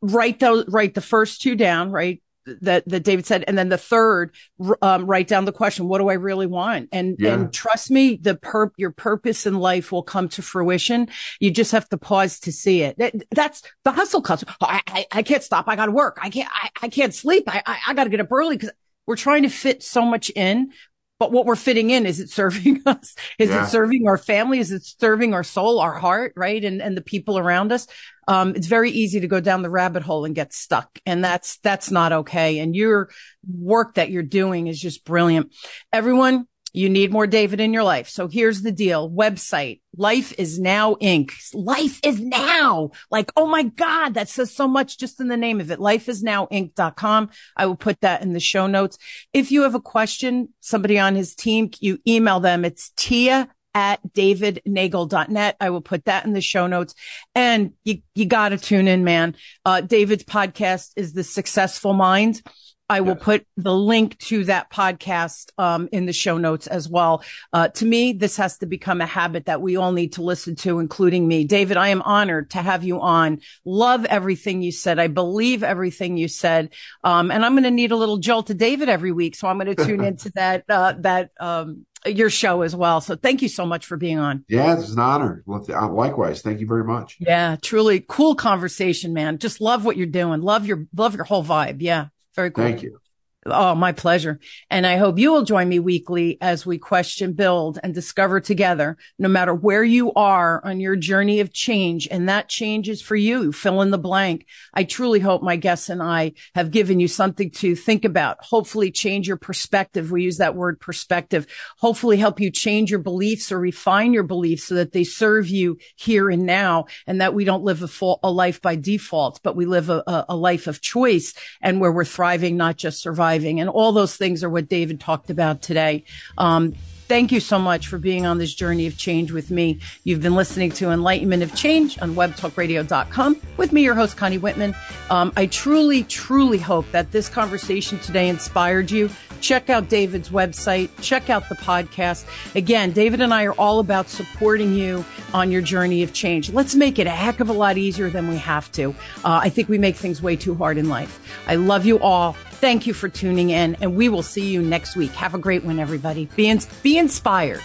write 0.00 0.38
those, 0.38 0.64
write 0.68 0.94
the 0.94 1.00
first 1.00 1.42
two 1.42 1.56
down, 1.56 1.90
right? 1.90 2.22
That 2.62 2.88
that 2.88 3.04
David 3.04 3.26
said, 3.26 3.44
and 3.46 3.56
then 3.56 3.68
the 3.68 3.78
third, 3.78 4.34
um, 4.82 5.06
write 5.06 5.28
down 5.28 5.44
the 5.44 5.52
question: 5.52 5.88
What 5.88 5.98
do 5.98 6.08
I 6.08 6.14
really 6.14 6.46
want? 6.46 6.88
And 6.92 7.16
yeah. 7.18 7.34
and 7.34 7.52
trust 7.52 7.90
me, 7.90 8.16
the 8.16 8.34
perp 8.34 8.70
your 8.76 8.90
purpose 8.90 9.46
in 9.46 9.54
life 9.58 9.92
will 9.92 10.02
come 10.02 10.28
to 10.30 10.42
fruition. 10.42 11.08
You 11.40 11.50
just 11.50 11.72
have 11.72 11.88
to 11.90 11.98
pause 11.98 12.40
to 12.40 12.52
see 12.52 12.82
it. 12.82 12.98
That, 12.98 13.14
that's 13.30 13.62
the 13.84 13.92
hustle 13.92 14.22
culture. 14.22 14.46
Oh, 14.60 14.66
I, 14.66 14.82
I, 14.86 15.06
I 15.12 15.22
can't 15.22 15.42
stop. 15.42 15.66
I 15.68 15.76
got 15.76 15.86
to 15.86 15.92
work. 15.92 16.18
I 16.20 16.30
can't 16.30 16.50
I, 16.52 16.70
I 16.82 16.88
can't 16.88 17.14
sleep. 17.14 17.44
I 17.46 17.62
I, 17.66 17.78
I 17.88 17.94
got 17.94 18.04
to 18.04 18.10
get 18.10 18.20
up 18.20 18.32
early 18.32 18.56
because 18.56 18.72
we're 19.06 19.16
trying 19.16 19.42
to 19.42 19.50
fit 19.50 19.82
so 19.82 20.04
much 20.04 20.30
in. 20.30 20.72
But 21.18 21.30
what 21.30 21.46
we're 21.46 21.56
fitting 21.56 21.90
in, 21.90 22.06
is 22.06 22.20
it 22.20 22.30
serving 22.30 22.82
us? 22.86 23.14
Is 23.38 23.50
yeah. 23.50 23.64
it 23.64 23.68
serving 23.68 24.08
our 24.08 24.18
family? 24.18 24.58
Is 24.58 24.72
it 24.72 24.84
serving 24.84 25.32
our 25.32 25.44
soul, 25.44 25.78
our 25.78 25.94
heart, 25.94 26.32
right? 26.36 26.62
And, 26.64 26.82
and 26.82 26.96
the 26.96 27.02
people 27.02 27.38
around 27.38 27.72
us? 27.72 27.86
Um, 28.26 28.54
it's 28.56 28.66
very 28.66 28.90
easy 28.90 29.20
to 29.20 29.28
go 29.28 29.40
down 29.40 29.62
the 29.62 29.70
rabbit 29.70 30.02
hole 30.02 30.24
and 30.24 30.34
get 30.34 30.52
stuck. 30.52 30.98
And 31.06 31.22
that's, 31.22 31.58
that's 31.58 31.90
not 31.90 32.12
okay. 32.12 32.58
And 32.58 32.74
your 32.74 33.10
work 33.46 33.94
that 33.94 34.10
you're 34.10 34.22
doing 34.22 34.66
is 34.66 34.80
just 34.80 35.04
brilliant. 35.04 35.54
Everyone, 35.92 36.46
you 36.74 36.90
need 36.90 37.12
more 37.12 37.26
David 37.26 37.60
in 37.60 37.72
your 37.72 37.84
life. 37.84 38.08
So 38.08 38.26
here's 38.26 38.62
the 38.62 38.72
deal. 38.72 39.08
Website. 39.08 39.80
Life 39.96 40.34
is 40.36 40.58
now 40.58 40.96
Inc. 40.96 41.30
Life 41.54 42.00
is 42.02 42.20
now. 42.20 42.90
Like, 43.12 43.30
oh 43.36 43.46
my 43.46 43.62
God, 43.62 44.14
that 44.14 44.28
says 44.28 44.52
so 44.52 44.66
much 44.66 44.98
just 44.98 45.20
in 45.20 45.28
the 45.28 45.36
name 45.36 45.60
of 45.60 45.70
it. 45.70 45.78
Life 45.78 46.08
is 46.08 46.24
now 46.24 46.46
Inc.com. 46.46 47.30
I 47.56 47.66
will 47.66 47.76
put 47.76 48.00
that 48.00 48.22
in 48.22 48.32
the 48.32 48.40
show 48.40 48.66
notes. 48.66 48.98
If 49.32 49.52
you 49.52 49.62
have 49.62 49.76
a 49.76 49.80
question, 49.80 50.48
somebody 50.58 50.98
on 50.98 51.14
his 51.14 51.36
team, 51.36 51.70
you 51.78 52.00
email 52.08 52.40
them. 52.40 52.64
It's 52.64 52.90
Tia 52.96 53.48
at 53.72 54.00
davidneagle.net. 54.12 55.56
I 55.60 55.70
will 55.70 55.80
put 55.80 56.04
that 56.06 56.24
in 56.24 56.32
the 56.32 56.40
show 56.40 56.66
notes. 56.66 56.96
And 57.36 57.74
you, 57.84 57.98
you 58.16 58.26
got 58.26 58.48
to 58.48 58.58
tune 58.58 58.88
in, 58.88 59.04
man. 59.04 59.36
Uh, 59.64 59.80
David's 59.80 60.24
podcast 60.24 60.90
is 60.96 61.12
The 61.12 61.24
Successful 61.24 61.92
Mind. 61.92 62.42
I 62.88 63.00
will 63.00 63.16
put 63.16 63.46
the 63.56 63.74
link 63.74 64.18
to 64.18 64.44
that 64.44 64.70
podcast 64.70 65.50
um, 65.56 65.88
in 65.90 66.04
the 66.04 66.12
show 66.12 66.36
notes 66.36 66.66
as 66.66 66.88
well. 66.88 67.24
Uh, 67.52 67.68
to 67.68 67.86
me, 67.86 68.12
this 68.12 68.36
has 68.36 68.58
to 68.58 68.66
become 68.66 69.00
a 69.00 69.06
habit 69.06 69.46
that 69.46 69.62
we 69.62 69.76
all 69.76 69.92
need 69.92 70.14
to 70.14 70.22
listen 70.22 70.54
to, 70.56 70.80
including 70.80 71.26
me. 71.26 71.44
David, 71.44 71.78
I 71.78 71.88
am 71.88 72.02
honored 72.02 72.50
to 72.50 72.58
have 72.58 72.84
you 72.84 73.00
on. 73.00 73.40
Love 73.64 74.04
everything 74.04 74.60
you 74.60 74.70
said. 74.70 74.98
I 74.98 75.06
believe 75.06 75.62
everything 75.62 76.18
you 76.18 76.28
said. 76.28 76.74
Um, 77.02 77.30
and 77.30 77.44
I'm 77.44 77.54
going 77.54 77.64
to 77.64 77.70
need 77.70 77.90
a 77.90 77.96
little 77.96 78.18
jolt 78.18 78.48
to 78.48 78.54
David 78.54 78.90
every 78.90 79.12
week. 79.12 79.34
So 79.34 79.48
I'm 79.48 79.58
going 79.58 79.74
to 79.74 79.84
tune 79.84 80.04
into 80.04 80.30
that, 80.34 80.64
uh, 80.68 80.94
that, 80.98 81.30
um, 81.40 81.86
your 82.06 82.28
show 82.28 82.60
as 82.60 82.76
well. 82.76 83.00
So 83.00 83.16
thank 83.16 83.40
you 83.40 83.48
so 83.48 83.64
much 83.64 83.86
for 83.86 83.96
being 83.96 84.18
on. 84.18 84.44
Yeah, 84.46 84.78
it's 84.78 84.90
an 84.90 84.98
honor. 84.98 85.42
Uh, 85.48 85.88
likewise. 85.88 86.42
Thank 86.42 86.60
you 86.60 86.66
very 86.66 86.84
much. 86.84 87.16
Yeah, 87.18 87.56
truly 87.62 88.04
cool 88.06 88.34
conversation, 88.34 89.14
man. 89.14 89.38
Just 89.38 89.62
love 89.62 89.86
what 89.86 89.96
you're 89.96 90.06
doing. 90.06 90.42
Love 90.42 90.66
your, 90.66 90.86
love 90.94 91.14
your 91.14 91.24
whole 91.24 91.42
vibe. 91.42 91.76
Yeah. 91.80 92.08
Very 92.34 92.50
cool. 92.50 92.64
Thank 92.64 92.82
you. 92.82 93.00
Oh, 93.46 93.74
my 93.74 93.92
pleasure. 93.92 94.40
And 94.70 94.86
I 94.86 94.96
hope 94.96 95.18
you 95.18 95.30
will 95.30 95.42
join 95.42 95.68
me 95.68 95.78
weekly 95.78 96.38
as 96.40 96.64
we 96.64 96.78
question, 96.78 97.34
build 97.34 97.78
and 97.82 97.92
discover 97.92 98.40
together, 98.40 98.96
no 99.18 99.28
matter 99.28 99.54
where 99.54 99.84
you 99.84 100.14
are 100.14 100.64
on 100.64 100.80
your 100.80 100.96
journey 100.96 101.40
of 101.40 101.52
change. 101.52 102.08
And 102.10 102.26
that 102.28 102.48
change 102.48 102.88
is 102.88 103.02
for 103.02 103.16
you. 103.16 103.52
Fill 103.52 103.82
in 103.82 103.90
the 103.90 103.98
blank. 103.98 104.46
I 104.72 104.84
truly 104.84 105.20
hope 105.20 105.42
my 105.42 105.56
guests 105.56 105.90
and 105.90 106.02
I 106.02 106.32
have 106.54 106.70
given 106.70 107.00
you 107.00 107.08
something 107.08 107.50
to 107.52 107.76
think 107.76 108.06
about. 108.06 108.42
Hopefully 108.42 108.90
change 108.90 109.28
your 109.28 109.36
perspective. 109.36 110.10
We 110.10 110.22
use 110.22 110.38
that 110.38 110.54
word 110.54 110.80
perspective. 110.80 111.46
Hopefully 111.78 112.16
help 112.16 112.40
you 112.40 112.50
change 112.50 112.90
your 112.90 113.00
beliefs 113.00 113.52
or 113.52 113.60
refine 113.60 114.14
your 114.14 114.22
beliefs 114.22 114.64
so 114.64 114.76
that 114.76 114.92
they 114.92 115.04
serve 115.04 115.48
you 115.48 115.76
here 115.96 116.30
and 116.30 116.46
now 116.46 116.86
and 117.06 117.20
that 117.20 117.34
we 117.34 117.44
don't 117.44 117.64
live 117.64 117.82
a, 117.82 117.88
full, 117.88 118.20
a 118.22 118.30
life 118.30 118.62
by 118.62 118.74
default, 118.74 119.40
but 119.42 119.54
we 119.54 119.66
live 119.66 119.90
a, 119.90 120.24
a 120.30 120.36
life 120.36 120.66
of 120.66 120.80
choice 120.80 121.34
and 121.60 121.78
where 121.78 121.92
we're 121.92 122.06
thriving, 122.06 122.56
not 122.56 122.76
just 122.76 123.02
surviving 123.02 123.33
and 123.42 123.68
all 123.68 123.92
those 123.92 124.16
things 124.16 124.44
are 124.44 124.50
what 124.50 124.68
David 124.68 125.00
talked 125.00 125.30
about 125.30 125.62
today. 125.62 126.04
Um, 126.38 126.74
Thank 127.06 127.32
you 127.32 127.40
so 127.40 127.58
much 127.58 127.88
for 127.88 127.98
being 127.98 128.24
on 128.24 128.38
this 128.38 128.54
journey 128.54 128.86
of 128.86 128.96
change 128.96 129.30
with 129.30 129.50
me. 129.50 129.78
You've 130.04 130.22
been 130.22 130.34
listening 130.34 130.70
to 130.72 130.90
Enlightenment 130.90 131.42
of 131.42 131.54
Change 131.54 132.00
on 132.00 132.14
webtalkradio.com 132.14 133.40
with 133.58 133.72
me, 133.72 133.82
your 133.82 133.94
host, 133.94 134.16
Connie 134.16 134.38
Whitman. 134.38 134.74
Um, 135.10 135.30
I 135.36 135.44
truly, 135.46 136.04
truly 136.04 136.56
hope 136.56 136.90
that 136.92 137.12
this 137.12 137.28
conversation 137.28 137.98
today 137.98 138.30
inspired 138.30 138.90
you. 138.90 139.10
Check 139.42 139.68
out 139.68 139.90
David's 139.90 140.30
website. 140.30 140.88
Check 141.02 141.28
out 141.28 141.50
the 141.50 141.56
podcast. 141.56 142.24
Again, 142.56 142.92
David 142.92 143.20
and 143.20 143.34
I 143.34 143.44
are 143.44 143.52
all 143.52 143.80
about 143.80 144.08
supporting 144.08 144.72
you 144.72 145.04
on 145.34 145.50
your 145.50 145.60
journey 145.60 146.02
of 146.02 146.14
change. 146.14 146.50
Let's 146.50 146.74
make 146.74 146.98
it 146.98 147.06
a 147.06 147.10
heck 147.10 147.40
of 147.40 147.50
a 147.50 147.52
lot 147.52 147.76
easier 147.76 148.08
than 148.08 148.28
we 148.28 148.38
have 148.38 148.72
to. 148.72 148.94
Uh, 149.22 149.40
I 149.42 149.50
think 149.50 149.68
we 149.68 149.76
make 149.76 149.96
things 149.96 150.22
way 150.22 150.36
too 150.36 150.54
hard 150.54 150.78
in 150.78 150.88
life. 150.88 151.20
I 151.46 151.56
love 151.56 151.84
you 151.84 151.98
all. 151.98 152.34
Thank 152.64 152.86
you 152.86 152.94
for 152.94 153.10
tuning 153.10 153.50
in, 153.50 153.74
and 153.82 153.94
we 153.94 154.08
will 154.08 154.22
see 154.22 154.46
you 154.46 154.62
next 154.62 154.96
week. 154.96 155.10
Have 155.10 155.34
a 155.34 155.38
great 155.38 155.64
one, 155.64 155.78
everybody. 155.78 156.30
Be, 156.34 156.48
in, 156.48 156.60
be 156.82 156.96
inspired. 156.96 157.60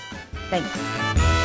Thanks. 0.49 1.38